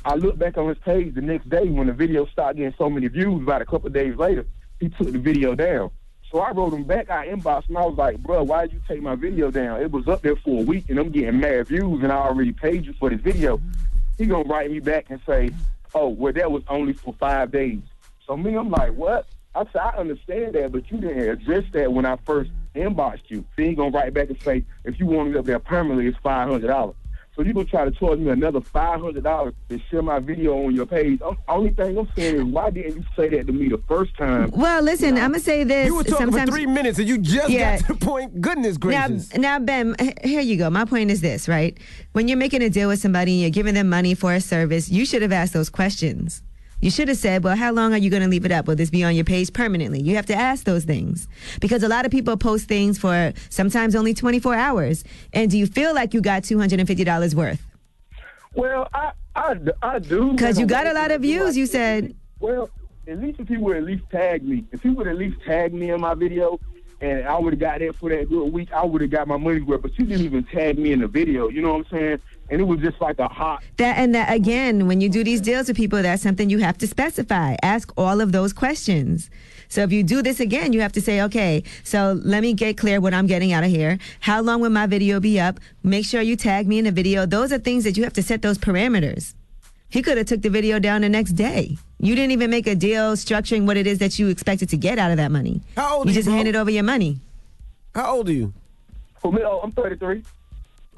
[0.03, 2.89] I looked back on his page the next day when the video started getting so
[2.89, 3.43] many views.
[3.43, 4.45] About a couple days later,
[4.79, 5.91] he took the video down.
[6.31, 7.09] So I wrote him back.
[7.09, 7.77] I inboxed him.
[7.77, 9.81] I was like, "Bro, why did you take my video down?
[9.81, 12.51] It was up there for a week, and I'm getting mad views, and I already
[12.51, 13.61] paid you for this video."
[14.17, 15.51] He gonna write me back and say,
[15.95, 17.79] "Oh, well, that was only for five days."
[18.25, 19.25] So me, I'm like, "What?"
[19.55, 23.45] I said, "I understand that, but you didn't address that when I first inboxed you."
[23.55, 26.17] Then he gonna write back and say, "If you want it up there permanently, it's
[26.17, 26.96] five hundred dollars."
[27.37, 30.65] So you gonna try to charge me another five hundred dollars to share my video
[30.65, 31.21] on your page?
[31.47, 34.49] Only thing I'm saying is, why didn't you say that to me the first time?
[34.49, 35.85] Well, listen, I'm gonna say this.
[35.85, 37.77] You were talking Sometimes- for three minutes and you just Yeah.
[37.77, 38.41] got to the point.
[38.41, 39.31] Goodness gracious.
[39.35, 40.71] now, now, Ben, here you go.
[40.71, 41.77] My point is this, right?
[42.13, 44.89] When you're making a deal with somebody and you're giving them money for a service,
[44.89, 46.41] you should have asked those questions.
[46.79, 48.67] You should have said, well, how long are you going to leave it up?
[48.67, 49.99] Will this be on your page permanently?
[49.99, 51.27] You have to ask those things
[51.59, 55.03] because a lot of people post things for sometimes only 24 hours.
[55.33, 57.65] And do you feel like you got $250 worth?
[58.53, 60.31] Well, I I, I do.
[60.31, 62.15] Because you got a lot of views, you said.
[62.39, 62.69] Well,
[63.07, 65.73] at least if he would at least tag me, if he would at least tag
[65.73, 66.59] me in my video,
[66.99, 69.37] and I would have got that for that good week, I would have got my
[69.37, 69.83] money's worth.
[69.83, 71.47] But you didn't even tag me in the video.
[71.47, 72.19] You know what I'm saying?
[72.49, 73.61] And it was just like a hot.
[73.77, 76.77] That and that again, when you do these deals with people, that's something you have
[76.79, 77.55] to specify.
[77.61, 79.29] Ask all of those questions.
[79.69, 82.77] So if you do this again, you have to say, okay, so let me get
[82.77, 83.99] clear what I'm getting out of here.
[84.21, 85.59] How long will my video be up?
[85.83, 87.25] Make sure you tag me in the video.
[87.25, 89.33] Those are things that you have to set those parameters.
[89.89, 91.77] He could have took the video down the next day.
[91.99, 94.99] You didn't even make a deal structuring what it is that you expected to get
[94.99, 95.61] out of that money.
[95.75, 97.19] How old you are you, just handed over your money.
[97.95, 98.53] How old are you?
[99.19, 100.23] For me, oh, I'm 33.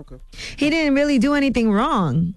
[0.02, 0.16] Okay.
[0.58, 2.34] He didn't really do anything wrong.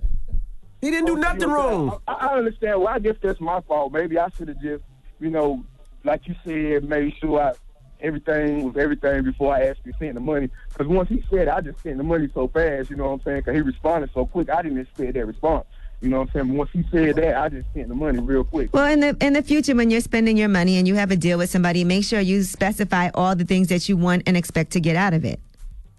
[0.81, 2.01] He didn't do nothing wrong.
[2.07, 2.81] I, I understand.
[2.81, 3.93] Well, I guess that's my fault.
[3.93, 4.83] Maybe I should have just,
[5.20, 5.65] you know,
[6.05, 7.53] like you said, made sure I
[8.01, 10.51] everything was everything before I asked actually sent the money.
[10.69, 12.91] Because once he said, it, I just sent the money so fast.
[12.91, 13.39] You know what I'm saying?
[13.39, 14.51] Because he responded so quick.
[14.51, 15.66] I didn't expect that response.
[16.03, 16.57] You know what I'm saying?
[16.57, 18.74] Once he said that, I just sent the money real quick.
[18.74, 21.16] Well, in the in the future, when you're spending your money and you have a
[21.16, 24.73] deal with somebody, make sure you specify all the things that you want and expect
[24.73, 25.39] to get out of it.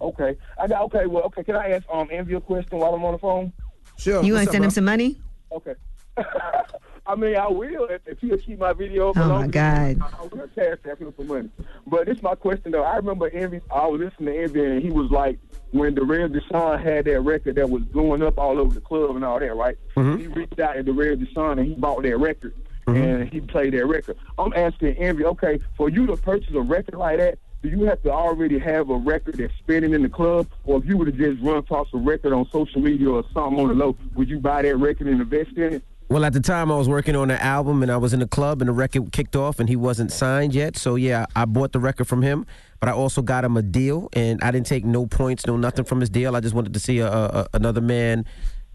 [0.02, 0.36] Okay.
[0.60, 1.06] I got okay.
[1.06, 1.46] Well, okay.
[1.46, 3.54] Can I ask um Envy a question while I'm on the phone?
[3.98, 4.22] Sure.
[4.22, 5.22] you want to send him some money?
[5.54, 5.76] Okay.
[7.06, 9.12] I mean, I will if, if he'll keep my video.
[9.12, 10.00] up Oh, my God.
[10.02, 11.50] I, I will cash that him for money.
[11.88, 12.84] But this is my question though.
[12.84, 13.62] I remember Envy.
[13.74, 15.40] I was listening to Envy, and he was like,
[15.74, 19.26] when Darrell Deshaun had that record that was blowing up all over the club and
[19.26, 19.76] all that, right?
[19.98, 20.20] Mhm.
[20.20, 22.54] He reached out to Darrell Deshaun and he bought that record.
[22.86, 24.18] And he played that record.
[24.38, 28.04] I'm asking Envy, okay, for you to purchase a record like that, do you have
[28.04, 30.48] to already have a record that's spinning in the club?
[30.66, 33.58] Or if you would have just run across a record on social media or something
[33.58, 35.84] on the low, would you buy that record and invest in it?
[36.14, 38.28] Well, at the time, I was working on an album and I was in a
[38.28, 40.78] club and the record kicked off and he wasn't signed yet.
[40.78, 42.46] So, yeah, I bought the record from him,
[42.80, 45.86] but I also got him a deal and I didn't take no points, no nothing
[45.86, 46.36] from his deal.
[46.36, 48.26] I just wanted to see a, a, another man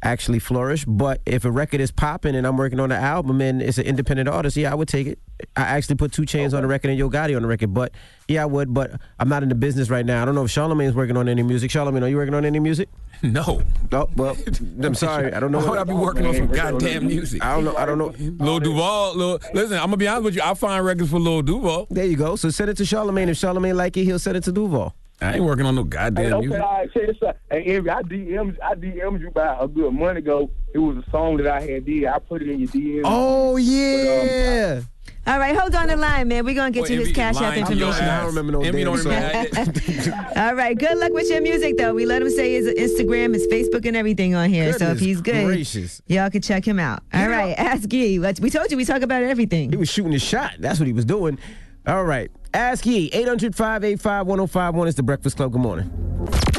[0.03, 0.85] actually flourish.
[0.85, 3.87] But if a record is popping and I'm working on an album and it's an
[3.87, 5.21] independent artist, yeah, I would take it.
[5.55, 7.93] I actually put 2 Chainz on the record and Yo Gotti on the record, but
[8.27, 8.75] yeah, I would.
[8.75, 10.23] But I'm not in the business right now.
[10.23, 11.71] I don't know if Charlamagne's working on any music.
[11.71, 12.89] Charlamagne, are you working on any music?
[13.23, 13.63] No.
[13.91, 14.37] No, well,
[14.83, 15.33] I'm sorry.
[15.33, 15.59] I don't know.
[15.65, 17.45] Why would I be working on some goddamn music?
[17.45, 17.77] I don't know.
[17.77, 18.15] I don't know.
[18.45, 20.43] Lil Duval, Lil, listen, I'm gonna be honest with you.
[20.43, 21.89] I find records for Lil Duval.
[21.91, 22.37] There you go.
[22.37, 23.29] So send it to Charlamagne.
[23.29, 24.95] If Charlamagne like it, he'll send it to Duval.
[25.21, 26.63] I ain't working on no Hey, goddamn okay, music.
[26.63, 27.37] all right, check this out.
[27.51, 30.49] Hey, Envy, I DM'd, I DM'd you about a good month ago.
[30.73, 32.07] It was a song that I had did.
[32.07, 33.03] I put it in your DM.
[33.05, 34.83] Oh um, yeah.
[35.29, 36.45] All right, hold on the line, man.
[36.45, 38.05] We're gonna get Boy, you his cash app lying your information.
[38.09, 39.07] I don't remember no Envy damn don't
[39.55, 40.25] even song.
[40.37, 41.93] All right, good luck with your music, though.
[41.93, 44.73] We let him say his Instagram, his Facebook, and everything on here.
[44.73, 46.01] so if he's good, gracious.
[46.07, 47.03] y'all can check him out.
[47.13, 48.19] All right, ask Yee.
[48.19, 49.71] Let's- We told you we talk about everything.
[49.71, 50.53] He was shooting his shot.
[50.61, 51.39] That's what he was doing.
[51.87, 52.31] All right.
[52.55, 53.11] Ask Yee.
[53.13, 55.53] 800 585 1051 is the Breakfast Club.
[55.53, 55.91] Good morning.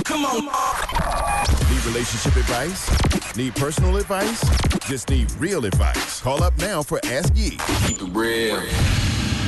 [0.06, 0.50] Come on.
[1.90, 3.36] Need relationship advice?
[3.36, 4.42] Need personal advice?
[4.88, 6.22] Just need real advice.
[6.22, 7.58] Call up now for Ask Yee.
[7.88, 8.62] Keep it real.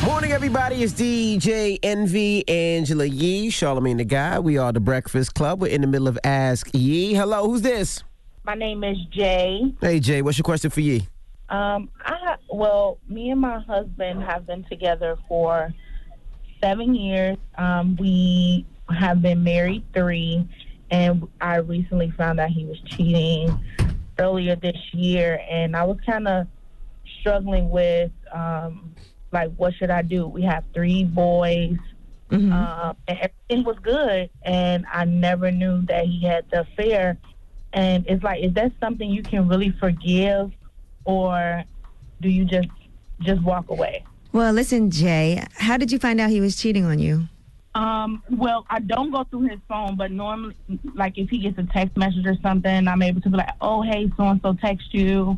[0.04, 0.82] Morning, everybody.
[0.82, 4.44] It's DJ Envy, Angela Yee, Charlamagne tha God.
[4.44, 5.62] We are the Breakfast Club.
[5.62, 7.14] We're in the middle of Ask Yee.
[7.14, 8.02] Hello, who's this?
[8.44, 9.76] My name is Jay.
[9.80, 11.08] Hey, Jay, what's your question for Yee?
[11.50, 15.72] Um, I well, me and my husband have been together for
[16.60, 17.38] seven years.
[17.60, 20.48] Um, we have been married three,
[20.92, 23.58] and I recently found out he was cheating
[24.20, 26.48] earlier this year, and I was kind of
[27.20, 28.94] struggling with um,
[29.32, 30.28] like what should I do?
[30.28, 31.78] We have three boys.
[32.32, 37.18] Um, and everything was good, and I never knew that he had the affair.
[37.74, 40.50] And it's like, is that something you can really forgive,
[41.04, 41.66] or
[42.22, 42.70] do you just
[43.20, 44.06] just walk away?
[44.32, 45.44] Well, listen, Jay.
[45.56, 47.28] How did you find out he was cheating on you?
[47.74, 50.56] Um, well, I don't go through his phone, but normally,
[50.94, 53.82] like if he gets a text message or something, I'm able to be like, "Oh,
[53.82, 55.38] hey, so and so text you,"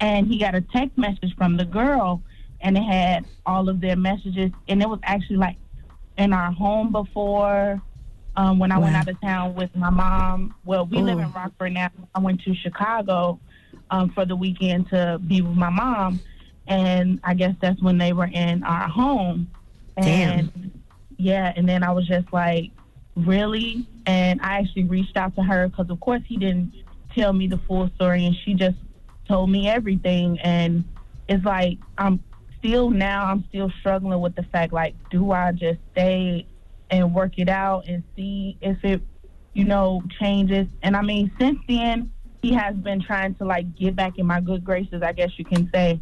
[0.00, 2.22] and he got a text message from the girl,
[2.60, 5.56] and it had all of their messages, and it was actually like
[6.18, 7.82] in our home before.
[8.34, 11.30] Um, when I went out of town with my mom, well, we live in.
[11.32, 11.90] Rockford now.
[12.14, 13.38] I went to Chicago
[13.90, 16.20] um, for the weekend to be with my mom,
[16.66, 19.50] and I guess that's when they were in our home.
[19.98, 20.81] And
[21.22, 22.70] yeah, and then I was just like,
[23.16, 23.86] really?
[24.06, 26.72] And I actually reached out to her because, of course, he didn't
[27.14, 28.76] tell me the full story, and she just
[29.28, 30.38] told me everything.
[30.40, 30.84] And
[31.28, 32.22] it's like I'm
[32.58, 36.46] still now I'm still struggling with the fact like, do I just stay
[36.90, 39.00] and work it out and see if it,
[39.54, 40.66] you know, changes?
[40.82, 42.10] And I mean, since then,
[42.42, 45.44] he has been trying to like get back in my good graces, I guess you
[45.44, 46.00] can say.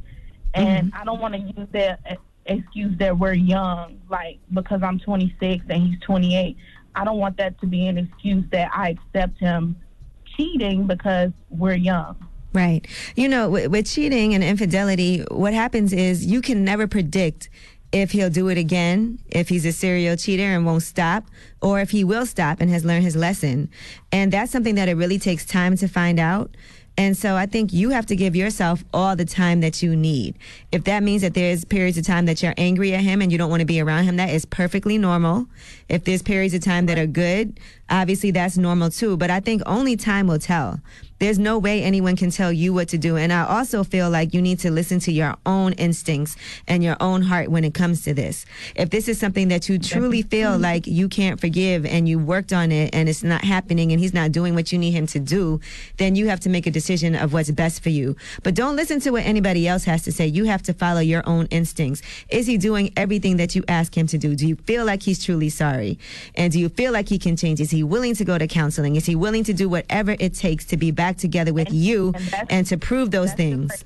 [0.54, 1.00] And mm-hmm.
[1.00, 2.18] I don't want to use that
[2.50, 6.56] excuse that we're young, like because I'm 26 and he's 28.
[6.94, 9.76] I don't want that to be an excuse that I accept him
[10.36, 12.16] cheating because we're young.
[12.52, 12.86] Right.
[13.14, 17.48] You know, with, with cheating and infidelity, what happens is you can never predict
[17.92, 21.24] if he'll do it again, if he's a serial cheater and won't stop,
[21.60, 23.68] or if he will stop and has learned his lesson.
[24.12, 26.56] And that's something that it really takes time to find out.
[27.00, 30.34] And so I think you have to give yourself all the time that you need.
[30.70, 33.38] If that means that there's periods of time that you're angry at him and you
[33.38, 35.46] don't want to be around him, that is perfectly normal.
[35.88, 37.58] If there's periods of time that are good,
[37.90, 39.16] obviously that's normal too.
[39.16, 40.80] But I think only time will tell.
[41.20, 43.18] There's no way anyone can tell you what to do.
[43.18, 46.34] And I also feel like you need to listen to your own instincts
[46.66, 48.46] and your own heart when it comes to this.
[48.74, 52.54] If this is something that you truly feel like you can't forgive and you worked
[52.54, 55.18] on it and it's not happening and he's not doing what you need him to
[55.18, 55.60] do,
[55.98, 58.16] then you have to make a decision of what's best for you.
[58.42, 60.26] But don't listen to what anybody else has to say.
[60.26, 62.00] You have to follow your own instincts.
[62.30, 64.34] Is he doing everything that you ask him to do?
[64.34, 65.98] Do you feel like he's truly sorry?
[66.34, 67.60] And do you feel like he can change?
[67.60, 68.96] Is he willing to go to counseling?
[68.96, 72.46] Is he willing to do whatever it takes to be back together with you that's-
[72.50, 73.84] and to prove those things?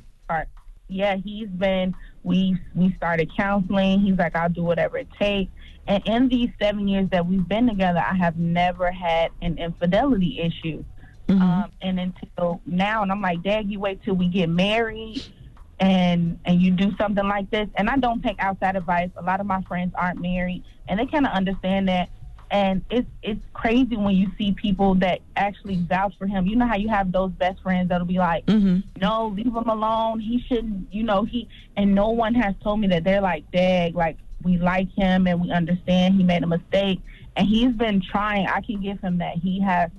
[0.89, 1.95] Yeah, he's been.
[2.25, 4.01] We we started counseling.
[4.01, 5.51] He's like, I'll do whatever it takes.
[5.87, 10.41] And in these seven years that we've been together, I have never had an infidelity
[10.41, 10.85] issue.
[11.29, 15.23] Um, and until now, and I'm like, Dad, you wait till we get married,
[15.81, 17.69] and and you do something like this.
[17.77, 19.11] And I don't take outside advice.
[19.16, 22.11] A lot of my friends aren't married, and they kind of understand that.
[22.51, 26.47] And it's it's crazy when you see people that actually vouch for him.
[26.47, 28.81] You know how you have those best friends that'll be like, mm-hmm.
[29.01, 30.21] no, leave him alone.
[30.21, 33.95] He shouldn't, you know, he, and no one has told me that they're like, Dag,
[33.95, 37.01] like, we like him and we understand he made a mistake.
[37.37, 39.37] And he's been trying, I can give him that.
[39.37, 39.91] He has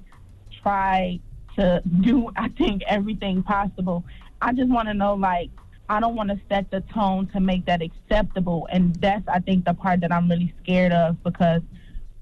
[0.62, 1.20] tried
[1.58, 4.06] to do, I think, everything possible.
[4.42, 5.50] I just want to know, like,
[5.90, 8.68] I don't want to set the tone to make that acceptable.
[8.72, 11.62] And that's, I think, the part that I'm really scared of because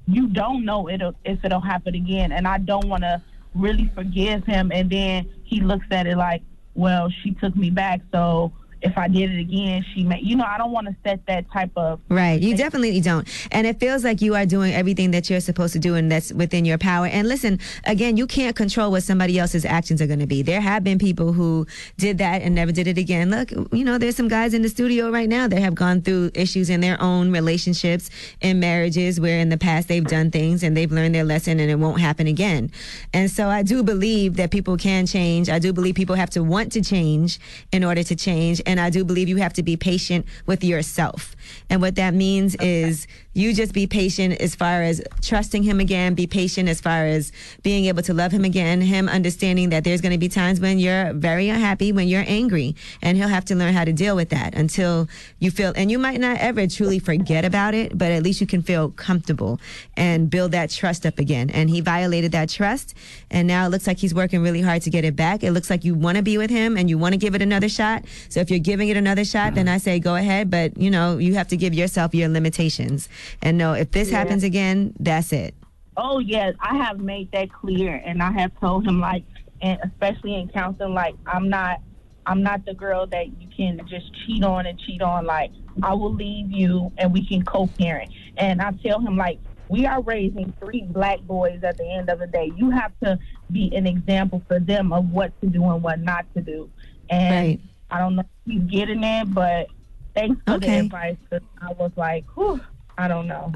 [0.07, 2.31] you don't know it'll, if it'll happen again.
[2.31, 3.21] And I don't want to
[3.55, 4.71] really forgive him.
[4.71, 6.41] And then he looks at it like,
[6.75, 8.51] well, she took me back, so
[8.83, 11.49] if I did it again, she may, you know, I don't want to set that
[11.51, 11.99] type of.
[12.09, 12.41] Right.
[12.41, 13.27] You definitely don't.
[13.51, 16.33] And it feels like you are doing everything that you're supposed to do and that's
[16.33, 17.07] within your power.
[17.07, 20.41] And listen, again, you can't control what somebody else's actions are going to be.
[20.41, 21.65] There have been people who
[21.97, 23.29] did that and never did it again.
[23.29, 26.31] Look, you know, there's some guys in the studio right now that have gone through
[26.33, 28.09] issues in their own relationships
[28.41, 31.71] and marriages where in the past they've done things and they've learned their lesson and
[31.71, 32.71] it won't happen again.
[33.13, 35.49] And so I do believe that people can change.
[35.49, 37.39] I do believe people have to want to change
[37.71, 38.61] in order to change.
[38.65, 41.35] And I do believe you have to be patient with yourself.
[41.69, 46.13] And what that means is you just be patient as far as trusting him again,
[46.13, 47.31] be patient as far as
[47.63, 50.77] being able to love him again, him understanding that there's going to be times when
[50.77, 54.29] you're very unhappy, when you're angry, and he'll have to learn how to deal with
[54.29, 55.07] that until
[55.39, 58.47] you feel, and you might not ever truly forget about it, but at least you
[58.47, 59.59] can feel comfortable
[59.97, 61.49] and build that trust up again.
[61.49, 62.93] And he violated that trust,
[63.31, 65.43] and now it looks like he's working really hard to get it back.
[65.43, 67.41] It looks like you want to be with him and you want to give it
[67.41, 68.05] another shot.
[68.29, 69.75] So if you're giving it another shot, then mm-hmm.
[69.75, 73.09] I say go ahead, but you know, you have to give yourself your limitations
[73.41, 74.19] and know if this Yeah.
[74.19, 75.55] happens again, that's it.
[75.95, 79.23] Oh yes, I have made that clear, and I have told him like,
[79.61, 81.81] and especially in counseling, like I'm not,
[82.25, 85.25] I'm not the girl that you can just cheat on and cheat on.
[85.25, 85.51] Like
[85.83, 88.11] I will leave you, and we can co-parent.
[88.37, 89.39] And I tell him like,
[89.69, 91.63] we are raising three black boys.
[91.63, 93.19] At the end of the day, you have to
[93.51, 96.69] be an example for them of what to do and what not to do.
[97.09, 97.61] And
[97.91, 99.67] I don't know if he's getting it, but
[100.15, 100.79] thanks for the Okay.
[100.79, 101.15] advice.
[101.29, 102.59] 'cause I was like, whew,
[102.97, 103.51] I don't know.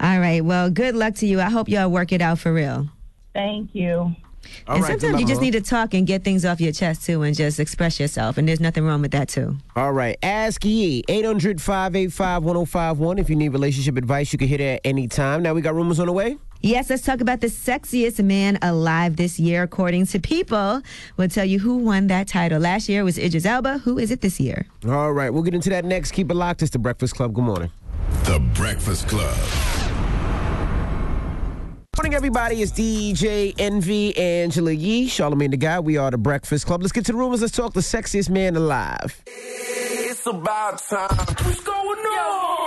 [0.00, 0.44] All right.
[0.44, 1.40] Well, good luck to you.
[1.40, 2.88] I hope y'all work it out for real.
[3.34, 4.14] Thank you.
[4.66, 7.06] All and right, sometimes you just need to talk and get things off your chest
[7.06, 8.36] too and just express yourself.
[8.38, 9.56] And there's nothing wrong with that too.
[9.76, 10.18] All right.
[10.22, 11.04] Ask Yee.
[11.08, 13.18] 800 585 1051.
[13.18, 15.42] If you need relationship advice, you can hit it at any time.
[15.44, 16.36] Now we got rumors on the way.
[16.64, 20.80] Yes, let's talk about the sexiest man alive this year, according to People.
[21.16, 22.60] We'll tell you who won that title.
[22.60, 23.78] Last year was Idris Elba.
[23.78, 24.66] Who is it this year?
[24.86, 25.30] All right.
[25.30, 26.12] We'll get into that next.
[26.12, 26.62] Keep it locked.
[26.62, 27.34] It's the Breakfast Club.
[27.34, 27.72] Good morning.
[28.26, 29.36] The Breakfast Club.
[31.96, 32.62] Morning, everybody.
[32.62, 35.84] It's DJ Envy, Angela Yee, Charlamagne tha God.
[35.84, 36.82] We are the Breakfast Club.
[36.82, 37.40] Let's get to the rumors.
[37.40, 39.20] Let's talk the sexiest man alive.
[39.26, 41.08] It's about time.
[41.10, 42.61] What's going on?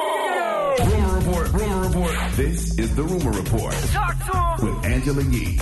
[2.96, 4.18] The rumor report Talk
[4.60, 4.76] to him.
[4.76, 5.60] with Angela Yee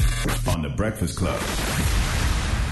[0.47, 1.41] on the Breakfast Club.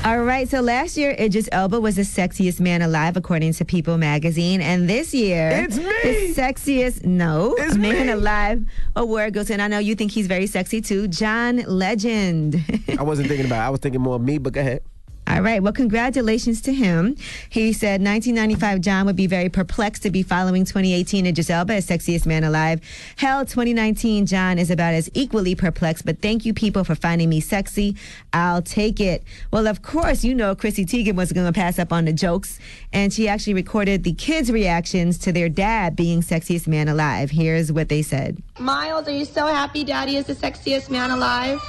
[0.03, 3.97] All right, so last year Idris Elba was the sexiest man alive according to People
[3.97, 5.83] magazine, and this year It's me!
[5.83, 8.11] the sexiest no It's man me!
[8.13, 8.65] alive
[8.95, 12.63] award goes to, and I know you think he's very sexy too, John Legend.
[12.99, 13.67] I wasn't thinking about it.
[13.67, 14.81] I was thinking more of me, but go ahead.
[15.27, 15.63] All right.
[15.63, 17.15] Well, congratulations to him.
[17.49, 21.87] He said 1995 John would be very perplexed to be following 2018 and Elba as
[21.87, 22.81] sexiest man alive.
[23.15, 27.39] Hell, 2019 John is about as equally perplexed, but thank you people for finding me
[27.39, 27.95] sexy.
[28.33, 29.23] I'll take it.
[29.51, 32.59] Well, of course, you know Chrissy Teigen was going to pass up on the jokes,
[32.91, 37.31] and she actually recorded the kids' reactions to their dad being sexiest man alive.
[37.31, 38.41] Here's what they said.
[38.59, 41.61] Miles, are you so happy Daddy is the sexiest man alive?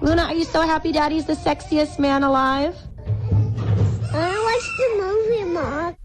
[0.00, 2.76] Luna, are you so happy Daddy's the sexiest man alive?
[4.12, 5.96] I watched the movie, Mom.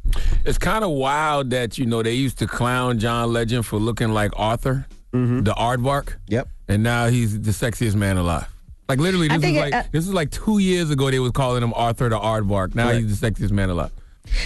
[0.46, 4.10] It's kind of wild that you know they used to clown John Legend for looking
[4.14, 6.16] like Arthur, the aardvark.
[6.28, 6.48] Yep.
[6.70, 8.48] And now he's the sexiest man alive.
[8.88, 11.20] Like literally, this is think it- like uh, this is like two years ago they
[11.20, 12.74] was calling him Arthur the aardvark.
[12.74, 13.04] Now Right.
[13.04, 13.91] he's the sexiest man alive.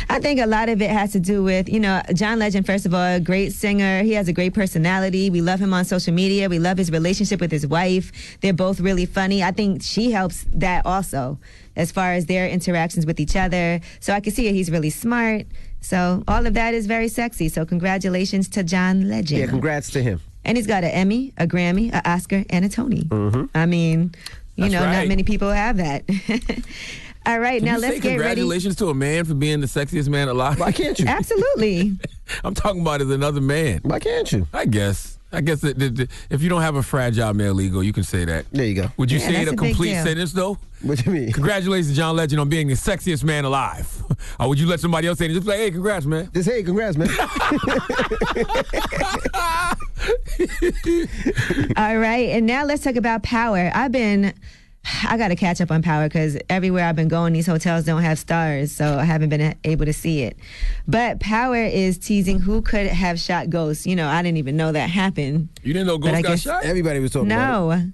[0.09, 2.85] I think a lot of it has to do with, you know, John Legend, first
[2.85, 4.03] of all, a great singer.
[4.03, 5.29] He has a great personality.
[5.29, 6.49] We love him on social media.
[6.49, 8.11] We love his relationship with his wife.
[8.41, 9.43] They're both really funny.
[9.43, 11.39] I think she helps that also
[11.75, 13.81] as far as their interactions with each other.
[13.99, 14.53] So I can see it.
[14.53, 15.45] He's really smart.
[15.81, 17.49] So all of that is very sexy.
[17.49, 19.41] So congratulations to John Legend.
[19.41, 20.21] Yeah, congrats to him.
[20.45, 23.03] And he's got an Emmy, a Grammy, an Oscar, and a Tony.
[23.03, 23.45] Mm-hmm.
[23.55, 24.13] I mean,
[24.55, 24.99] you That's know, right.
[24.99, 26.03] not many people have that.
[27.25, 28.17] all right, Can now you let's say get ready.
[28.19, 30.59] congratulations to a man for being the sexiest man alive?
[30.59, 31.05] Why can't you?
[31.07, 31.93] Absolutely.
[32.43, 33.79] I'm talking about as another man.
[33.83, 34.47] Why can't you?
[34.53, 35.17] I guess.
[35.31, 38.03] I guess that, that- that if you don't have a fragile male ego, you can
[38.03, 38.45] say that.
[38.51, 38.87] There you go.
[38.97, 40.59] Would you Yeah, say it a a complete sentence though?
[40.83, 41.31] What do you mean?
[41.31, 43.89] Congratulations, John Legend, on being the sexiest man alive.
[44.39, 45.29] or would you let somebody else say it?
[45.29, 46.29] Just be like, hey, congrats, man.
[46.33, 47.07] Just hey, congrats, man.
[51.77, 53.71] All right, and now let's talk about power.
[53.73, 54.33] I've been,
[55.05, 58.01] I got to catch up on power because everywhere I've been going, these hotels don't
[58.01, 60.37] have stars, so I haven't been able to see it.
[60.87, 63.85] But power is teasing who could have shot Ghost.
[63.85, 65.49] You know, I didn't even know that happened.
[65.63, 66.65] You didn't know Ghost I got guess- shot?
[66.65, 67.79] Everybody was talking about it.
[67.79, 67.91] No.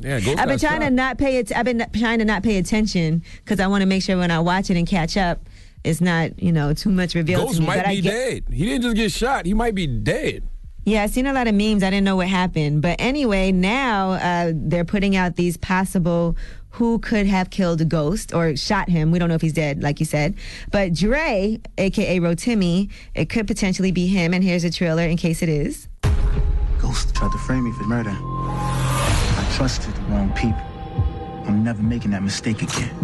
[0.00, 1.50] Yeah, Ghost I've been got trying to not pay it.
[1.56, 4.38] I've been trying to not pay attention because I want to make sure when I
[4.40, 5.40] watch it and catch up,
[5.82, 7.66] it's not you know too much revealed Ghost to me.
[7.68, 8.44] might but I be get, dead.
[8.54, 9.46] He didn't just get shot.
[9.46, 10.42] He might be dead.
[10.84, 11.82] Yeah, I've seen a lot of memes.
[11.82, 12.82] I didn't know what happened.
[12.82, 16.36] But anyway, now uh, they're putting out these possible
[16.70, 19.10] who could have killed Ghost or shot him.
[19.10, 20.36] We don't know if he's dead, like you said.
[20.70, 24.32] But Dre, aka Rotimi, it could potentially be him.
[24.32, 25.88] And here's a trailer in case it is.
[26.78, 28.12] Ghost tried to frame me for murder.
[28.12, 30.62] I trusted the wrong people.
[31.46, 32.94] I'm never making that mistake again.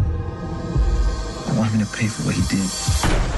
[1.49, 3.36] I want him to pay for what he did.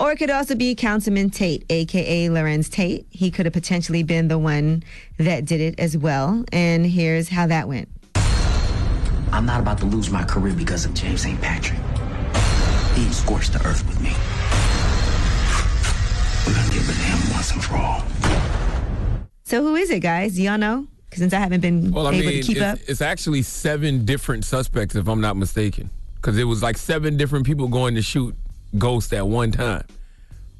[0.00, 3.04] Or it could also be Councilman Tate, aka Larenz Tate.
[3.10, 4.82] He could have potentially been the one
[5.18, 6.42] that did it as well.
[6.52, 7.86] And here's how that went.
[9.30, 11.38] I'm not about to lose my career because of James St.
[11.42, 11.78] Patrick.
[12.96, 14.14] He scorched the earth with me.
[16.46, 18.02] We're gonna get rid of him once and for all.
[19.44, 20.34] So who is it, guys?
[20.36, 20.86] Do y'all know?
[21.10, 22.78] 'Cause Since I haven't been Well, I able mean, to keep it's, up.
[22.88, 27.44] it's actually seven different suspects, if I'm not mistaken, because it was like seven different
[27.44, 28.34] people going to shoot
[28.78, 29.84] Ghost at one time.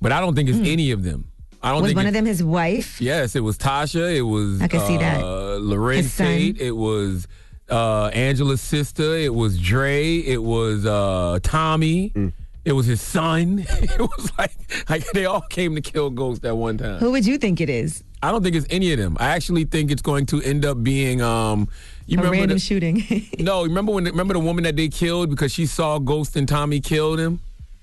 [0.03, 1.27] But I don't think it's any of them.
[1.63, 1.83] I don't.
[1.83, 3.01] Was think one it- of them his wife?
[3.01, 4.15] Yes, it was Tasha.
[4.17, 5.21] It was I can see that.
[5.21, 6.59] uh, Larenz Tate.
[6.61, 7.29] It was
[7.69, 9.15] uh, Angela's sister.
[9.17, 10.17] It was Dre.
[10.17, 12.11] It was uh, Tommy.
[12.11, 12.33] Mm.
[12.65, 13.59] It was his son.
[13.69, 14.53] it was like
[14.89, 16.99] like they all came to kill Ghost at one time.
[16.99, 18.05] Who would you think it is?
[18.23, 19.17] I don't think it's any of them.
[19.21, 21.69] I actually think it's going to end up being um.
[22.07, 23.29] You a remember random the, shooting.
[23.39, 26.81] no, remember when remember the woman that they killed because she saw Ghost and Tommy
[26.81, 27.41] killed him?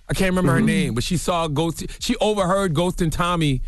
[0.10, 0.60] I can't remember Mm-hmm.
[0.60, 3.62] her name, but she saw Ghost she overheard Ghost and Tommy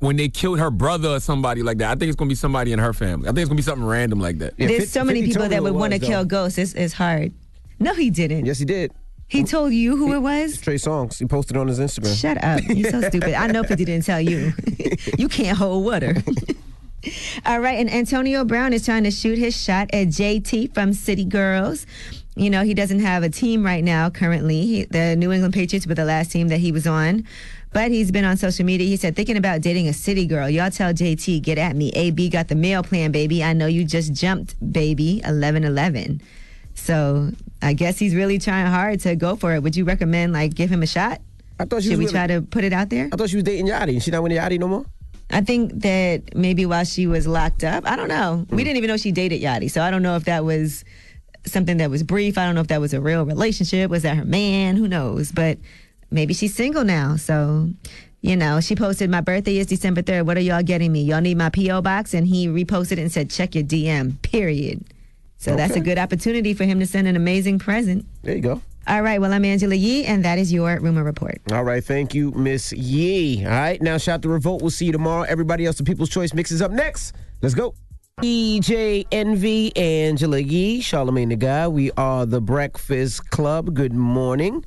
[0.00, 1.90] when they killed her brother or somebody like that.
[1.90, 3.28] I think it's gonna be somebody in her family.
[3.28, 4.56] I think it's gonna be something random like that.
[4.56, 6.58] There's so many people that would want to kill Ghost.
[6.58, 7.32] It's, it's hard.
[7.78, 8.46] No, he didn't.
[8.46, 8.92] Yes, he did.
[9.28, 10.60] He told you who it was?
[10.60, 11.18] Trey Songz.
[11.20, 12.20] He posted on his Instagram.
[12.20, 12.60] Shut up.
[12.66, 13.34] You're so stupid.
[13.34, 14.52] I know 50 didn't tell you.
[15.18, 16.16] you can't hold water.
[17.46, 21.24] All right, and Antonio Brown is trying to shoot his shot at JT from City
[21.24, 21.86] Girls.
[22.36, 24.64] You know, he doesn't have a team right now currently.
[24.64, 27.26] He, the New England Patriots were the last team that he was on.
[27.72, 28.86] But he's been on social media.
[28.86, 30.48] He said, thinking about dating a city girl.
[30.48, 31.90] Y'all tell JT, get at me.
[31.90, 33.44] AB got the mail plan, baby.
[33.44, 35.16] I know you just jumped, baby.
[35.16, 36.20] 1111.
[36.74, 37.30] So
[37.62, 39.62] I guess he's really trying hard to go for it.
[39.62, 41.20] Would you recommend, like, give him a shot?
[41.60, 43.08] I thought she Should we try to put it out there?
[43.12, 44.02] I thought she was dating Yachty.
[44.02, 44.86] She not with Yachty no more?
[45.30, 48.46] I think that maybe while she was locked up, I don't know.
[48.48, 48.56] Hmm.
[48.56, 50.84] We didn't even know she dated Yachty, so I don't know if that was
[51.46, 52.38] something that was brief.
[52.38, 53.90] I don't know if that was a real relationship.
[53.90, 54.76] Was that her man?
[54.76, 55.32] Who knows?
[55.32, 55.58] But
[56.10, 57.16] maybe she's single now.
[57.16, 57.70] So,
[58.20, 60.26] you know, she posted, "My birthday is December third.
[60.26, 61.02] What are y'all getting me?
[61.02, 64.84] Y'all need my PO box?" And he reposted it and said, "Check your DM." Period.
[65.38, 68.04] So that's a good opportunity for him to send an amazing present.
[68.22, 68.60] There you go.
[68.86, 69.20] All right.
[69.20, 71.40] Well, I'm Angela Yee, and that is your rumor report.
[71.50, 73.44] All right, thank you, Miss Yee.
[73.44, 74.60] All right, now shout to Revolt.
[74.62, 75.22] We'll see you tomorrow.
[75.22, 77.14] Everybody else, the People's Choice Mix is up next.
[77.40, 77.74] Let's go.
[78.24, 81.68] DJ Envy, Angela Yee, Charlamagne tha God.
[81.72, 83.72] We are the Breakfast Club.
[83.72, 84.62] Good morning.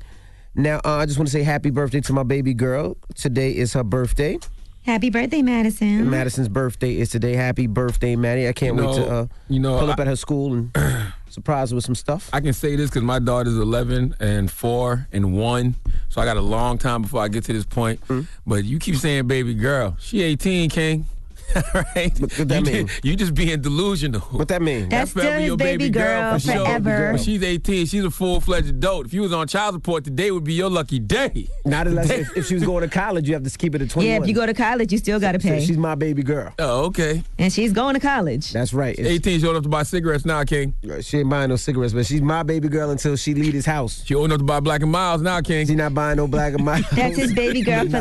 [0.56, 2.96] Now, uh, I just want to say happy birthday to my baby girl.
[3.14, 4.38] Today is her birthday.
[4.82, 6.10] Happy birthday, Madison.
[6.10, 7.34] Madison's birthday is today.
[7.34, 8.48] Happy birthday, Maddie.
[8.48, 10.52] I can't You wait to know- uh, you know, pull up I- at her school
[10.52, 10.76] and
[11.30, 12.28] surprise her with some stuff.
[12.32, 15.74] I can say this because my daughter's 11 and 4 and 1.
[16.08, 18.00] So I got a long time before I get to this point.
[18.08, 18.26] Mm.
[18.46, 19.96] But you keep saying baby girl.
[20.00, 21.06] She 18, King.
[21.74, 22.18] right?
[22.20, 22.88] What that you, mean?
[23.02, 24.20] You just being delusional.
[24.20, 24.88] What that mean?
[24.88, 27.12] That's forever still his your baby girl for forever.
[27.12, 29.06] When she's 18, she's a full-fledged adult.
[29.06, 31.48] If you was on child support, today would be your lucky day.
[31.64, 33.90] Not unless if, if she was going to college, you have to keep it at
[33.90, 34.10] 21.
[34.10, 35.64] Yeah, if you go to college, you still got to So pay.
[35.64, 36.52] she's my baby girl.
[36.58, 37.22] Oh, okay.
[37.38, 38.52] and she's going to college.
[38.52, 38.98] That's right.
[38.98, 40.74] It's- 18, she old enough to buy cigarettes now, King.
[40.90, 43.66] Uh, she ain't buying no cigarettes, but she's my baby girl until she leave his
[43.66, 44.02] house.
[44.04, 45.66] She old enough to buy Black and Miles now, King.
[45.66, 46.88] She not buying no Black and Miles.
[46.90, 48.00] That's his baby girl for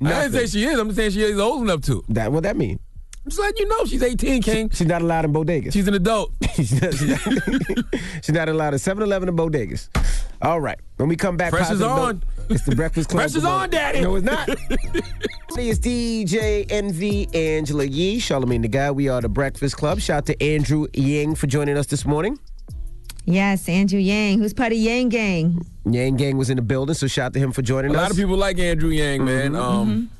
[0.00, 0.16] Nothing.
[0.18, 0.78] I didn't say she is.
[0.78, 2.04] I'm just saying she is old enough to.
[2.08, 2.78] That what that mean?
[3.24, 4.70] I'm just letting you know she's 18, King.
[4.70, 5.72] She's not allowed in bodegas.
[5.72, 6.32] She's an adult.
[6.54, 7.84] she's, not, she's not-
[8.22, 9.88] she's not allowed in 7-Eleven and bodegas.
[10.42, 10.78] All right.
[10.96, 12.20] When we come back, Pressure's on.
[12.20, 13.22] note, It's the Breakfast Club.
[13.22, 13.68] Pressure's on.
[13.70, 14.00] Daddy.
[14.02, 14.48] No, it's not.
[14.48, 18.92] it's DJ Envy Angela Yee, Charlamagne tha God.
[18.92, 19.98] We are the Breakfast Club.
[19.98, 22.38] Shout out to Andrew Yang for joining us this morning.
[23.26, 25.66] Yes, Andrew Yang, who's part of Yang Gang.
[25.84, 27.96] Yang Gang was in the building, so shout out to him for A joining us.
[27.96, 29.52] A lot of people like Andrew Yang, man.
[29.52, 29.60] Mhm.
[29.60, 30.10] Um,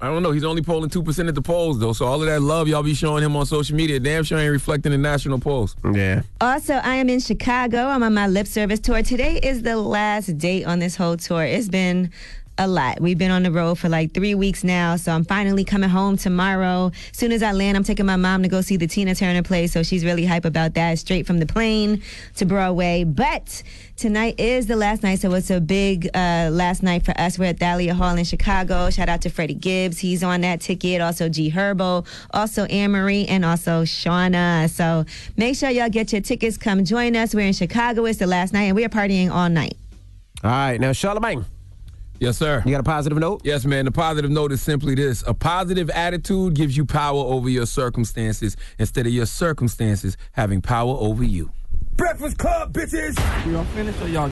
[0.00, 0.32] I don't know.
[0.32, 1.92] He's only polling two percent at the polls, though.
[1.92, 4.50] So all of that love y'all be showing him on social media, damn sure ain't
[4.50, 5.76] reflecting the national polls.
[5.94, 6.22] Yeah.
[6.40, 7.86] Also, I am in Chicago.
[7.86, 9.02] I'm on my lip service tour.
[9.02, 11.44] Today is the last date on this whole tour.
[11.44, 12.10] It's been
[12.58, 13.00] a lot.
[13.00, 16.16] We've been on the road for like three weeks now, so I'm finally coming home
[16.16, 16.92] tomorrow.
[17.12, 19.66] Soon as I land, I'm taking my mom to go see the Tina Turner play,
[19.66, 20.98] so she's really hype about that.
[20.98, 22.02] Straight from the plane
[22.36, 23.04] to Broadway.
[23.04, 23.62] But
[23.96, 27.38] tonight is the last night, so it's a big uh, last night for us.
[27.38, 28.90] We're at Thalia Hall in Chicago.
[28.90, 29.98] Shout out to Freddie Gibbs.
[29.98, 31.00] He's on that ticket.
[31.00, 34.70] Also G Herbo, also Ann Marie, and also Shawnna.
[34.70, 35.04] So
[35.36, 36.56] make sure y'all get your tickets.
[36.56, 37.34] Come join us.
[37.34, 38.04] We're in Chicago.
[38.04, 39.76] It's the last night, and we are partying all night.
[40.42, 40.78] All right.
[40.78, 41.44] Now, Charlamagne,
[42.20, 42.62] Yes, sir.
[42.64, 43.40] you got a positive note?
[43.44, 43.84] Yes, man.
[43.84, 48.56] The positive note is simply this a positive attitude gives you power over your circumstances
[48.78, 51.50] instead of your circumstances having power over you.
[51.96, 53.16] Breakfast Club, bitches.
[53.46, 54.22] We all finished or y'all